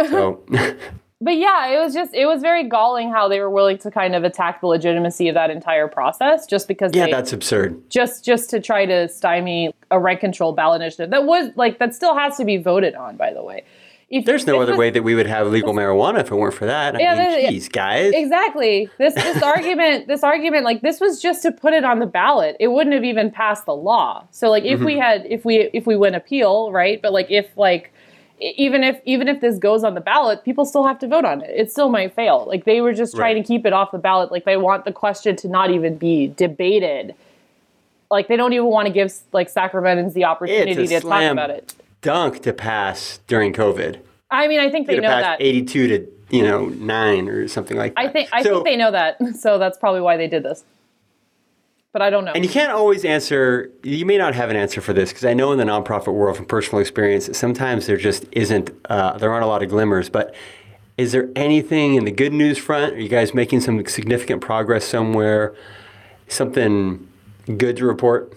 So 0.09 0.43
but 1.23 1.37
yeah, 1.37 1.67
it 1.67 1.79
was 1.79 1.93
just 1.93 2.13
it 2.13 2.25
was 2.25 2.41
very 2.41 2.67
galling 2.67 3.11
how 3.11 3.27
they 3.27 3.39
were 3.39 3.49
willing 3.49 3.77
to 3.79 3.89
kind 3.91 4.15
of 4.15 4.23
attack 4.23 4.61
the 4.61 4.67
legitimacy 4.67 5.27
of 5.29 5.35
that 5.35 5.49
entire 5.49 5.87
process 5.87 6.45
just 6.45 6.67
because 6.67 6.91
yeah, 6.93 7.05
they 7.05 7.11
that's 7.11 7.33
absurd. 7.33 7.89
just 7.89 8.23
just 8.25 8.49
to 8.51 8.59
try 8.59 8.85
to 8.85 9.07
stymie 9.09 9.73
a 9.91 9.99
rent 9.99 10.19
control 10.19 10.51
ballot 10.53 10.81
initiative 10.81 11.09
that 11.11 11.25
was 11.25 11.49
like 11.55 11.79
that 11.79 11.93
still 11.95 12.15
has 12.17 12.37
to 12.37 12.45
be 12.45 12.57
voted 12.57 12.95
on 12.95 13.15
by 13.17 13.31
the 13.33 13.43
way. 13.43 13.63
If, 14.09 14.25
There's 14.25 14.45
no 14.45 14.61
other 14.61 14.73
was- 14.73 14.77
way 14.79 14.89
that 14.91 15.01
we 15.01 15.15
would 15.15 15.25
have 15.25 15.47
legal 15.47 15.73
marijuana 15.73 16.19
if 16.19 16.29
it 16.29 16.35
weren't 16.35 16.53
for 16.53 16.67
that. 16.67 16.95
I 16.95 16.99
Yeah, 16.99 17.15
mean, 17.39 17.49
geez, 17.49 17.67
guys. 17.67 18.11
Exactly. 18.13 18.87
This 18.99 19.15
this 19.15 19.41
argument, 19.53 20.05
this 20.07 20.21
argument, 20.23 20.65
like 20.65 20.81
this 20.81 20.99
was 20.99 21.19
just 21.19 21.41
to 21.43 21.51
put 21.51 21.73
it 21.73 21.83
on 21.83 21.97
the 21.97 22.05
ballot. 22.05 22.55
It 22.59 22.67
wouldn't 22.67 22.93
have 22.93 23.03
even 23.05 23.31
passed 23.31 23.65
the 23.65 23.73
law. 23.75 24.27
So 24.29 24.51
like 24.51 24.65
if 24.65 24.75
Mm-hmm. 24.77 24.85
we 24.85 24.97
had 24.99 25.25
if 25.27 25.45
we 25.45 25.69
if 25.73 25.87
we 25.87 25.95
win 25.95 26.13
appeal, 26.13 26.71
right? 26.71 27.01
But 27.01 27.11
like 27.11 27.31
if 27.31 27.57
like 27.57 27.91
even 28.39 28.83
if 28.83 28.99
even 29.05 29.27
if 29.27 29.39
this 29.41 29.57
goes 29.57 29.83
on 29.83 29.93
the 29.93 30.01
ballot, 30.01 30.43
people 30.43 30.65
still 30.65 30.83
have 30.85 30.99
to 30.99 31.07
vote 31.07 31.25
on 31.25 31.41
it. 31.41 31.49
It 31.49 31.71
still 31.71 31.89
might 31.89 32.13
fail. 32.15 32.45
Like 32.47 32.65
they 32.65 32.81
were 32.81 32.93
just 32.93 33.15
trying 33.15 33.35
Right. 33.35 33.41
to 33.45 33.47
keep 33.47 33.65
it 33.65 33.73
off 33.73 33.91
the 33.91 33.97
ballot. 33.99 34.31
Like 34.31 34.45
they 34.45 34.57
want 34.57 34.85
the 34.85 34.91
question 34.91 35.35
to 35.37 35.47
not 35.47 35.71
even 35.71 35.97
be 35.97 36.27
debated. 36.27 37.15
Like 38.11 38.27
they 38.27 38.35
don't 38.35 38.53
even 38.53 38.67
want 38.67 38.87
to 38.87 38.93
give 38.93 39.13
like 39.31 39.51
Sacramentans 39.51 40.13
the 40.13 40.25
opportunity 40.25 40.87
to 40.87 40.99
talk 40.99 41.31
about 41.31 41.49
it. 41.49 41.73
Dunk 42.01 42.41
to 42.41 42.53
pass 42.53 43.19
during 43.27 43.53
COVID. 43.53 43.99
I 44.29 44.47
mean, 44.47 44.59
I 44.59 44.69
think 44.69 44.87
they 44.87 44.99
know 44.99 45.07
that. 45.09 45.41
82 45.41 45.87
to 45.87 46.07
you 46.29 46.43
know 46.43 46.65
nine 46.65 47.27
or 47.29 47.47
something 47.47 47.77
like 47.77 47.95
that. 47.95 48.01
I 48.01 48.07
think 48.09 48.29
I 48.33 48.41
So- 48.43 48.55
think 48.55 48.65
they 48.65 48.75
know 48.77 48.91
that. 48.91 49.17
So 49.35 49.57
that's 49.57 49.77
probably 49.77 50.01
why 50.01 50.17
they 50.17 50.27
did 50.27 50.43
this. 50.43 50.63
But 51.93 52.01
I 52.01 52.09
don't 52.09 52.25
know. 52.25 52.31
And 52.31 52.43
you 52.43 52.49
can't 52.49 52.71
always 52.71 53.05
answer, 53.05 53.71
you 53.83 54.03
may 54.03 54.17
not 54.17 54.33
have 54.33 54.49
an 54.49 54.55
answer 54.55 54.81
for 54.81 54.93
this 54.93 55.09
because 55.09 55.25
I 55.25 55.35
know 55.35 55.51
in 55.51 55.59
the 55.59 55.63
nonprofit 55.63 56.13
world 56.13 56.35
from 56.35 56.47
personal 56.47 56.81
experience, 56.81 57.37
sometimes 57.37 57.85
there 57.85 57.97
just 57.97 58.25
isn't, 58.31 58.71
uh, 58.89 59.17
there 59.19 59.31
aren't 59.31 59.45
a 59.45 59.47
lot 59.47 59.61
of 59.61 59.69
glimmers. 59.69 60.09
But 60.09 60.33
is 60.97 61.11
there 61.11 61.29
anything 61.35 61.93
in 61.93 62.05
the 62.05 62.11
good 62.11 62.33
news 62.33 62.57
front? 62.57 62.95
Are 62.95 62.99
you 62.99 63.09
guys 63.09 63.35
making 63.35 63.61
some 63.61 63.85
significant 63.85 64.41
progress 64.41 64.85
somewhere? 64.85 65.55
Something 66.27 67.07
good 67.57 67.77
to 67.77 67.85
report? 67.85 68.33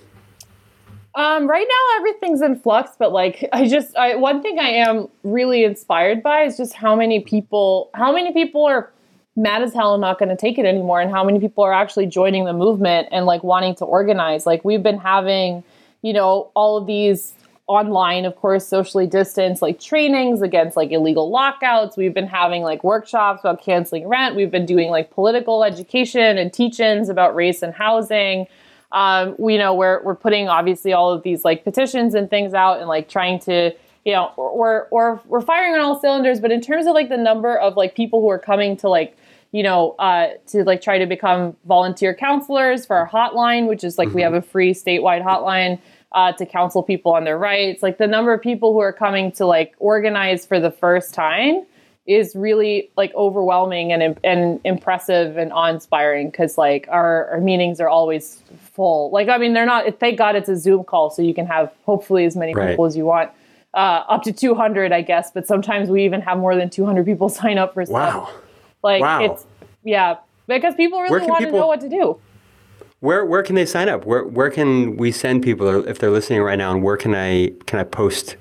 Um, 1.15 1.49
right 1.49 1.67
now 1.67 1.97
everything's 1.99 2.43
in 2.43 2.61
flux, 2.61 2.91
but 2.99 3.11
like 3.11 3.49
I 3.51 3.67
just 3.67 3.97
I 3.97 4.17
one 4.17 4.43
thing 4.43 4.59
I 4.59 4.69
am 4.69 5.09
really 5.23 5.65
inspired 5.65 6.23
by 6.23 6.43
is 6.43 6.59
just 6.59 6.75
how 6.75 6.95
many 6.95 7.21
people 7.21 7.89
how 7.95 8.13
many 8.13 8.35
people 8.35 8.67
are 8.67 8.93
mad 9.37 9.63
as 9.63 9.73
hell 9.75 9.95
and 9.95 10.01
not 10.01 10.19
going 10.19 10.31
to 10.31 10.37
take 10.37 10.59
it 10.59 10.65
anymore 10.65 11.01
and 11.01 11.11
how 11.11 11.23
many 11.23 11.39
people 11.39 11.63
are 11.63 11.73
actually 11.73 12.07
joining 12.07 12.45
the 12.45 12.53
movement 12.53 13.09
and 13.13 13.27
like 13.27 13.45
wanting 13.45 13.75
to 13.77 13.85
organize. 13.85 14.47
Like 14.47 14.65
we've 14.65 14.83
been 14.83 14.99
having, 14.99 15.63
you 16.03 16.13
know, 16.13 16.51
all 16.55 16.77
of 16.79 16.87
these 16.87 17.35
online, 17.67 18.25
of 18.25 18.35
course, 18.37 18.67
socially 18.67 19.07
distanced 19.07 19.61
like 19.61 19.79
trainings 19.81 20.41
against 20.41 20.77
like 20.77 20.91
illegal 20.91 21.31
lockouts. 21.31 21.97
We've 21.97 22.15
been 22.15 22.29
having 22.29 22.63
like 22.63 22.83
workshops 22.83 23.41
about 23.41 23.63
canceling 23.63 24.09
rent. 24.09 24.37
We've 24.37 24.51
been 24.51 24.67
doing 24.67 24.91
like 24.91 25.11
political 25.11 25.65
education 25.65 26.39
and 26.39 26.53
teach-ins 26.53 27.09
about 27.09 27.35
race 27.35 27.63
and 27.63 27.75
housing 27.75 28.47
um, 28.93 29.35
we, 29.39 29.55
you 29.55 29.59
know, 29.59 29.75
we're 29.75 30.03
we're 30.03 30.15
putting 30.15 30.49
obviously 30.49 30.93
all 30.93 31.13
of 31.13 31.23
these 31.23 31.45
like 31.45 31.65
petitions 31.65 32.15
and 32.15 32.31
things 32.31 32.55
out 32.55 32.79
and 32.79 32.89
like 32.89 33.09
trying 33.09 33.39
to, 33.41 33.73
you 34.05 34.13
know, 34.13 34.33
we're 34.37 34.87
we're 34.91 35.17
we're 35.27 35.41
firing 35.41 35.75
on 35.75 35.81
all 35.81 36.01
cylinders. 36.01 36.41
But 36.41 36.53
in 36.53 36.61
terms 36.61 36.87
of 36.87 36.95
like 36.95 37.09
the 37.09 37.17
number 37.17 37.59
of 37.59 37.77
like 37.77 37.95
people 37.95 38.21
who 38.21 38.31
are 38.31 38.39
coming 38.39 38.77
to 38.79 38.89
like, 38.89 39.17
you 39.57 39.63
know, 39.63 39.93
uh, 39.99 40.29
to 40.49 40.65
like 40.65 40.83
try 40.83 40.99
to 40.99 41.07
become 41.07 41.57
volunteer 41.65 42.13
counselors 42.15 42.85
for 42.85 42.95
our 42.95 43.09
hotline, 43.09 43.67
which 43.67 43.83
is 43.85 43.97
like 43.97 44.13
we 44.13 44.21
have 44.21 44.35
a 44.35 44.43
free 44.43 44.75
statewide 44.75 45.25
hotline 45.25 45.81
uh, 46.13 46.31
to 46.33 46.45
counsel 46.45 46.83
people 46.83 47.13
on 47.13 47.25
their 47.25 47.39
rights. 47.39 47.83
Like 47.83 47.97
the 47.97 48.07
number 48.07 48.35
of 48.35 48.43
people 48.43 48.75
who 48.75 48.81
are 48.81 48.93
coming 48.93 49.33
to 49.33 49.47
like 49.47 49.75
organize 49.79 50.45
for 50.45 50.61
the 50.61 50.71
first 50.71 51.15
time 51.15 51.65
is 52.07 52.37
really 52.37 52.91
like 52.99 53.15
overwhelming 53.15 53.93
and 53.95 54.19
and 54.23 54.61
impressive 54.65 55.39
and 55.39 55.51
awe-inspiring 55.55 56.29
because 56.31 56.59
like 56.59 56.87
our, 56.91 57.31
our 57.31 57.41
meetings 57.41 57.81
are 57.81 57.89
always 57.89 58.43
full. 58.75 59.11
Like 59.11 59.31
I 59.31 59.39
mean, 59.39 59.55
they're 59.55 59.65
not. 59.65 59.99
Thank 59.99 60.19
God 60.19 60.37
it's 60.37 60.51
a 60.51 60.57
Zoom 60.59 60.85
call, 60.85 61.09
so 61.09 61.23
you 61.23 61.33
can 61.33 61.47
have 61.47 61.73
hopefully 61.87 62.27
as 62.27 62.37
many 62.37 62.53
Right. 62.55 62.69
people 62.73 62.85
as 62.85 62.95
you 62.95 63.07
want. 63.07 63.31
Uh, 63.73 64.05
up 64.09 64.23
to 64.23 64.33
200, 64.33 64.93
I 64.93 65.01
guess, 65.01 65.31
but 65.31 65.47
sometimes 65.47 65.89
we 65.89 66.05
even 66.05 66.21
have 66.21 66.37
more 66.39 66.55
than 66.57 66.69
200 66.69 67.07
people 67.07 67.29
sign 67.41 67.57
up 67.57 67.73
for 67.73 67.87
stuff. 67.87 68.15
Wow. 68.15 68.31
Like 68.87 69.03
Wow. 69.03 69.25
it's 69.25 69.45
yeah, 69.83 70.17
because 70.47 70.75
people 70.77 71.01
really 71.01 71.27
want 71.27 71.45
to 71.45 71.51
know 71.51 71.67
what 71.67 71.81
to 71.81 71.89
do. 71.89 72.19
Where, 73.01 73.25
where 73.27 73.43
can 73.43 73.57
they 73.57 73.67
sign 73.67 73.89
up? 73.89 74.07
Where, 74.07 74.25
where 74.25 74.49
can 74.51 74.97
we 74.97 75.13
send 75.13 75.43
people 75.43 75.87
if 75.87 75.99
they're 75.99 76.11
listening 76.11 76.41
right 76.43 76.57
now? 76.57 76.73
And 76.73 76.83
where 76.83 76.97
can 76.97 77.15
I 77.15 77.53
can 77.67 77.79
I 77.81 77.85
post? 77.85 78.37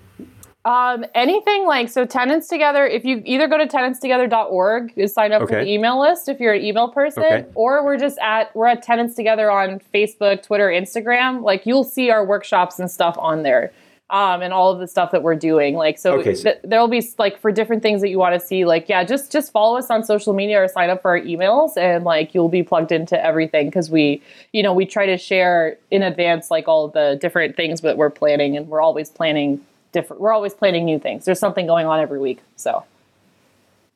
Um, 0.64 1.06
anything 1.14 1.66
like 1.68 1.90
so 1.90 2.06
tenants 2.06 2.48
together, 2.48 2.86
if 2.88 3.06
you 3.06 3.22
either 3.26 3.48
go 3.48 3.58
to 3.58 3.68
tenantstogether.org 3.68 4.94
is 4.96 5.14
sign 5.14 5.32
up 5.32 5.42
for 5.42 5.48
the 5.48 5.68
email 5.68 6.00
list 6.00 6.30
if 6.30 6.40
you're 6.40 6.54
an 6.54 6.64
email 6.64 6.90
person, 6.90 7.24
Okay. 7.24 7.46
or 7.54 7.84
we're 7.86 7.98
just 7.98 8.18
at 8.20 8.56
we're 8.56 8.68
at 8.68 8.82
tenants 8.82 9.16
together 9.16 9.52
on 9.52 9.80
Facebook, 9.94 10.42
Twitter, 10.44 10.68
Instagram. 10.70 11.42
Like 11.44 11.66
you'll 11.66 11.84
see 11.84 12.10
our 12.10 12.26
workshops 12.26 12.80
and 12.80 12.90
stuff 12.90 13.16
on 13.20 13.44
there. 13.44 13.72
Um, 14.12 14.44
and 14.44 14.54
all 14.54 14.72
of 14.72 14.80
the 14.80 14.88
stuff 14.88 15.10
that 15.12 15.24
we're 15.24 15.36
doing, 15.36 15.74
like 15.76 15.98
so, 15.98 16.20
Okay, 16.20 16.36
so- 16.36 16.44
th- 16.44 16.60
there'll 16.64 16.88
be 16.88 17.04
like 17.18 17.40
for 17.40 17.52
different 17.52 17.82
things 17.82 18.02
that 18.02 18.10
you 18.10 18.20
want 18.20 18.40
to 18.40 18.46
see. 18.46 18.64
Like, 18.64 18.88
yeah, 18.88 19.04
just 19.04 19.32
just 19.32 19.52
follow 19.52 19.78
us 19.78 19.90
on 19.90 20.04
social 20.04 20.32
media 20.34 20.62
or 20.64 20.68
sign 20.68 20.92
up 20.92 21.02
for 21.02 21.10
our 21.10 21.20
emails, 21.22 21.76
and 21.76 22.04
like 22.04 22.36
you'll 22.36 22.48
be 22.48 22.62
plugged 22.62 22.92
into 22.92 23.20
everything 23.24 23.66
because 23.66 23.90
we, 23.90 24.22
you 24.54 24.62
know, 24.62 24.74
we 24.74 24.86
try 24.86 25.08
to 25.08 25.18
share 25.18 25.78
in 25.90 26.04
advance 26.04 26.52
like 26.52 26.68
all 26.68 26.88
the 26.88 27.18
different 27.20 27.56
things 27.56 27.82
that 27.82 27.98
we're 27.98 28.12
planning, 28.12 28.56
and 28.56 28.68
we're 28.68 28.82
always 28.82 29.10
planning 29.10 29.66
different. 29.92 30.22
We're 30.22 30.34
always 30.34 30.54
planning 30.54 30.86
new 30.86 31.00
things. 31.00 31.26
There's 31.26 31.40
something 31.40 31.66
going 31.66 31.88
on 31.88 32.00
every 32.00 32.20
week. 32.20 32.42
So 32.58 32.84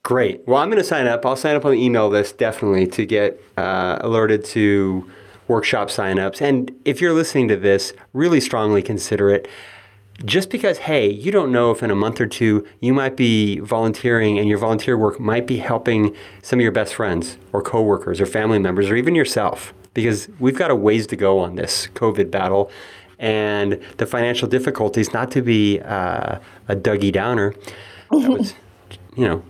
Great. 0.03 0.47
Well, 0.47 0.57
I'm 0.57 0.69
going 0.69 0.81
to 0.81 0.87
sign 0.87 1.07
up. 1.07 1.25
I'll 1.25 1.35
sign 1.35 1.55
up 1.55 1.65
on 1.65 1.71
the 1.71 1.83
email 1.83 2.07
list 2.07 2.37
definitely 2.37 2.87
to 2.87 3.05
get 3.05 3.39
uh, 3.57 3.99
alerted 4.01 4.43
to 4.45 5.09
workshop 5.47 5.89
signups. 5.89 6.41
And 6.41 6.73
if 6.85 7.01
you're 7.01 7.13
listening 7.13 7.47
to 7.49 7.57
this, 7.57 7.93
really 8.13 8.39
strongly 8.39 8.81
consider 8.81 9.29
it. 9.29 9.47
Just 10.25 10.49
because, 10.49 10.79
hey, 10.79 11.09
you 11.09 11.31
don't 11.31 11.51
know 11.51 11.71
if 11.71 11.81
in 11.81 11.91
a 11.91 11.95
month 11.95 12.19
or 12.19 12.27
two 12.27 12.67
you 12.81 12.93
might 12.93 13.15
be 13.15 13.59
volunteering 13.59 14.37
and 14.37 14.49
your 14.49 14.57
volunteer 14.57 14.97
work 14.97 15.19
might 15.19 15.47
be 15.47 15.57
helping 15.57 16.15
some 16.41 16.59
of 16.59 16.63
your 16.63 16.71
best 16.71 16.93
friends 16.93 17.37
or 17.53 17.61
coworkers 17.61 18.19
or 18.19 18.25
family 18.25 18.59
members 18.59 18.89
or 18.89 18.95
even 18.95 19.15
yourself. 19.15 19.73
Because 19.93 20.29
we've 20.39 20.57
got 20.57 20.71
a 20.71 20.75
ways 20.75 21.07
to 21.07 21.15
go 21.15 21.39
on 21.39 21.55
this 21.55 21.87
COVID 21.95 22.29
battle 22.29 22.69
and 23.17 23.79
the 23.97 24.05
financial 24.05 24.47
difficulties, 24.47 25.13
not 25.13 25.31
to 25.31 25.41
be 25.41 25.79
uh, 25.81 26.39
a 26.67 26.75
Debbie 26.75 27.11
Downer. 27.11 27.53
That 28.11 28.29
was, 28.29 28.55
you 29.15 29.27
know, 29.27 29.43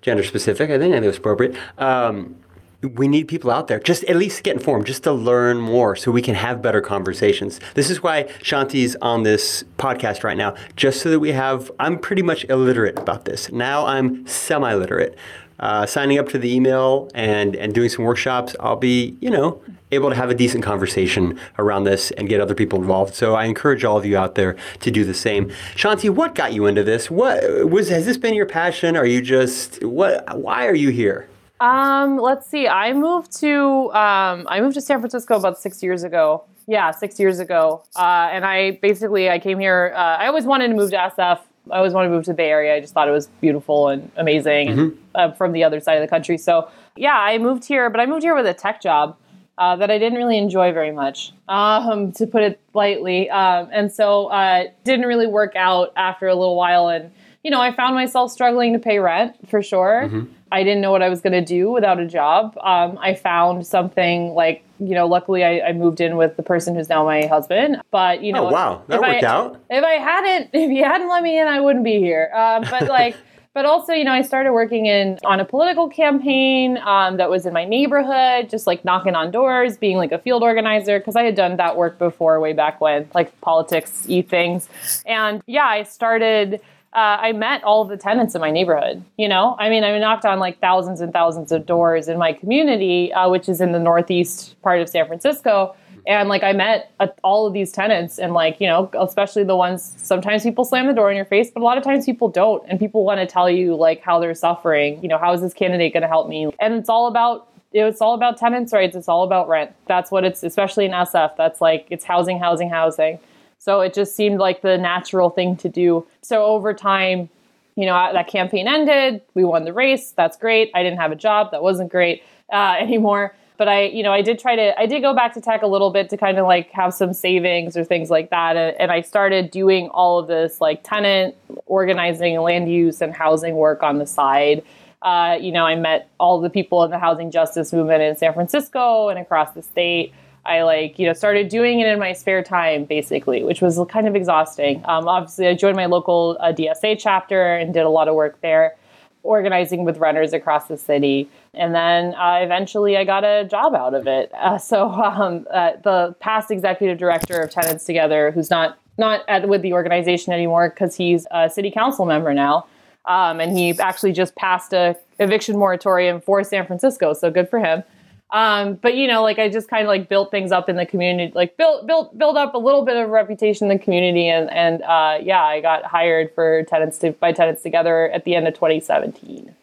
gender 0.00 0.22
specific. 0.22 0.70
I 0.70 0.78
think 0.78 0.94
it 0.94 1.04
was 1.04 1.18
appropriate. 1.18 1.56
Um, 1.76 2.36
we 2.82 3.08
need 3.08 3.26
people 3.26 3.50
out 3.50 3.66
there 3.66 3.80
just 3.80 4.04
at 4.04 4.16
least 4.16 4.42
get 4.44 4.56
informed, 4.56 4.86
just 4.86 5.02
to 5.02 5.12
learn 5.12 5.58
more, 5.58 5.96
so 5.96 6.10
we 6.12 6.22
can 6.22 6.34
have 6.34 6.62
better 6.62 6.80
conversations. 6.80 7.58
This 7.74 7.90
is 7.90 8.02
why 8.02 8.24
Shanti's 8.40 8.96
on 9.02 9.24
this 9.24 9.64
podcast 9.78 10.22
right 10.22 10.36
now, 10.36 10.54
just 10.76 11.00
so 11.00 11.10
that 11.10 11.18
we 11.18 11.32
have. 11.32 11.70
I'm 11.80 11.98
pretty 11.98 12.22
much 12.22 12.44
illiterate 12.48 12.98
about 12.98 13.24
this. 13.24 13.50
Now 13.50 13.86
I'm 13.86 14.26
semi-literate. 14.26 15.16
Uh, 15.60 15.84
signing 15.84 16.20
up 16.20 16.28
to 16.28 16.38
the 16.38 16.54
email 16.54 17.10
and 17.16 17.56
and 17.56 17.74
doing 17.74 17.88
some 17.88 18.04
workshops, 18.04 18.54
I'll 18.60 18.76
be 18.76 19.16
you 19.20 19.28
know 19.28 19.60
able 19.90 20.08
to 20.08 20.14
have 20.14 20.30
a 20.30 20.34
decent 20.34 20.62
conversation 20.62 21.36
around 21.58 21.82
this 21.82 22.12
and 22.12 22.28
get 22.28 22.40
other 22.40 22.54
people 22.54 22.78
involved. 22.78 23.14
So 23.16 23.34
I 23.34 23.46
encourage 23.46 23.84
all 23.84 23.96
of 23.96 24.06
you 24.06 24.16
out 24.16 24.36
there 24.36 24.54
to 24.80 24.90
do 24.92 25.04
the 25.04 25.14
same. 25.14 25.50
Shanti, 25.74 26.10
what 26.10 26.36
got 26.36 26.52
you 26.52 26.66
into 26.66 26.84
this? 26.84 27.10
What 27.10 27.68
was 27.68 27.88
has 27.88 28.06
this 28.06 28.16
been 28.16 28.34
your 28.34 28.46
passion? 28.46 28.96
Are 28.96 29.06
you 29.06 29.20
just 29.20 29.82
what? 29.82 30.38
Why 30.38 30.68
are 30.68 30.76
you 30.76 30.90
here? 30.90 31.28
Um, 31.60 32.18
let's 32.18 32.46
see. 32.46 32.68
I 32.68 32.92
moved 32.92 33.36
to 33.40 33.92
um, 33.92 34.46
I 34.48 34.60
moved 34.60 34.74
to 34.74 34.80
San 34.80 35.00
Francisco 35.00 35.36
about 35.36 35.58
six 35.58 35.82
years 35.82 36.02
ago. 36.02 36.44
Yeah, 36.66 36.90
six 36.90 37.18
years 37.18 37.38
ago. 37.38 37.82
Uh, 37.96 38.28
and 38.30 38.44
I 38.44 38.72
basically 38.82 39.30
I 39.30 39.38
came 39.38 39.58
here. 39.58 39.92
Uh, 39.94 39.98
I 39.98 40.26
always 40.26 40.44
wanted 40.44 40.68
to 40.68 40.74
move 40.74 40.90
to 40.90 40.96
SF. 40.96 41.40
I 41.70 41.76
always 41.76 41.92
wanted 41.92 42.08
to 42.08 42.14
move 42.14 42.24
to 42.24 42.30
the 42.30 42.36
Bay 42.36 42.50
Area. 42.50 42.76
I 42.76 42.80
just 42.80 42.94
thought 42.94 43.08
it 43.08 43.12
was 43.12 43.26
beautiful 43.40 43.88
and 43.88 44.10
amazing 44.16 44.68
mm-hmm. 44.68 44.80
and 44.80 44.98
uh, 45.14 45.32
from 45.32 45.52
the 45.52 45.64
other 45.64 45.80
side 45.80 45.94
of 45.94 46.02
the 46.02 46.08
country. 46.08 46.38
So, 46.38 46.70
yeah, 46.96 47.18
I 47.18 47.38
moved 47.38 47.64
here, 47.64 47.90
but 47.90 48.00
I 48.00 48.06
moved 48.06 48.22
here 48.22 48.34
with 48.34 48.46
a 48.46 48.54
tech 48.54 48.80
job. 48.80 49.16
Uh, 49.56 49.74
that 49.74 49.90
I 49.90 49.98
didn't 49.98 50.16
really 50.16 50.38
enjoy 50.38 50.72
very 50.72 50.92
much, 50.92 51.32
um, 51.48 52.12
to 52.12 52.28
put 52.28 52.44
it 52.44 52.60
lightly. 52.74 53.28
Um, 53.28 53.68
and 53.72 53.92
so 53.92 54.26
uh, 54.26 54.66
didn't 54.84 55.06
really 55.06 55.26
work 55.26 55.56
out 55.56 55.92
after 55.96 56.28
a 56.28 56.34
little 56.36 56.54
while. 56.54 56.88
And, 56.88 57.10
you 57.48 57.50
know, 57.50 57.62
I 57.62 57.72
found 57.72 57.94
myself 57.94 58.30
struggling 58.30 58.74
to 58.74 58.78
pay 58.78 58.98
rent 58.98 59.34
for 59.48 59.62
sure. 59.62 60.02
Mm-hmm. 60.04 60.30
I 60.52 60.62
didn't 60.64 60.82
know 60.82 60.90
what 60.90 61.00
I 61.00 61.08
was 61.08 61.22
going 61.22 61.32
to 61.32 61.42
do 61.42 61.70
without 61.70 61.98
a 61.98 62.06
job. 62.06 62.54
Um, 62.60 62.98
I 63.00 63.14
found 63.14 63.66
something 63.66 64.34
like, 64.34 64.62
you 64.78 64.94
know, 64.94 65.06
luckily 65.06 65.44
I, 65.44 65.68
I, 65.68 65.72
moved 65.72 66.02
in 66.02 66.18
with 66.18 66.36
the 66.36 66.42
person 66.42 66.74
who's 66.74 66.90
now 66.90 67.06
my 67.06 67.24
husband. 67.24 67.80
But, 67.90 68.22
you 68.22 68.34
know, 68.34 68.48
oh, 68.48 68.52
wow, 68.52 68.82
that 68.88 69.00
worked 69.00 69.24
I, 69.24 69.26
out. 69.26 69.62
If 69.70 69.82
I 69.82 69.92
hadn't, 69.92 70.50
if 70.52 70.70
you 70.70 70.84
hadn't 70.84 71.08
let 71.08 71.22
me 71.22 71.40
in, 71.40 71.46
I 71.46 71.60
wouldn't 71.60 71.86
be 71.86 71.96
here. 71.96 72.30
Uh, 72.34 72.60
but 72.68 72.86
like, 72.86 73.16
but 73.54 73.64
also, 73.64 73.94
you 73.94 74.04
know, 74.04 74.12
I 74.12 74.20
started 74.20 74.52
working 74.52 74.84
in 74.84 75.18
on 75.24 75.40
a 75.40 75.44
political 75.46 75.88
campaign 75.88 76.76
um, 76.84 77.16
that 77.16 77.30
was 77.30 77.46
in 77.46 77.54
my 77.54 77.64
neighborhood, 77.64 78.50
just 78.50 78.66
like 78.66 78.84
knocking 78.84 79.14
on 79.14 79.30
doors, 79.30 79.78
being 79.78 79.96
like 79.96 80.12
a 80.12 80.18
field 80.18 80.42
organizer, 80.42 80.98
because 80.98 81.16
I 81.16 81.22
had 81.22 81.34
done 81.34 81.56
that 81.56 81.78
work 81.78 81.98
before, 81.98 82.40
way 82.40 82.52
back 82.52 82.78
when, 82.82 83.08
like 83.14 83.40
politics 83.40 84.04
e 84.06 84.20
things. 84.20 84.68
And 85.06 85.42
yeah, 85.46 85.64
I 85.64 85.84
started 85.84 86.60
uh, 86.94 87.18
I 87.20 87.32
met 87.32 87.62
all 87.64 87.82
of 87.82 87.88
the 87.88 87.96
tenants 87.96 88.34
in 88.34 88.40
my 88.40 88.50
neighborhood. 88.50 89.04
You 89.18 89.28
know, 89.28 89.56
I 89.58 89.68
mean, 89.68 89.84
I 89.84 89.96
knocked 89.98 90.24
on 90.24 90.38
like 90.38 90.58
thousands 90.60 91.00
and 91.00 91.12
thousands 91.12 91.52
of 91.52 91.66
doors 91.66 92.08
in 92.08 92.18
my 92.18 92.32
community, 92.32 93.12
uh, 93.12 93.28
which 93.28 93.48
is 93.48 93.60
in 93.60 93.72
the 93.72 93.78
northeast 93.78 94.60
part 94.62 94.80
of 94.80 94.88
San 94.88 95.06
Francisco. 95.06 95.76
And 96.06 96.30
like 96.30 96.42
I 96.42 96.54
met 96.54 96.92
uh, 97.00 97.08
all 97.22 97.46
of 97.46 97.52
these 97.52 97.70
tenants, 97.70 98.18
and 98.18 98.32
like 98.32 98.58
you 98.60 98.66
know, 98.66 98.90
especially 98.98 99.44
the 99.44 99.56
ones. 99.56 99.94
Sometimes 99.98 100.42
people 100.42 100.64
slam 100.64 100.86
the 100.86 100.94
door 100.94 101.10
in 101.10 101.16
your 101.16 101.26
face, 101.26 101.50
but 101.50 101.60
a 101.60 101.64
lot 101.64 101.76
of 101.76 101.84
times 101.84 102.06
people 102.06 102.28
don't, 102.28 102.64
and 102.66 102.78
people 102.78 103.04
want 103.04 103.20
to 103.20 103.26
tell 103.26 103.50
you 103.50 103.74
like 103.74 104.00
how 104.00 104.18
they're 104.18 104.34
suffering. 104.34 105.02
You 105.02 105.08
know, 105.08 105.18
how 105.18 105.34
is 105.34 105.42
this 105.42 105.52
candidate 105.52 105.92
going 105.92 106.02
to 106.02 106.08
help 106.08 106.28
me? 106.28 106.50
And 106.58 106.72
it's 106.72 106.88
all 106.88 107.08
about 107.08 107.48
it's 107.72 108.00
all 108.00 108.14
about 108.14 108.38
tenants' 108.38 108.72
rights. 108.72 108.96
It's 108.96 109.08
all 109.08 109.24
about 109.24 109.48
rent. 109.48 109.72
That's 109.86 110.10
what 110.10 110.24
it's, 110.24 110.42
especially 110.42 110.86
in 110.86 110.92
SF. 110.92 111.36
That's 111.36 111.60
like 111.60 111.86
it's 111.90 112.04
housing, 112.04 112.38
housing, 112.38 112.70
housing. 112.70 113.18
So 113.58 113.80
it 113.80 113.92
just 113.92 114.14
seemed 114.14 114.38
like 114.38 114.62
the 114.62 114.78
natural 114.78 115.30
thing 115.30 115.56
to 115.58 115.68
do. 115.68 116.06
So 116.22 116.44
over 116.44 116.72
time, 116.72 117.28
you 117.76 117.86
know, 117.86 118.12
that 118.12 118.26
campaign 118.28 118.66
ended. 118.66 119.22
We 119.34 119.44
won 119.44 119.64
the 119.64 119.72
race. 119.72 120.12
That's 120.16 120.36
great. 120.36 120.70
I 120.74 120.82
didn't 120.82 120.98
have 120.98 121.12
a 121.12 121.16
job. 121.16 121.52
That 121.52 121.62
wasn't 121.62 121.90
great 121.90 122.22
uh, 122.52 122.76
anymore. 122.80 123.34
But 123.56 123.68
I, 123.68 123.86
you 123.86 124.04
know, 124.04 124.12
I 124.12 124.22
did 124.22 124.38
try 124.38 124.54
to, 124.54 124.78
I 124.78 124.86
did 124.86 125.00
go 125.00 125.14
back 125.14 125.34
to 125.34 125.40
tech 125.40 125.62
a 125.62 125.66
little 125.66 125.90
bit 125.90 126.08
to 126.10 126.16
kind 126.16 126.38
of 126.38 126.46
like 126.46 126.70
have 126.70 126.94
some 126.94 127.12
savings 127.12 127.76
or 127.76 127.84
things 127.84 128.08
like 128.08 128.30
that. 128.30 128.56
And 128.56 128.92
I 128.92 129.00
started 129.00 129.50
doing 129.50 129.88
all 129.88 130.20
of 130.20 130.28
this 130.28 130.60
like 130.60 130.84
tenant 130.84 131.34
organizing, 131.66 132.40
land 132.40 132.72
use, 132.72 133.02
and 133.02 133.12
housing 133.12 133.56
work 133.56 133.82
on 133.82 133.98
the 133.98 134.06
side. 134.06 134.62
Uh, 135.02 135.36
you 135.40 135.50
know, 135.50 135.64
I 135.64 135.74
met 135.74 136.08
all 136.18 136.40
the 136.40 136.50
people 136.50 136.84
in 136.84 136.90
the 136.90 136.98
housing 136.98 137.32
justice 137.32 137.72
movement 137.72 138.02
in 138.02 138.16
San 138.16 138.32
Francisco 138.32 139.08
and 139.08 139.18
across 139.18 139.52
the 139.52 139.62
state. 139.62 140.12
I 140.48 140.62
like, 140.62 140.98
you 140.98 141.06
know, 141.06 141.12
started 141.12 141.48
doing 141.48 141.80
it 141.80 141.86
in 141.86 141.98
my 141.98 142.14
spare 142.14 142.42
time, 142.42 142.84
basically, 142.84 143.44
which 143.44 143.60
was 143.60 143.78
kind 143.90 144.08
of 144.08 144.16
exhausting. 144.16 144.78
Um, 144.86 145.06
obviously, 145.06 145.46
I 145.46 145.54
joined 145.54 145.76
my 145.76 145.86
local 145.86 146.38
uh, 146.40 146.52
DSA 146.52 146.98
chapter 146.98 147.54
and 147.56 147.74
did 147.74 147.84
a 147.84 147.90
lot 147.90 148.08
of 148.08 148.14
work 148.14 148.40
there, 148.40 148.74
organizing 149.22 149.84
with 149.84 149.98
renters 149.98 150.32
across 150.32 150.66
the 150.66 150.78
city. 150.78 151.28
And 151.52 151.74
then 151.74 152.14
uh, 152.14 152.38
eventually 152.40 152.96
I 152.96 153.04
got 153.04 153.24
a 153.24 153.44
job 153.44 153.74
out 153.74 153.92
of 153.94 154.06
it. 154.06 154.32
Uh, 154.34 154.56
so 154.56 154.90
um, 154.90 155.46
uh, 155.52 155.72
the 155.84 156.14
past 156.20 156.50
executive 156.50 156.98
director 156.98 157.42
of 157.42 157.50
Tenants 157.50 157.84
Together, 157.84 158.30
who's 158.30 158.50
not 158.50 158.78
not 158.96 159.22
at, 159.28 159.48
with 159.48 159.62
the 159.62 159.72
organization 159.72 160.32
anymore 160.32 160.70
because 160.70 160.96
he's 160.96 161.24
a 161.30 161.48
city 161.48 161.70
council 161.70 162.04
member 162.04 162.34
now. 162.34 162.66
Um, 163.04 163.40
and 163.40 163.56
he 163.56 163.78
actually 163.78 164.12
just 164.12 164.34
passed 164.34 164.72
a 164.72 164.96
eviction 165.18 165.56
moratorium 165.56 166.20
for 166.20 166.42
San 166.42 166.66
Francisco, 166.66 167.14
so 167.14 167.30
good 167.30 167.48
for 167.48 167.58
him. 167.58 167.82
Um, 168.30 168.74
but 168.74 168.94
you 168.94 169.08
know, 169.08 169.22
like 169.22 169.38
I 169.38 169.48
just 169.48 169.68
kind 169.68 169.82
of 169.82 169.88
like 169.88 170.08
built 170.08 170.30
things 170.30 170.52
up 170.52 170.68
in 170.68 170.76
the 170.76 170.84
community, 170.84 171.32
like 171.34 171.56
built 171.56 171.86
built 171.86 172.16
build 172.18 172.36
up 172.36 172.54
a 172.54 172.58
little 172.58 172.84
bit 172.84 172.96
of 172.96 173.08
reputation 173.08 173.70
in 173.70 173.78
the 173.78 173.82
community, 173.82 174.28
and 174.28 174.50
and 174.50 174.82
uh, 174.82 175.18
yeah, 175.22 175.42
I 175.42 175.60
got 175.60 175.84
hired 175.84 176.34
for 176.34 176.62
tenants 176.64 176.98
to 176.98 177.12
by 177.12 177.32
tenants 177.32 177.62
together 177.62 178.10
at 178.10 178.24
the 178.24 178.34
end 178.34 178.46
of 178.46 178.54
2017. 178.54 179.54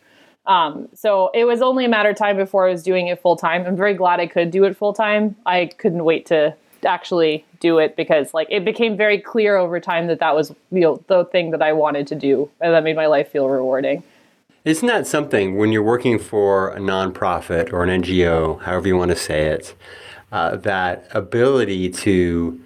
Um, 0.47 0.89
so 0.93 1.31
it 1.33 1.45
was 1.45 1.61
only 1.61 1.85
a 1.85 1.89
matter 1.89 2.09
of 2.09 2.17
time 2.17 2.37
before 2.37 2.67
I 2.67 2.71
was 2.71 2.83
doing 2.83 3.07
it 3.07 3.19
full 3.21 3.35
time. 3.35 3.65
I'm 3.65 3.75
very 3.75 3.93
glad 3.93 4.19
I 4.19 4.27
could 4.27 4.51
do 4.51 4.63
it 4.63 4.77
full 4.77 4.93
time. 4.93 5.35
I 5.45 5.67
couldn't 5.77 6.03
wait 6.03 6.25
to 6.27 6.55
actually 6.85 7.45
do 7.59 7.79
it 7.79 7.95
because 7.95 8.33
like 8.33 8.47
it 8.49 8.63
became 8.63 8.95
very 8.95 9.19
clear 9.19 9.57
over 9.57 9.79
time 9.79 10.07
that 10.07 10.19
that 10.19 10.35
was 10.35 10.51
you 10.71 10.81
know 10.81 11.03
the 11.07 11.25
thing 11.25 11.51
that 11.51 11.61
I 11.61 11.73
wanted 11.73 12.07
to 12.07 12.15
do, 12.15 12.49
and 12.59 12.73
that 12.73 12.83
made 12.83 12.95
my 12.95 13.05
life 13.05 13.31
feel 13.31 13.47
rewarding. 13.47 14.01
Isn't 14.65 14.87
that 14.87 15.05
something 15.05 15.57
when 15.57 15.71
you're 15.71 15.83
working 15.83 16.17
for 16.17 16.69
a 16.69 16.79
nonprofit 16.79 17.71
or 17.71 17.83
an 17.83 18.01
NGO, 18.01 18.59
however 18.63 18.87
you 18.87 18.97
want 18.97 19.11
to 19.11 19.15
say 19.15 19.45
it, 19.49 19.75
uh, 20.31 20.55
that 20.55 21.07
ability 21.11 21.91
to, 21.91 22.59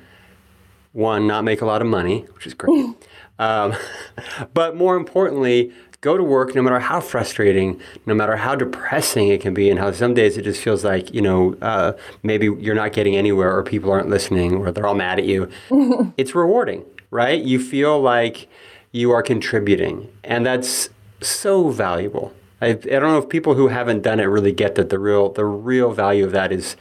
one, 0.94 1.28
not 1.28 1.44
make 1.44 1.60
a 1.60 1.66
lot 1.66 1.82
of 1.82 1.90
money, 1.90 2.22
which 2.34 2.48
is 2.48 2.54
great, 2.54 2.96
um, 3.40 3.76
but 4.54 4.78
more 4.78 4.96
importantly, 4.96 5.74
go 6.00 6.16
to 6.16 6.24
work 6.24 6.56
no 6.56 6.62
matter 6.62 6.80
how 6.80 7.02
frustrating, 7.02 7.78
no 8.06 8.14
matter 8.14 8.38
how 8.38 8.56
depressing 8.56 9.28
it 9.28 9.42
can 9.42 9.54
be, 9.54 9.70
and 9.70 9.78
how 9.78 9.92
some 9.92 10.14
days 10.14 10.38
it 10.38 10.44
just 10.44 10.62
feels 10.64 10.86
like, 10.86 11.14
you 11.14 11.22
know, 11.22 11.58
uh, 11.62 11.92
maybe 12.24 12.46
you're 12.46 12.76
not 12.76 12.94
getting 12.94 13.18
anywhere 13.18 13.54
or 13.54 13.62
people 13.62 13.92
aren't 13.92 14.08
listening 14.08 14.56
or 14.56 14.72
they're 14.72 14.88
all 14.88 14.96
mad 14.96 15.20
at 15.20 15.26
you. 15.26 15.50
it's 16.16 16.34
rewarding, 16.34 16.86
right? 17.12 17.44
You 17.44 17.60
feel 17.62 18.00
like 18.00 18.48
you 18.94 19.12
are 19.12 19.22
contributing. 19.22 20.10
And 20.24 20.46
that's 20.46 20.90
so 21.22 21.70
valuable. 21.70 22.34
I, 22.62 22.70
I 22.70 22.74
don't 22.74 23.04
know 23.04 23.18
if 23.20 23.30
people 23.30 23.54
who 23.56 23.70
haven't 23.70 24.02
done 24.02 24.20
it 24.20 24.26
really 24.26 24.52
get 24.52 24.76
that 24.76 24.90
the 24.90 25.00
real 25.00 25.30
the 25.30 25.46
real 25.46 25.92
value 25.92 26.26
of 26.26 26.32
that 26.32 26.52
is 26.52 26.76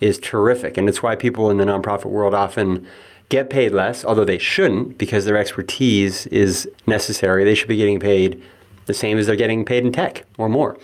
is 0.00 0.18
terrific, 0.18 0.76
and 0.76 0.88
it's 0.88 1.02
why 1.02 1.14
people 1.14 1.50
in 1.50 1.58
the 1.58 1.64
nonprofit 1.64 2.06
world 2.06 2.34
often 2.34 2.86
get 3.28 3.48
paid 3.48 3.72
less, 3.72 4.04
although 4.04 4.24
they 4.24 4.38
shouldn't 4.38 4.98
because 4.98 5.24
their 5.24 5.36
expertise 5.36 6.26
is 6.28 6.68
necessary. 6.86 7.44
They 7.44 7.54
should 7.54 7.68
be 7.68 7.76
getting 7.76 8.00
paid 8.00 8.42
the 8.86 8.94
same 8.94 9.18
as 9.18 9.26
they're 9.26 9.36
getting 9.36 9.64
paid 9.64 9.84
in 9.84 9.92
tech 9.92 10.24
or 10.36 10.48
more. 10.48 10.76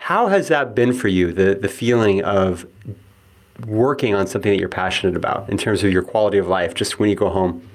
How 0.00 0.26
has 0.26 0.48
that 0.48 0.74
been 0.74 0.92
for 0.92 1.08
you? 1.08 1.32
The 1.32 1.54
the 1.54 1.68
feeling 1.68 2.22
of 2.22 2.66
working 3.66 4.14
on 4.14 4.26
something 4.26 4.52
that 4.52 4.58
you're 4.58 4.68
passionate 4.68 5.16
about 5.16 5.48
in 5.48 5.58
terms 5.58 5.82
of 5.82 5.92
your 5.92 6.02
quality 6.02 6.38
of 6.38 6.46
life, 6.46 6.74
just 6.74 6.98
when 6.98 7.10
you 7.10 7.16
go 7.16 7.30
home. 7.30 7.68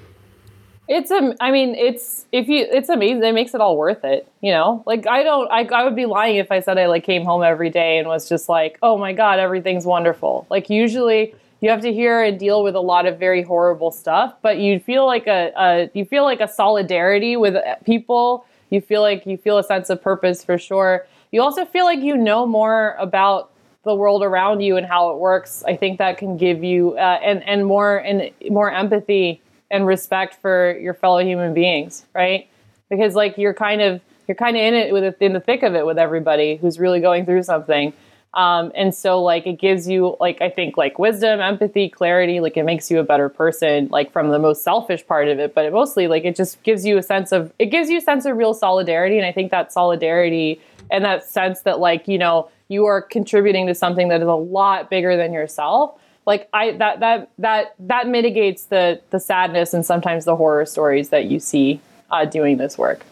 It's 0.86 1.10
a, 1.10 1.34
I 1.40 1.50
mean, 1.50 1.74
it's 1.74 2.26
if 2.30 2.48
you, 2.48 2.66
it's 2.70 2.88
amazing. 2.90 3.24
It 3.24 3.32
makes 3.32 3.54
it 3.54 3.60
all 3.60 3.76
worth 3.76 4.04
it. 4.04 4.28
You 4.42 4.52
know, 4.52 4.82
like 4.86 5.06
I 5.06 5.22
don't, 5.22 5.50
I, 5.50 5.64
I 5.64 5.84
would 5.84 5.96
be 5.96 6.06
lying 6.06 6.36
if 6.36 6.52
I 6.52 6.60
said 6.60 6.78
I 6.78 6.86
like 6.86 7.04
came 7.04 7.24
home 7.24 7.42
every 7.42 7.70
day 7.70 7.98
and 7.98 8.06
was 8.06 8.28
just 8.28 8.48
like, 8.48 8.78
oh 8.82 8.98
my 8.98 9.12
god, 9.12 9.38
everything's 9.38 9.86
wonderful. 9.86 10.46
Like 10.50 10.68
usually 10.68 11.34
you 11.60 11.70
have 11.70 11.80
to 11.80 11.92
hear 11.92 12.22
and 12.22 12.38
deal 12.38 12.62
with 12.62 12.74
a 12.74 12.80
lot 12.80 13.06
of 13.06 13.18
very 13.18 13.42
horrible 13.42 13.90
stuff, 13.90 14.34
but 14.42 14.58
you 14.58 14.78
feel 14.78 15.06
like 15.06 15.26
a, 15.26 15.52
a 15.56 15.90
you 15.94 16.04
feel 16.04 16.24
like 16.24 16.40
a 16.40 16.48
solidarity 16.48 17.36
with 17.36 17.56
people. 17.86 18.44
You 18.68 18.82
feel 18.82 19.00
like 19.00 19.24
you 19.24 19.38
feel 19.38 19.56
a 19.56 19.64
sense 19.64 19.88
of 19.88 20.02
purpose 20.02 20.44
for 20.44 20.58
sure. 20.58 21.06
You 21.32 21.40
also 21.40 21.64
feel 21.64 21.86
like 21.86 22.00
you 22.00 22.16
know 22.16 22.44
more 22.46 22.94
about 22.98 23.50
the 23.84 23.94
world 23.94 24.22
around 24.22 24.60
you 24.60 24.76
and 24.76 24.86
how 24.86 25.10
it 25.10 25.18
works. 25.18 25.62
I 25.66 25.76
think 25.76 25.98
that 25.98 26.18
can 26.18 26.36
give 26.36 26.62
you 26.62 26.98
uh, 26.98 27.20
and 27.22 27.42
and 27.44 27.64
more 27.64 27.98
and 27.98 28.30
more 28.50 28.70
empathy 28.70 29.40
and 29.74 29.88
respect 29.88 30.40
for 30.40 30.78
your 30.78 30.94
fellow 30.94 31.18
human 31.18 31.52
beings, 31.52 32.04
right? 32.14 32.48
Because 32.88 33.16
like 33.16 33.36
you're 33.36 33.52
kind 33.52 33.82
of 33.82 34.00
you're 34.28 34.36
kind 34.36 34.56
of 34.56 34.62
in 34.62 34.72
it 34.72 34.92
with 34.92 35.20
in 35.20 35.32
the 35.32 35.40
thick 35.40 35.64
of 35.64 35.74
it 35.74 35.84
with 35.84 35.98
everybody 35.98 36.56
who's 36.56 36.78
really 36.78 37.00
going 37.00 37.26
through 37.26 37.42
something. 37.42 37.92
Um, 38.34 38.70
and 38.76 38.94
so 38.94 39.20
like 39.20 39.46
it 39.48 39.58
gives 39.58 39.88
you 39.88 40.16
like 40.20 40.40
I 40.40 40.48
think 40.48 40.76
like 40.76 41.00
wisdom, 41.00 41.40
empathy, 41.40 41.88
clarity, 41.88 42.38
like 42.38 42.56
it 42.56 42.62
makes 42.62 42.88
you 42.88 43.00
a 43.00 43.02
better 43.02 43.28
person, 43.28 43.88
like 43.88 44.12
from 44.12 44.28
the 44.28 44.38
most 44.38 44.62
selfish 44.62 45.04
part 45.04 45.26
of 45.26 45.40
it, 45.40 45.54
but 45.54 45.64
it 45.64 45.72
mostly 45.72 46.06
like 46.06 46.24
it 46.24 46.36
just 46.36 46.62
gives 46.62 46.86
you 46.86 46.96
a 46.96 47.02
sense 47.02 47.32
of 47.32 47.52
it 47.58 47.66
gives 47.66 47.90
you 47.90 47.98
a 47.98 48.00
sense 48.00 48.26
of 48.26 48.36
real 48.36 48.54
solidarity. 48.54 49.18
And 49.18 49.26
I 49.26 49.32
think 49.32 49.50
that 49.50 49.72
solidarity 49.72 50.60
and 50.88 51.04
that 51.04 51.24
sense 51.24 51.62
that 51.62 51.80
like, 51.80 52.06
you 52.06 52.18
know, 52.18 52.48
you 52.68 52.84
are 52.84 53.02
contributing 53.02 53.66
to 53.66 53.74
something 53.74 54.06
that 54.08 54.20
is 54.20 54.28
a 54.28 54.34
lot 54.34 54.88
bigger 54.88 55.16
than 55.16 55.32
yourself 55.32 55.98
like 56.26 56.48
I 56.52 56.72
that 56.72 57.00
that 57.00 57.30
that 57.38 57.74
that 57.78 58.08
mitigates 58.08 58.64
the 58.64 59.00
the 59.10 59.20
sadness 59.20 59.74
and 59.74 59.84
sometimes 59.84 60.24
the 60.24 60.36
horror 60.36 60.66
stories 60.66 61.10
that 61.10 61.26
you 61.26 61.40
see 61.40 61.80
uh, 62.10 62.24
doing 62.24 62.56
this 62.56 62.78
work. 62.78 63.04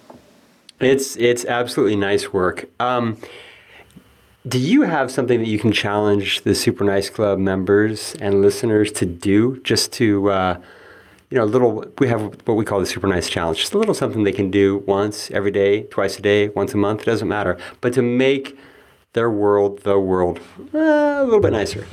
It's 0.81 1.17
it's 1.17 1.45
absolutely 1.45 1.97
nice 1.97 2.33
work. 2.33 2.69
Um, 2.81 3.19
do 4.47 4.59
you 4.59 4.83
have 4.83 5.11
something 5.11 5.39
that 5.39 5.47
you 5.47 5.59
can 5.59 5.71
challenge 5.71 6.43
the 6.43 6.55
Super 6.55 6.83
Nice 6.83 7.09
Club 7.09 7.39
members 7.39 8.17
and 8.17 8.43
listeners 8.43 8.91
to 8.93 9.07
do, 9.07 9.61
just 9.63 9.93
to 9.95 10.31
uh, 10.31 10.61
you 11.31 11.39
know, 11.39 11.45
a 11.45 11.47
little? 11.47 11.85
We 11.99 12.09
have 12.09 12.23
what 12.47 12.55
we 12.55 12.65
call 12.65 12.81
the 12.81 12.87
Super 12.87 13.07
Nice 13.07 13.29
Challenge, 13.29 13.59
just 13.59 13.75
a 13.75 13.79
little 13.79 13.95
something 13.95 14.25
they 14.25 14.33
can 14.33 14.51
do 14.51 14.79
once 14.79 15.31
every 15.31 15.53
day, 15.53 15.85
twice 15.85 16.19
a 16.19 16.23
day, 16.23 16.49
once 16.49 16.75
a 16.75 16.77
month. 16.77 17.03
It 17.03 17.07
doesn't 17.07 17.29
matter, 17.29 17.57
but 17.81 17.93
to 17.93 18.03
make 18.03 18.59
their 19.13 19.31
world, 19.31 19.83
the 19.85 19.99
world, 19.99 20.41
uh, 20.75 20.79
a 20.79 21.25
little 21.25 21.41
bit 21.41 21.53
nicer. 21.53 21.87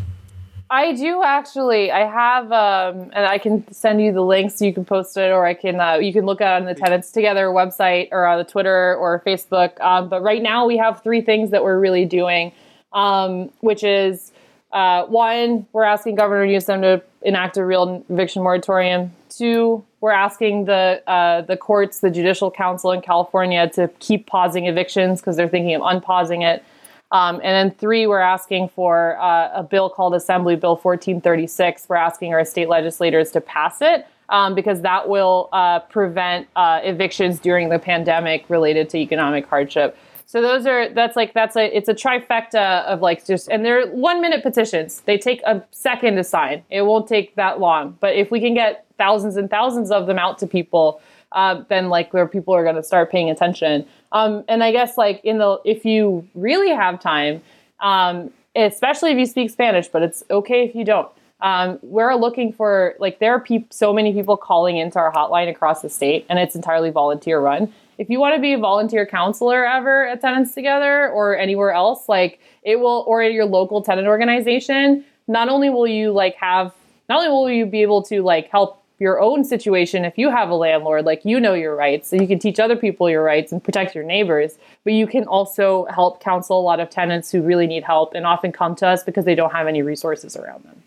I 0.71 0.93
do 0.93 1.23
actually. 1.23 1.91
I 1.91 2.05
have, 2.05 2.51
um, 2.51 3.09
and 3.13 3.25
I 3.25 3.39
can 3.39 3.71
send 3.71 4.01
you 4.01 4.11
the 4.11 4.21
links. 4.21 4.55
So 4.55 4.65
you 4.65 4.73
can 4.73 4.85
post 4.85 5.17
it, 5.17 5.31
or 5.31 5.45
I 5.45 5.53
can. 5.53 5.79
Uh, 5.79 5.95
you 5.95 6.13
can 6.13 6.25
look 6.25 6.41
at 6.41 6.57
it 6.57 6.61
on 6.61 6.65
the 6.65 6.75
Tenants 6.75 7.11
Together 7.11 7.47
website, 7.47 8.09
or 8.11 8.27
on 8.27 8.37
the 8.37 8.43
Twitter 8.43 8.95
or 8.95 9.21
Facebook. 9.25 9.79
Um, 9.81 10.09
but 10.09 10.21
right 10.21 10.41
now, 10.41 10.65
we 10.65 10.77
have 10.77 11.01
three 11.01 11.21
things 11.21 11.51
that 11.51 11.63
we're 11.63 11.79
really 11.79 12.05
doing, 12.05 12.51
um, 12.93 13.49
which 13.61 13.83
is 13.83 14.31
uh, 14.71 15.05
one, 15.05 15.65
we're 15.73 15.83
asking 15.83 16.15
Governor 16.15 16.45
Newsom 16.45 16.81
to 16.83 17.01
enact 17.23 17.57
a 17.57 17.65
real 17.65 18.05
eviction 18.09 18.43
moratorium. 18.43 19.11
Two, 19.29 19.83
we're 20.01 20.11
asking 20.11 20.65
the 20.65 21.01
uh, 21.07 21.41
the 21.41 21.57
courts, 21.57 21.99
the 21.99 22.11
Judicial 22.11 22.51
Council 22.51 22.91
in 22.91 23.01
California, 23.01 23.69
to 23.69 23.87
keep 23.99 24.27
pausing 24.27 24.67
evictions 24.67 25.21
because 25.21 25.35
they're 25.35 25.49
thinking 25.49 25.75
of 25.75 25.81
unpausing 25.81 26.43
it. 26.43 26.63
Um, 27.11 27.35
and 27.43 27.71
then 27.71 27.71
three, 27.71 28.05
we're 28.05 28.19
asking 28.19 28.69
for 28.69 29.19
uh, 29.19 29.51
a 29.53 29.63
bill 29.63 29.89
called 29.89 30.13
Assembly 30.13 30.55
Bill 30.55 30.75
1436. 30.75 31.87
We're 31.89 31.95
asking 31.95 32.33
our 32.33 32.45
state 32.45 32.69
legislators 32.69 33.31
to 33.31 33.41
pass 33.41 33.81
it 33.81 34.05
um, 34.29 34.53
because 34.53 34.81
that 34.81 35.09
will 35.09 35.49
uh, 35.51 35.79
prevent 35.79 36.47
uh, 36.55 36.81
evictions 36.83 37.39
during 37.39 37.69
the 37.69 37.79
pandemic 37.79 38.45
related 38.47 38.89
to 38.91 38.97
economic 38.97 39.47
hardship. 39.47 39.97
So 40.27 40.43
those 40.43 40.67
are 40.67 40.89
that's 40.89 41.15
like 41.15 41.33
that's 41.33 41.55
a 41.55 41.75
it's 41.75 41.89
a 41.89 41.93
trifecta 41.95 42.83
of 42.85 43.01
like 43.01 43.25
just 43.25 43.47
and 43.49 43.65
they're 43.65 43.87
one 43.87 44.21
minute 44.21 44.43
petitions. 44.43 45.01
They 45.01 45.17
take 45.17 45.41
a 45.41 45.65
second 45.71 46.17
to 46.17 46.23
sign. 46.23 46.63
It 46.69 46.83
won't 46.83 47.07
take 47.07 47.33
that 47.33 47.59
long. 47.59 47.97
But 47.99 48.15
if 48.15 48.29
we 48.29 48.39
can 48.39 48.53
get 48.53 48.85
thousands 48.99 49.37
and 49.37 49.49
thousands 49.49 49.89
of 49.89 50.05
them 50.05 50.19
out 50.19 50.37
to 50.37 50.45
people, 50.45 51.01
uh, 51.31 51.63
then 51.69 51.89
like 51.89 52.13
where 52.13 52.27
people 52.27 52.53
are 52.53 52.63
going 52.63 52.75
to 52.75 52.83
start 52.83 53.11
paying 53.11 53.29
attention. 53.29 53.85
Um, 54.11 54.43
and 54.47 54.63
I 54.63 54.71
guess 54.71 54.97
like 54.97 55.21
in 55.23 55.37
the 55.37 55.59
if 55.65 55.85
you 55.85 56.27
really 56.33 56.69
have 56.69 56.99
time, 56.99 57.41
um, 57.79 58.31
especially 58.55 59.11
if 59.11 59.17
you 59.17 59.25
speak 59.25 59.49
Spanish, 59.49 59.87
but 59.87 60.01
it's 60.01 60.23
okay 60.29 60.65
if 60.65 60.75
you 60.75 60.83
don't. 60.83 61.09
Um, 61.41 61.79
we're 61.81 62.15
looking 62.15 62.51
for 62.51 62.95
like 62.99 63.19
there 63.19 63.33
are 63.33 63.39
pe- 63.39 63.65
so 63.69 63.93
many 63.93 64.11
people 64.13 64.35
calling 64.35 64.77
into 64.77 64.99
our 64.99 65.11
hotline 65.11 65.49
across 65.49 65.81
the 65.81 65.89
state, 65.89 66.25
and 66.29 66.37
it's 66.37 66.55
entirely 66.55 66.89
volunteer 66.89 67.39
run. 67.39 67.71
If 67.97 68.09
you 68.09 68.19
want 68.19 68.35
to 68.35 68.41
be 68.41 68.53
a 68.53 68.57
volunteer 68.57 69.05
counselor 69.05 69.65
ever 69.65 70.07
at 70.07 70.21
Tenants 70.21 70.53
Together 70.53 71.09
or 71.09 71.37
anywhere 71.37 71.71
else, 71.71 72.09
like 72.09 72.39
it 72.63 72.79
will, 72.79 73.03
or 73.07 73.23
your 73.23 73.45
local 73.45 73.81
tenant 73.81 74.07
organization, 74.07 75.03
not 75.27 75.49
only 75.49 75.69
will 75.69 75.87
you 75.87 76.11
like 76.11 76.35
have, 76.35 76.73
not 77.07 77.19
only 77.19 77.29
will 77.29 77.49
you 77.49 77.65
be 77.65 77.81
able 77.81 78.01
to 78.03 78.21
like 78.21 78.49
help 78.49 78.83
your 78.99 79.19
own 79.21 79.43
situation 79.43 80.03
if 80.05 80.17
you 80.17 80.29
have 80.29 80.49
a 80.49 80.55
landlord 80.55 81.05
like 81.05 81.23
you 81.23 81.39
know 81.39 81.53
your 81.53 81.75
rights 81.75 82.09
so 82.09 82.15
you 82.15 82.27
can 82.27 82.37
teach 82.37 82.59
other 82.59 82.75
people 82.75 83.09
your 83.09 83.23
rights 83.23 83.51
and 83.51 83.63
protect 83.63 83.95
your 83.95 84.03
neighbors 84.03 84.57
but 84.83 84.93
you 84.93 85.07
can 85.07 85.23
also 85.25 85.85
help 85.85 86.21
counsel 86.21 86.59
a 86.59 86.61
lot 86.61 86.79
of 86.79 86.89
tenants 86.89 87.31
who 87.31 87.41
really 87.41 87.65
need 87.65 87.83
help 87.83 88.13
and 88.13 88.25
often 88.25 88.51
come 88.51 88.75
to 88.75 88.85
us 88.85 89.03
because 89.03 89.25
they 89.25 89.35
don't 89.35 89.51
have 89.51 89.67
any 89.67 89.81
resources 89.81 90.35
around 90.35 90.63
them. 90.63 90.83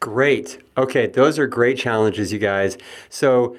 Great. 0.00 0.62
Okay 0.76 1.06
those 1.06 1.38
are 1.38 1.46
great 1.46 1.78
challenges 1.78 2.32
you 2.32 2.38
guys. 2.38 2.76
So 3.08 3.56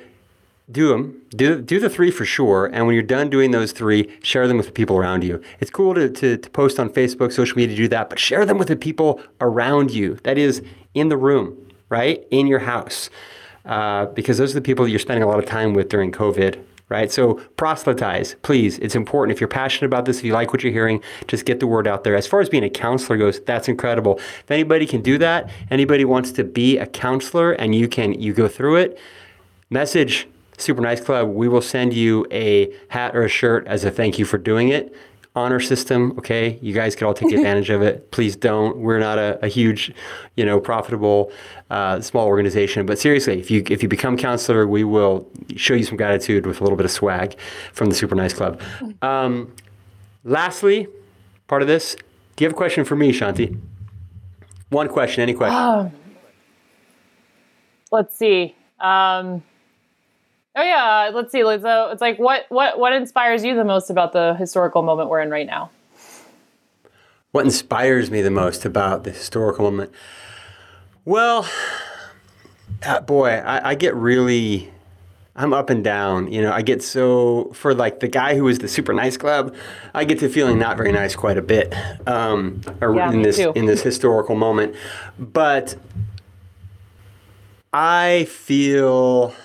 do 0.72 0.89
them 0.89 1.22
do, 1.30 1.61
do 1.61 1.80
the 1.80 1.89
three 1.89 2.09
for 2.09 2.26
sure 2.26 2.68
and 2.68 2.88
when 2.88 2.95
you're 2.95 3.03
done 3.03 3.30
doing 3.30 3.51
those 3.51 3.72
three 3.72 4.11
share 4.24 4.47
them 4.47 4.57
with 4.57 4.68
the 4.68 4.72
people 4.72 4.97
around 4.97 5.24
you. 5.24 5.41
It's 5.59 5.72
cool 5.72 5.93
to, 5.95 6.09
to, 6.09 6.38
to 6.38 6.49
post 6.51 6.80
on 6.80 6.89
facebook 6.89 7.32
social 7.32 7.57
media 7.57 7.76
to 7.76 7.84
do 7.84 7.88
that 7.89 8.09
but 8.09 8.20
share 8.20 8.45
them 8.45 8.57
with 8.57 8.68
the 8.68 8.76
people 8.76 9.22
around 9.41 9.91
you 9.91 10.16
that 10.24 10.38
is 10.38 10.63
in 10.93 11.09
the 11.09 11.18
room 11.18 11.57
right? 11.89 12.26
In 12.32 12.47
your 12.47 12.59
house 12.59 13.09
uh, 13.66 14.07
because 14.07 14.38
those 14.38 14.51
are 14.51 14.59
the 14.59 14.61
people 14.61 14.86
that 14.86 14.91
you're 14.91 14.99
spending 14.99 15.24
a 15.24 15.28
lot 15.28 15.39
of 15.39 15.45
time 15.45 15.74
with 15.74 15.89
during 15.89 16.11
COVID, 16.11 16.63
right? 16.89 17.11
So 17.11 17.36
proselytize, 17.57 18.36
please. 18.43 18.78
It's 18.80 18.95
important. 18.95 19.36
If 19.36 19.41
you're 19.41 19.47
passionate 19.47 19.88
about 19.88 20.05
this, 20.05 20.20
if 20.20 20.24
you 20.24 20.34
like 20.34 20.53
what 20.53 20.63
you're 20.63 20.72
hearing, 20.72 21.01
just 21.28 21.45
get 21.45 21.59
the 21.59 21.68
word 21.68 21.88
out 21.88 22.03
there. 22.03 22.16
As 22.16 22.28
far 22.28 22.41
as 22.41 22.49
being 22.49 22.63
a 22.63 22.70
counselor 22.70 23.18
goes, 23.18 23.39
that's 23.41 23.68
incredible. 23.68 24.18
If 24.18 24.51
anybody 24.51 24.86
can 24.86 25.01
do 25.01 25.18
that, 25.18 25.49
anybody 25.72 26.05
wants 26.05 26.32
to 26.34 26.43
be 26.43 26.78
a 26.78 26.86
counselor 26.86 27.53
and 27.53 27.74
you 27.74 27.88
can 27.88 28.13
you 28.13 28.34
go 28.34 28.47
through 28.47 28.78
it, 28.78 28.99
message 29.70 30.28
Super 30.57 30.82
Nice 30.82 31.01
Club. 31.01 31.30
We 31.30 31.47
will 31.47 31.61
send 31.61 31.93
you 31.93 32.26
a 32.32 32.72
hat 32.89 33.16
or 33.16 33.24
a 33.24 33.30
shirt 33.30 33.68
as 33.68 33.84
a 33.84 33.91
thank 33.91 34.20
you 34.20 34.26
for 34.26 34.38
doing 34.38 34.70
it 34.70 34.95
honor 35.36 35.59
system. 35.59 36.13
Okay, 36.17 36.57
you 36.61 36.73
guys 36.73 36.95
could 36.95 37.05
all 37.05 37.13
take 37.13 37.31
advantage 37.33 37.69
of 37.69 37.81
it. 37.81 38.11
Please 38.11 38.36
don't. 38.36 38.77
We're 38.77 38.99
not 38.99 39.17
a, 39.17 39.43
a 39.43 39.47
huge, 39.47 39.93
you 40.36 40.45
know, 40.45 40.59
profitable 40.59 41.31
uh, 41.69 42.01
small 42.01 42.27
organization. 42.27 42.86
But 42.86 42.99
seriously, 42.99 43.39
if 43.39 43.51
you 43.51 43.63
if 43.69 43.83
you 43.83 43.89
become 43.89 44.17
counselor, 44.17 44.67
we 44.67 44.83
will 44.83 45.29
show 45.55 45.73
you 45.73 45.83
some 45.83 45.97
gratitude 45.97 46.45
with 46.45 46.61
a 46.61 46.63
little 46.63 46.77
bit 46.77 46.86
of 46.86 46.91
swag 46.91 47.38
from 47.73 47.89
the 47.89 47.95
Super 47.95 48.15
Nice 48.15 48.33
Club. 48.33 48.61
Um, 49.01 49.53
lastly, 50.23 50.88
part 51.47 51.61
of 51.61 51.67
this, 51.67 51.95
do 52.36 52.43
you 52.43 52.47
have 52.47 52.53
a 52.53 52.57
question 52.57 52.86
for 52.86 52.95
me, 52.95 53.11
Shanti? 53.11 53.59
One 54.69 54.88
question, 54.88 55.21
any 55.21 55.33
question? 55.33 55.57
Um, 55.57 55.91
let's 57.91 58.17
see. 58.17 58.55
Um, 58.79 59.43
Oh 60.58 60.64
yeah, 60.64 61.12
let's 61.14 61.32
see. 61.32 61.41
So 61.41 61.89
it's 61.91 62.01
like 62.01 62.18
what 62.18 62.45
what 62.49 62.80
what 62.80 62.93
inspires 62.93 63.43
you 63.43 63.56
the 63.56 63.66
most 63.66 63.89
about 63.89 64.14
the 64.14 64.36
historical 64.36 64.84
moment 64.84 65.10
we're 65.10 65.22
in 65.22 65.30
right 65.30 65.45
now? 65.45 65.70
What 67.32 67.43
inspires 67.43 68.10
me 68.10 68.22
the 68.22 68.32
most 68.32 68.64
about 68.64 69.03
the 69.03 69.12
historical 69.12 69.70
moment? 69.70 69.91
Well, 71.03 71.45
uh, 72.86 73.01
boy, 73.01 73.32
I, 73.32 73.72
I, 73.72 73.76
get 73.76 73.93
really, 73.93 74.72
I'm 75.36 75.53
up 75.53 75.70
and 75.70 75.84
down. 75.84 76.32
You 76.32 76.41
know, 76.41 76.53
I 76.53 76.62
get 76.62 76.82
so 76.82 77.51
for 77.53 77.76
like 77.76 77.99
the 77.99 78.08
guy 78.08 78.36
who 78.36 78.45
was 78.45 78.60
the 78.60 78.70
super 78.70 78.93
nice 78.93 79.18
club, 79.18 79.53
I 79.93 80.06
get 80.06 80.20
to 80.20 80.30
feeling 80.30 80.58
not 80.58 80.78
very 80.78 80.93
nice 80.93 81.14
quite 81.16 81.38
a 81.38 81.41
bit 81.41 81.74
um, 82.08 82.62
yeah, 82.82 83.12
in 83.12 83.22
this 83.22 83.36
too. 83.36 83.51
in 83.53 83.66
this 83.66 83.82
historical 83.82 84.36
moment. 84.36 84.74
But 85.20 85.76
I 87.74 88.26
feel 88.30 89.36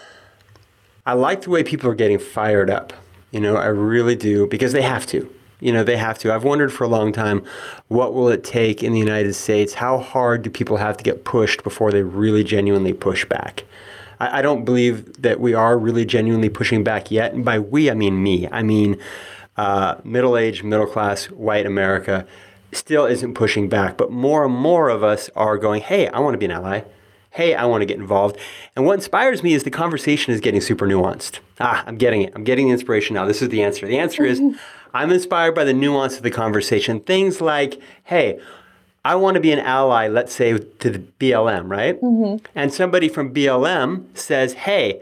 I 1.07 1.15
like 1.15 1.43
the 1.43 1.51
way 1.51 1.63
people 1.63 1.91
are 1.91 1.95
getting 1.95 2.19
fired 2.19 2.71
up. 2.71 2.93
You 3.31 3.41
know, 3.41 3.57
I 3.57 3.67
really 3.67 4.17
do 4.17 4.47
because 4.47 4.73
they 4.73 4.83
have 4.83 5.07
to. 5.07 5.33
You 5.61 5.73
know, 5.73 5.85
they 5.85 5.97
have 5.97 6.19
to. 6.21 6.33
I've 6.33 6.45
wondered 6.45 6.73
for 6.73 6.85
a 6.85 6.89
long 6.89 7.13
time 7.13 7.45
what 7.89 8.15
will 8.15 8.29
it 8.29 8.45
take 8.45 8.83
in 8.83 8.93
the 8.93 8.99
United 8.99 9.35
States? 9.35 9.75
How 9.75 9.99
hard 9.99 10.43
do 10.43 10.51
people 10.51 10.79
have 10.79 10.97
to 10.97 11.05
get 11.05 11.25
pushed 11.25 11.63
before 11.63 11.93
they 11.93 12.03
really 12.03 12.43
genuinely 12.43 12.93
push 12.93 13.25
back? 13.25 13.65
I, 14.19 14.39
I 14.39 14.43
don't 14.43 14.65
believe 14.65 15.23
that 15.23 15.41
we 15.41 15.55
are 15.55 15.79
really 15.79 16.05
genuinely 16.05 16.49
pushing 16.49 16.83
back 16.83 17.11
yet. 17.11 17.35
And 17.35 17.45
by 17.45 17.59
we, 17.59 17.91
I 17.91 17.95
mean 17.95 18.23
me. 18.23 18.49
I 18.51 18.63
mean 18.63 18.99
uh, 19.57 19.97
middle 20.05 20.37
aged, 20.37 20.65
middle 20.65 20.87
class, 20.87 21.27
white 21.27 21.67
America 21.67 22.27
still 22.73 23.05
isn't 23.05 23.35
pushing 23.35 23.69
back. 23.69 23.97
But 23.97 24.11
more 24.11 24.45
and 24.45 24.55
more 24.55 24.89
of 24.89 25.05
us 25.05 25.29
are 25.37 25.59
going, 25.59 25.83
hey, 25.83 26.09
I 26.09 26.21
want 26.21 26.35
to 26.35 26.39
be 26.39 26.47
an 26.47 26.53
ally 26.53 26.83
hey, 27.31 27.55
I 27.55 27.65
want 27.65 27.83
to 27.83 27.87
get 27.87 27.99
involved. 27.99 28.37
And 28.77 28.85
what 28.85 28.95
inspires 28.95 29.43
me 29.43 29.55
is 29.55 29.63
the 29.63 29.71
conversation 29.71 30.35
is 30.35 30.41
getting 30.41 30.61
super 30.61 30.87
nuanced. 30.87 31.39
Ah, 31.61 31.85
I'm 31.87 31.97
getting 31.97 32.23
it. 32.23 32.33
I'm 32.35 32.45
getting 32.45 32.67
the 32.67 32.73
inspiration 32.73 33.15
now. 33.15 33.25
This 33.25 33.41
is 33.41 33.49
the 33.49 33.63
answer. 33.63 33.87
The 33.87 33.99
answer 33.99 34.25
is 34.25 34.41
I'm 34.95 35.11
inspired 35.11 35.55
by 35.55 35.65
the 35.65 35.73
nuance 35.73 36.17
of 36.17 36.23
the 36.23 36.31
conversation. 36.31 37.01
Things 37.01 37.41
like, 37.41 37.81
hey, 38.05 38.41
I 39.05 39.15
want 39.15 39.37
to 39.37 39.41
be 39.41 39.53
an 39.53 39.61
ally, 39.61 40.09
let's 40.09 40.35
say, 40.35 40.59
to 40.59 40.91
the 40.91 40.99
BLM, 40.99 41.71
right? 41.71 42.01
Mm-hmm. 42.01 42.45
And 42.55 42.75
somebody 42.75 43.09
from 43.09 43.33
BLM 43.33 44.05
says, 44.17 44.53
hey, 44.55 45.01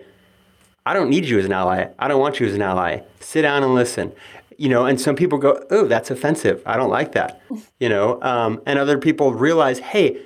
I 0.86 0.94
don't 0.94 1.10
need 1.10 1.24
you 1.24 1.38
as 1.38 1.46
an 1.46 1.52
ally. 1.52 1.88
I 1.98 2.08
don't 2.08 2.20
want 2.20 2.40
you 2.40 2.46
as 2.46 2.54
an 2.54 2.62
ally. 2.62 3.00
Sit 3.20 3.42
down 3.42 3.62
and 3.62 3.74
listen. 3.74 4.12
You 4.56 4.68
know, 4.68 4.86
and 4.86 5.00
some 5.00 5.16
people 5.16 5.38
go, 5.38 5.64
oh, 5.70 5.86
that's 5.86 6.10
offensive. 6.10 6.62
I 6.66 6.76
don't 6.76 6.90
like 6.90 7.12
that. 7.12 7.40
You 7.80 7.88
know, 7.88 8.20
um, 8.22 8.60
and 8.66 8.76
other 8.76 8.98
people 8.98 9.32
realize, 9.32 9.78
hey, 9.78 10.20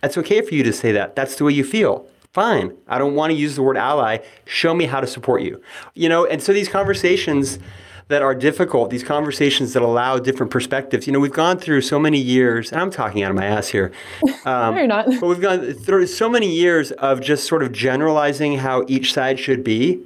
that's 0.00 0.16
okay 0.18 0.40
for 0.40 0.54
you 0.54 0.62
to 0.62 0.72
say 0.72 0.92
that. 0.92 1.14
That's 1.14 1.36
the 1.36 1.44
way 1.44 1.52
you 1.52 1.64
feel. 1.64 2.06
Fine. 2.32 2.76
I 2.86 2.98
don't 2.98 3.14
want 3.14 3.32
to 3.32 3.36
use 3.36 3.56
the 3.56 3.62
word 3.62 3.76
ally. 3.76 4.18
Show 4.44 4.72
me 4.72 4.84
how 4.84 5.00
to 5.00 5.06
support 5.06 5.42
you. 5.42 5.60
You 5.94 6.08
know, 6.08 6.26
and 6.26 6.40
so 6.40 6.52
these 6.52 6.68
conversations 6.68 7.58
that 8.10 8.22
are 8.22 8.34
difficult, 8.34 8.90
these 8.90 9.04
conversations 9.04 9.72
that 9.72 9.82
allow 9.82 10.18
different 10.18 10.50
perspectives. 10.50 11.06
You 11.06 11.12
know, 11.12 11.20
we've 11.20 11.32
gone 11.32 11.58
through 11.58 11.80
so 11.82 11.98
many 11.98 12.18
years, 12.18 12.72
and 12.72 12.80
I'm 12.80 12.90
talking 12.90 13.22
out 13.22 13.30
of 13.30 13.36
my 13.36 13.46
ass 13.46 13.68
here. 13.68 13.92
Um, 14.46 14.74
no, 14.74 14.78
you're 14.78 14.86
not. 14.86 15.04
But 15.20 15.26
we've 15.26 15.40
gone 15.40 15.74
through 15.74 16.06
so 16.06 16.26
many 16.26 16.50
years 16.50 16.92
of 16.92 17.20
just 17.20 17.46
sort 17.46 17.62
of 17.62 17.72
generalizing 17.72 18.56
how 18.56 18.86
each 18.88 19.12
side 19.12 19.38
should 19.38 19.62
be, 19.62 20.00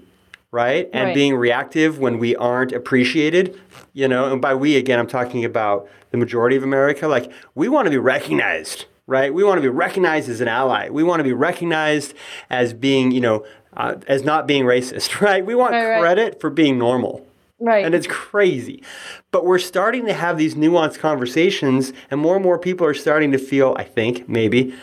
right? 0.50 0.90
And 0.92 1.04
right. 1.04 1.14
being 1.14 1.36
reactive 1.36 2.00
when 2.00 2.18
we 2.18 2.34
aren't 2.34 2.72
appreciated. 2.72 3.58
You 3.92 4.08
know, 4.08 4.32
and 4.32 4.42
by 4.42 4.56
we, 4.56 4.74
again, 4.74 4.98
I'm 4.98 5.06
talking 5.06 5.44
about 5.44 5.88
the 6.10 6.16
majority 6.16 6.56
of 6.56 6.64
America. 6.64 7.06
Like, 7.06 7.30
we 7.54 7.68
want 7.68 7.86
to 7.86 7.90
be 7.90 7.96
recognized 7.96 8.86
right? 9.06 9.32
We 9.32 9.44
want 9.44 9.58
to 9.58 9.62
be 9.62 9.68
recognized 9.68 10.28
as 10.28 10.40
an 10.40 10.48
ally. 10.48 10.88
We 10.88 11.02
want 11.02 11.20
to 11.20 11.24
be 11.24 11.32
recognized 11.32 12.14
as 12.50 12.72
being, 12.72 13.10
you 13.10 13.20
know, 13.20 13.44
uh, 13.76 13.96
as 14.06 14.24
not 14.24 14.46
being 14.46 14.64
racist, 14.64 15.20
right? 15.20 15.44
We 15.44 15.54
want 15.54 15.72
right, 15.72 16.00
credit 16.00 16.32
right. 16.32 16.40
for 16.40 16.50
being 16.50 16.78
normal. 16.78 17.26
Right. 17.60 17.84
And 17.84 17.94
it's 17.94 18.06
crazy. 18.06 18.82
But 19.30 19.46
we're 19.46 19.58
starting 19.58 20.06
to 20.06 20.12
have 20.12 20.38
these 20.38 20.54
nuanced 20.54 20.98
conversations, 20.98 21.92
and 22.10 22.20
more 22.20 22.34
and 22.34 22.44
more 22.44 22.58
people 22.58 22.86
are 22.86 22.94
starting 22.94 23.32
to 23.32 23.38
feel, 23.38 23.74
I 23.78 23.84
think, 23.84 24.28
maybe, 24.28 24.74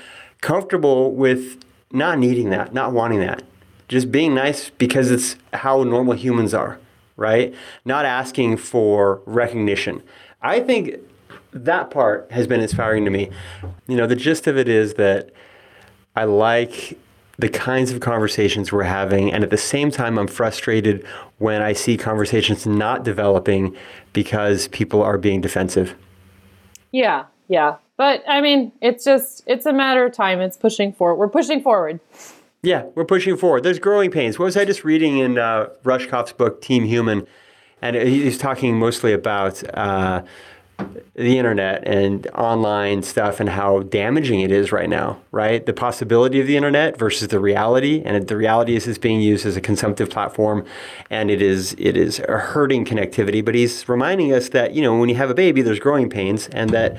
comfortable 0.42 1.14
with 1.14 1.64
not 1.92 2.18
needing 2.18 2.50
that, 2.52 2.74
not 2.74 2.94
wanting 2.94 3.20
that. 3.20 3.44
Just 3.88 4.12
being 4.12 4.34
nice 4.34 4.70
because 4.70 5.12
it's 5.12 5.36
how 5.54 5.84
normal 5.84 6.14
humans 6.14 6.54
are, 6.54 6.80
right? 7.18 7.54
Not 7.84 8.06
asking 8.06 8.58
for 8.58 9.22
recognition. 9.26 10.02
I 10.42 10.62
think 10.62 10.96
that 11.54 11.92
part 11.92 12.32
has 12.32 12.48
been 12.48 12.62
inspiring 12.62 13.06
to 13.06 13.12
me. 13.12 13.30
You 13.88 13.96
know, 13.98 14.08
the 14.08 14.16
gist 14.16 14.48
of 14.48 14.58
it 14.58 14.68
is 14.68 14.96
that 14.96 15.32
I 16.16 16.26
like 16.26 16.98
the 17.38 17.50
kinds 17.50 17.92
of 17.92 18.00
conversations 18.00 18.72
we're 18.72 18.84
having, 18.84 19.32
and 19.32 19.44
at 19.44 19.50
the 19.50 19.58
same 19.58 19.90
time, 19.90 20.20
I'm 20.20 20.28
frustrated 20.28 21.06
when 21.40 21.62
I 21.62 21.74
see 21.74 21.98
conversations 21.98 22.66
not 22.66 23.04
developing 23.04 23.76
because 24.14 24.68
people 24.70 25.02
are 25.02 25.18
being 25.18 25.42
defensive. 25.42 25.96
Yeah, 26.92 27.26
yeah. 27.48 27.78
But 27.98 28.24
I 28.28 28.42
mean, 28.42 28.72
it's 28.82 29.04
just 29.04 29.44
it's 29.46 29.66
a 29.66 29.74
matter 29.74 30.06
of 30.06 30.14
time. 30.14 30.40
It's 30.42 30.58
pushing 30.58 30.94
forward. 30.94 31.16
We're 31.16 31.30
pushing 31.30 31.62
forward. 31.62 32.00
Yeah, 32.64 32.84
we're 32.96 33.06
pushing 33.06 33.38
forward. 33.38 33.64
There's 33.64 33.80
growing 33.80 34.12
pains. 34.12 34.38
What 34.38 34.46
was 34.46 34.58
I 34.58 34.66
just 34.66 34.84
reading 34.84 35.18
in 35.18 35.38
uh, 35.38 35.70
Rushkoff's 35.84 36.34
book, 36.34 36.62
Team 36.62 36.84
Human? 36.84 37.26
And 37.82 37.96
he's 37.96 38.38
talking 38.38 38.78
mostly 38.78 39.14
about 39.14 39.64
uh, 39.76 40.22
the 41.16 41.38
internet 41.38 41.88
and 41.88 42.28
online 42.28 43.04
stuff 43.04 43.40
and 43.40 43.50
how 43.50 43.80
damaging 43.80 44.42
it 44.42 44.52
is 44.52 44.72
right 44.72 44.90
now, 44.90 45.20
right? 45.32 45.66
The 45.66 45.74
possibility 45.74 46.40
of 46.40 46.48
the 46.48 46.58
internet 46.58 46.98
versus 46.98 47.28
the 47.28 47.40
reality, 47.40 48.02
and 48.06 48.28
the 48.28 48.38
reality 48.38 48.76
is 48.76 48.88
it's 48.88 48.98
being 48.98 49.22
used 49.22 49.46
as 49.46 49.58
a 49.58 49.62
consumptive 49.62 50.10
platform, 50.10 50.66
and 51.10 51.32
it 51.32 51.42
is 51.42 51.76
it 51.78 51.98
is 51.98 52.18
hurting 52.18 52.86
connectivity. 52.86 53.44
But 53.44 53.56
he's 53.56 53.88
reminding 53.88 54.34
us 54.34 54.50
that 54.50 54.74
you 54.74 54.82
know 54.82 54.98
when 54.98 55.10
you 55.10 55.16
have 55.16 55.30
a 55.30 55.36
baby, 55.36 55.62
there's 55.62 55.80
growing 55.80 56.10
pains, 56.10 56.48
and 56.50 56.70
that 56.72 56.98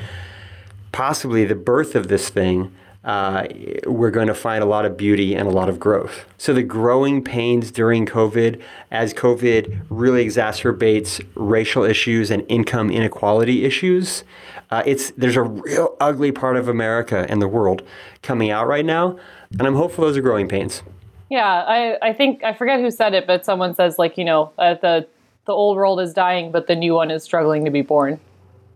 possibly 0.92 1.44
the 1.44 1.54
birth 1.54 1.94
of 1.94 2.08
this 2.08 2.28
thing 2.28 2.72
uh, 3.04 3.46
we're 3.86 4.10
going 4.10 4.28
to 4.28 4.34
find 4.34 4.62
a 4.62 4.66
lot 4.66 4.84
of 4.84 4.96
beauty 4.96 5.34
and 5.34 5.48
a 5.48 5.50
lot 5.50 5.68
of 5.68 5.80
growth. 5.80 6.24
So, 6.38 6.54
the 6.54 6.62
growing 6.62 7.22
pains 7.22 7.72
during 7.72 8.06
COVID, 8.06 8.60
as 8.90 9.12
COVID 9.12 9.86
really 9.90 10.24
exacerbates 10.24 11.24
racial 11.34 11.82
issues 11.82 12.30
and 12.30 12.44
income 12.48 12.90
inequality 12.90 13.64
issues, 13.64 14.22
uh, 14.70 14.82
it's 14.86 15.10
there's 15.12 15.36
a 15.36 15.42
real 15.42 15.96
ugly 16.00 16.30
part 16.30 16.56
of 16.56 16.68
America 16.68 17.26
and 17.28 17.42
the 17.42 17.48
world 17.48 17.82
coming 18.22 18.50
out 18.50 18.68
right 18.68 18.84
now, 18.84 19.18
and 19.50 19.62
I'm 19.62 19.74
hopeful 19.74 20.04
those 20.04 20.16
are 20.16 20.22
growing 20.22 20.48
pains. 20.48 20.82
Yeah, 21.28 21.64
I, 21.64 21.98
I 22.00 22.12
think 22.12 22.44
I 22.44 22.52
forget 22.52 22.78
who 22.78 22.90
said 22.90 23.14
it, 23.14 23.26
but 23.26 23.44
someone 23.44 23.74
says 23.74 23.98
like 23.98 24.16
you 24.16 24.24
know 24.24 24.52
uh, 24.58 24.74
the 24.74 25.08
the 25.44 25.52
old 25.52 25.76
world 25.76 26.00
is 26.00 26.12
dying, 26.12 26.52
but 26.52 26.68
the 26.68 26.76
new 26.76 26.94
one 26.94 27.10
is 27.10 27.24
struggling 27.24 27.64
to 27.64 27.70
be 27.70 27.82
born. 27.82 28.20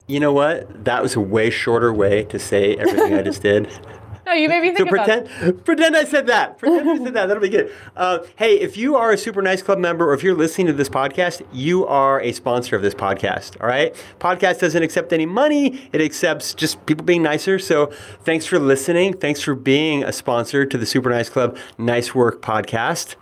You 0.09 0.21
know 0.21 0.33
what? 0.33 0.85
That 0.85 1.03
was 1.03 1.17
a 1.17 1.21
way 1.21 1.51
shorter 1.51 1.93
way 1.93 2.25
to 2.25 2.39
say 2.39 2.77
everything 2.77 3.15
I 3.15 3.23
just 3.23 3.43
did. 3.43 3.69
No, 4.27 4.33
you 4.33 4.49
made 4.49 4.63
me 4.63 4.69
think 4.75 4.91
so 4.91 4.97
pretend, 4.97 5.29
it. 5.41 5.65
pretend 5.65 5.97
I 5.97 6.05
said 6.05 6.27
that. 6.27 6.59
Pretend 6.59 6.91
I 6.91 6.97
said 6.97 7.15
that. 7.15 7.27
That'll 7.27 7.41
be 7.41 7.49
good. 7.49 7.73
Uh, 7.97 8.19
hey, 8.37 8.59
if 8.59 8.77
you 8.77 8.97
are 8.97 9.13
a 9.13 9.19
Super 9.19 9.41
Nice 9.41 9.63
Club 9.63 9.79
member 9.79 10.09
or 10.11 10.15
if 10.15 10.23
you're 10.23 10.35
listening 10.35 10.67
to 10.67 10.73
this 10.73 10.89
podcast, 10.89 11.47
you 11.53 11.87
are 11.87 12.21
a 12.21 12.33
sponsor 12.33 12.75
of 12.77 12.83
this 12.83 12.95
podcast. 12.95 13.61
All 13.61 13.69
right. 13.69 13.95
Podcast 14.19 14.61
doesn't 14.61 14.83
accept 14.83 15.13
any 15.13 15.27
money. 15.27 15.89
It 15.93 16.01
accepts 16.01 16.55
just 16.55 16.85
people 16.87 17.05
being 17.05 17.23
nicer. 17.23 17.59
So 17.59 17.87
thanks 18.25 18.47
for 18.47 18.59
listening. 18.59 19.15
Thanks 19.15 19.41
for 19.41 19.55
being 19.55 20.03
a 20.03 20.13
sponsor 20.13 20.67
to 20.67 20.77
the 20.77 20.87
Super 20.87 21.11
Nice 21.11 21.29
Club 21.29 21.57
Nice 21.79 22.15
Work 22.15 22.43
podcast. 22.43 23.15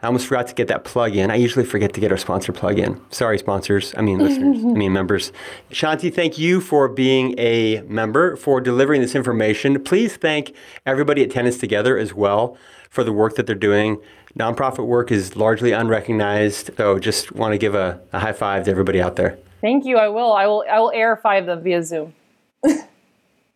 I 0.00 0.06
almost 0.06 0.26
forgot 0.26 0.46
to 0.46 0.54
get 0.54 0.68
that 0.68 0.84
plug 0.84 1.16
in. 1.16 1.30
I 1.30 1.34
usually 1.34 1.64
forget 1.64 1.92
to 1.94 2.00
get 2.00 2.12
our 2.12 2.18
sponsor 2.18 2.52
plug 2.52 2.78
in. 2.78 3.00
Sorry, 3.10 3.36
sponsors. 3.36 3.94
I 3.96 4.02
mean, 4.02 4.18
listeners. 4.18 4.58
I 4.64 4.68
mean, 4.68 4.92
members. 4.92 5.32
Shanti, 5.70 6.14
thank 6.14 6.38
you 6.38 6.60
for 6.60 6.88
being 6.88 7.36
a 7.38 7.80
member, 7.82 8.36
for 8.36 8.60
delivering 8.60 9.00
this 9.00 9.16
information. 9.16 9.82
Please 9.82 10.16
thank 10.16 10.54
everybody 10.86 11.24
at 11.24 11.32
Tenants 11.32 11.58
Together 11.58 11.98
as 11.98 12.14
well 12.14 12.56
for 12.90 13.02
the 13.02 13.12
work 13.12 13.34
that 13.34 13.46
they're 13.46 13.56
doing. 13.56 14.00
Nonprofit 14.38 14.86
work 14.86 15.10
is 15.10 15.34
largely 15.34 15.72
unrecognized. 15.72 16.70
So 16.76 17.00
just 17.00 17.32
want 17.32 17.52
to 17.52 17.58
give 17.58 17.74
a, 17.74 18.00
a 18.12 18.20
high 18.20 18.32
five 18.32 18.66
to 18.66 18.70
everybody 18.70 19.02
out 19.02 19.16
there. 19.16 19.36
Thank 19.60 19.84
you. 19.84 19.96
I 19.96 20.08
will. 20.08 20.32
I 20.32 20.46
will. 20.46 20.64
I 20.70 20.78
will 20.78 20.92
air 20.94 21.16
five 21.16 21.46
them 21.46 21.62
via 21.62 21.82
Zoom. 21.82 22.14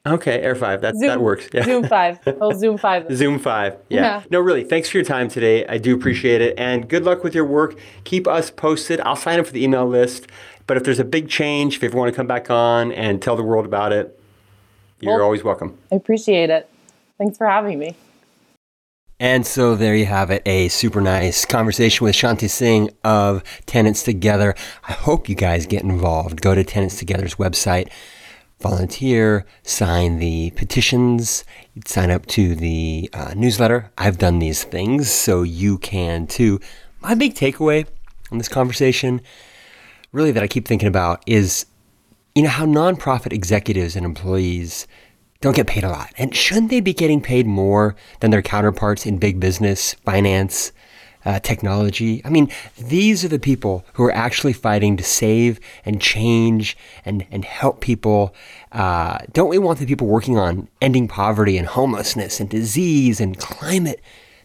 Okay, 0.05 0.41
Air 0.41 0.57
5. 0.57 0.81
That, 0.81 0.97
Zoom, 0.97 1.09
that 1.09 1.21
works. 1.21 1.49
Yeah. 1.53 1.63
Zoom 1.63 1.87
5. 1.87 2.19
Oh, 2.41 2.53
Zoom 2.53 2.77
5. 2.77 3.07
Zoom 3.17 3.39
5. 3.39 3.77
Yeah. 3.89 4.01
yeah. 4.01 4.23
No, 4.31 4.41
really, 4.41 4.65
thanks 4.65 4.89
for 4.89 4.97
your 4.97 5.05
time 5.05 5.29
today. 5.29 5.65
I 5.67 5.79
do 5.79 5.95
appreciate 5.95 6.41
it. 6.41 6.59
And 6.59 6.89
good 6.89 7.05
luck 7.05 7.23
with 7.23 7.37
your 7.37 7.45
work. 7.45 7.79
Keep 8.03 8.27
us 8.27 8.51
posted. 8.51 9.01
I'll 9.03 9.15
sign 9.15 9.39
up 9.39 9.47
for 9.47 9.53
the 9.53 9.63
email 9.63 9.87
list. 9.87 10.27
But 10.67 10.77
if 10.77 10.83
there's 10.83 10.99
a 10.99 11.05
big 11.05 11.29
change, 11.29 11.77
if 11.77 11.83
you 11.83 11.89
ever 11.89 11.97
want 11.97 12.13
to 12.13 12.17
come 12.17 12.27
back 12.27 12.51
on 12.51 12.91
and 12.93 13.23
tell 13.23 13.37
the 13.37 13.45
world 13.45 13.65
about 13.65 13.93
it, 13.93 14.19
you're 15.01 15.15
well, 15.15 15.25
always 15.25 15.45
welcome. 15.45 15.79
I 15.93 15.97
appreciate 15.97 16.51
it. 16.51 16.69
Thanks 17.19 17.39
for 17.39 17.47
having 17.47 17.79
me. 17.79 17.97
And 19.21 19.47
so 19.47 19.77
there 19.77 19.95
you 19.95 20.07
have 20.07 20.33
it, 20.33 20.43
a 20.47 20.67
super 20.67 21.01
nice 21.01 21.45
conversation 21.45 22.05
with 22.05 22.17
Shanti 22.17 22.51
Singh 22.51 22.91
of 23.05 23.45
Tenants 23.67 24.03
Together. 24.03 24.57
I 24.89 24.93
hope 24.93 25.29
you 25.29 25.37
guys 25.37 25.65
get 25.65 25.85
involved. 25.85 26.41
Go 26.41 26.57
to 26.57 26.65
Tenants 26.65 26.99
Together's 26.99 27.37
website 27.37 27.89
volunteer, 28.63 29.45
sign 29.63 30.19
the 30.19 30.53
petitions, 30.53 31.45
sign 31.85 32.11
up 32.11 32.27
to 32.27 32.55
the 32.55 33.11
uh, 33.13 33.35
newsletter. 33.37 33.91
I've 33.99 34.19
done 34.19 34.39
these 34.39 34.65
things, 34.65 35.11
so 35.11 35.43
you 35.43 35.79
can 35.79 36.27
too. 36.27 36.61
My 37.01 37.15
big 37.15 37.35
takeaway 37.35 37.87
on 38.31 38.39
this 38.39 38.49
conversation, 38.49 39.21
really 40.13 40.33
that 40.33 40.43
I 40.43 40.47
keep 40.47 40.67
thinking 40.67 40.89
about, 40.89 41.23
is 41.27 41.67
you 42.35 42.43
know 42.43 42.49
how 42.49 42.65
nonprofit 42.65 43.33
executives 43.33 43.97
and 43.97 44.07
employees 44.07 44.87
don't 45.41 45.57
get 45.57 45.67
paid 45.67 45.85
a 45.85 45.91
lot, 45.91 46.13
and 46.17 46.35
shouldn't 46.35 46.71
they 46.71 46.81
be 46.81 46.95
getting 46.95 47.21
paid 47.21 47.47
more 47.47 47.97
than 48.21 48.31
their 48.31 48.43
counterparts 48.43 49.05
in 49.05 49.19
big 49.19 49.41
business, 49.41 49.95
finance, 50.05 50.73
uh, 51.25 51.39
technology. 51.41 52.23
I 52.25 52.31
mean, 52.31 52.51
these 52.79 53.25
are 53.25 53.29
the 53.29 53.39
people 53.39 53.85
who 53.95 54.05
are 54.05 54.15
actually 54.15 54.53
fighting 54.53 54.97
to 54.97 55.05
save 55.05 55.61
and 55.85 56.01
change 56.01 56.77
and, 57.05 57.27
and 57.31 57.45
help 57.45 57.81
people. 57.81 58.35
Uh, 58.71 59.19
don't 59.33 59.49
we 59.49 59.59
want 59.59 59.79
the 59.79 59.87
people 59.87 60.07
working 60.07 60.39
on 60.39 60.69
ending 60.81 61.09
poverty 61.09 61.57
and 61.59 61.69
homelessness 61.69 62.41
and 62.41 62.49
disease 62.49 63.21
and 63.21 63.39
climate? 63.39 64.01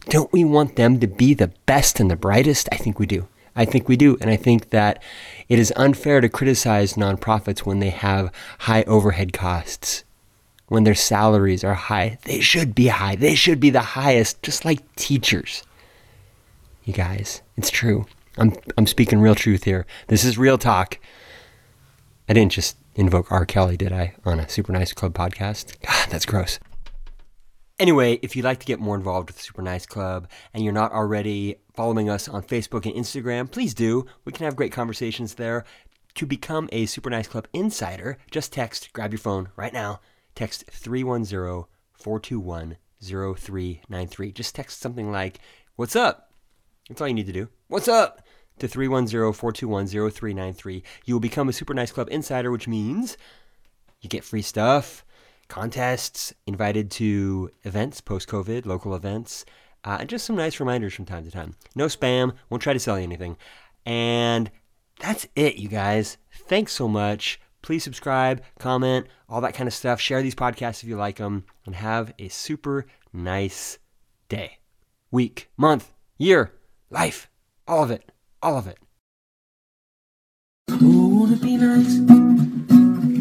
Don't 0.10 0.32
we 0.32 0.44
want 0.44 0.76
them 0.76 1.00
to 1.00 1.08
be 1.08 1.34
the 1.34 1.52
best 1.66 2.00
and 2.00 2.10
the 2.10 2.16
brightest? 2.16 2.70
I 2.72 2.78
think 2.78 3.00
we 3.00 3.06
do. 3.06 3.28
I 3.56 3.66
think 3.66 3.90
we 3.90 3.98
do. 3.98 4.18
And 4.22 4.30
I 4.30 4.36
think 4.36 4.70
that 4.70 5.02
it 5.50 5.58
is 5.58 5.74
unfair 5.76 6.22
to 6.22 6.30
criticize 6.30 6.94
nonprofits 6.94 7.60
when 7.60 7.80
they 7.80 7.90
have 7.90 8.32
high 8.60 8.84
overhead 8.84 9.34
costs, 9.34 10.04
when 10.68 10.84
their 10.84 10.96
salaries 10.96 11.64
are 11.64 11.74
high. 11.74 12.20
They 12.24 12.40
should 12.40 12.76
be 12.76 12.88
high. 12.88 13.16
They 13.16 13.34
should 13.34 13.60
be 13.60 13.72
the 13.72 13.82
highest, 13.82 14.44
just 14.44 14.64
like 14.64 14.96
teachers 14.96 15.64
you 16.88 16.94
guys. 16.94 17.42
It's 17.56 17.70
true. 17.70 18.06
I'm 18.38 18.54
I'm 18.78 18.88
speaking 18.88 19.20
real 19.20 19.36
truth 19.36 19.64
here. 19.64 19.86
This 20.08 20.24
is 20.24 20.38
real 20.38 20.58
talk. 20.58 21.00
I 22.30 22.34
didn't 22.34 22.52
just 22.52 22.78
invoke 22.96 23.32
R. 23.32 23.46
Kelly, 23.46 23.78
did 23.78 23.92
I, 23.92 24.16
on 24.26 24.40
a 24.40 24.50
Super 24.50 24.74
Nice 24.74 24.94
Club 24.94 25.14
podcast? 25.14 25.80
God, 25.82 26.10
that's 26.10 26.26
gross. 26.26 26.60
Anyway, 27.80 28.20
if 28.22 28.36
you'd 28.36 28.44
like 28.44 28.60
to 28.60 28.66
get 28.66 28.80
more 28.80 28.96
involved 28.96 29.30
with 29.30 29.40
Super 29.40 29.62
Nice 29.62 29.86
Club 29.86 30.28
and 30.54 30.64
you're 30.64 30.74
not 30.74 30.92
already 30.92 31.58
following 31.76 32.10
us 32.10 32.28
on 32.28 32.42
Facebook 32.42 32.86
and 32.86 32.96
Instagram, 32.96 33.50
please 33.50 33.74
do. 33.74 34.06
We 34.26 34.32
can 34.32 34.46
have 34.46 34.56
great 34.56 34.72
conversations 34.72 35.36
there. 35.36 35.64
To 36.16 36.26
become 36.26 36.68
a 36.72 36.88
Super 36.88 37.12
Nice 37.12 37.28
Club 37.28 37.48
insider, 37.54 38.18
just 38.32 38.52
text, 38.52 38.92
grab 38.94 39.12
your 39.12 39.20
phone 39.20 39.50
right 39.56 39.74
now, 39.74 40.02
text 40.34 40.66
310 40.72 41.66
421 41.94 42.78
0393. 43.00 44.32
Just 44.32 44.56
text 44.56 44.82
something 44.82 45.12
like, 45.12 45.40
What's 45.78 45.96
up? 45.96 46.27
That's 46.88 47.02
all 47.02 47.08
you 47.08 47.14
need 47.14 47.28
to 47.28 47.34
do. 47.34 47.50
What's 47.68 47.88
up? 47.88 48.22
To 48.60 48.68
310-421-0393. 48.68 50.84
You 51.06 51.14
will 51.14 51.20
become 51.20 51.50
a 51.50 51.54
Super 51.54 51.74
Nice 51.74 51.92
Club 51.92 52.08
Insider, 52.10 52.52
which 52.52 52.68
means 52.68 53.18
you 54.02 54.10
get 54.10 54.24
free 54.24 54.42
stuff, 54.42 55.06
contests, 55.48 56.34
invited 56.46 56.92
to 56.92 57.52
events 57.64 58.02
post-COVID, 58.02 58.66
local 58.66 58.96
events, 58.96 59.46
uh, 59.84 59.98
and 60.00 60.10
just 60.10 60.26
some 60.26 60.36
nice 60.36 60.60
reminders 60.60 60.94
from 60.94 61.06
time 61.06 61.24
to 61.24 61.32
time. 61.32 61.56
No 61.76 61.86
spam, 61.86 62.34
won't 62.50 62.64
try 62.64 62.74
to 62.74 62.80
sell 62.80 62.98
you 62.98 63.04
anything. 63.04 63.38
And 63.86 64.50
that's 65.00 65.28
it, 65.36 65.58
you 65.58 65.70
guys. 65.70 66.18
Thanks 66.32 66.74
so 66.74 66.88
much. 66.88 67.40
Please 67.62 67.84
subscribe, 67.84 68.42
comment, 68.60 69.08
all 69.30 69.42
that 69.42 69.54
kind 69.54 69.68
of 69.68 69.74
stuff. 69.74 70.00
Share 70.00 70.22
these 70.22 70.36
podcasts 70.36 70.84
if 70.84 70.90
you 70.90 70.96
like 70.96 71.18
them, 71.18 71.46
and 71.66 71.76
have 71.76 72.14
a 72.18 72.30
super 72.30 72.86
nice 73.14 73.78
day, 74.30 74.60
week, 75.12 75.50
month, 75.58 75.94
year 76.18 76.54
life, 76.90 77.30
all 77.68 77.84
of 77.84 77.92
it, 77.92 78.12
all 78.42 78.58
of 78.58 78.68
it. 78.68 78.78
Oh, 80.70 81.08
wanna 81.20 81.38
be 81.38 81.58
nice? 81.58 81.96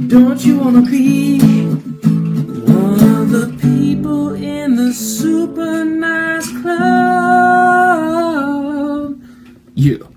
Don't 0.09 0.45
you 0.45 0.59
wanna 0.59 0.83
be 0.83 1.39
one 1.41 3.01
of 3.01 3.31
the 3.31 3.57
people 3.61 4.35
in 4.35 4.77
the 4.77 4.93
super 4.93 5.85
nice 5.85 6.49
club? 6.63 6.77
Yeah. 9.75 10.16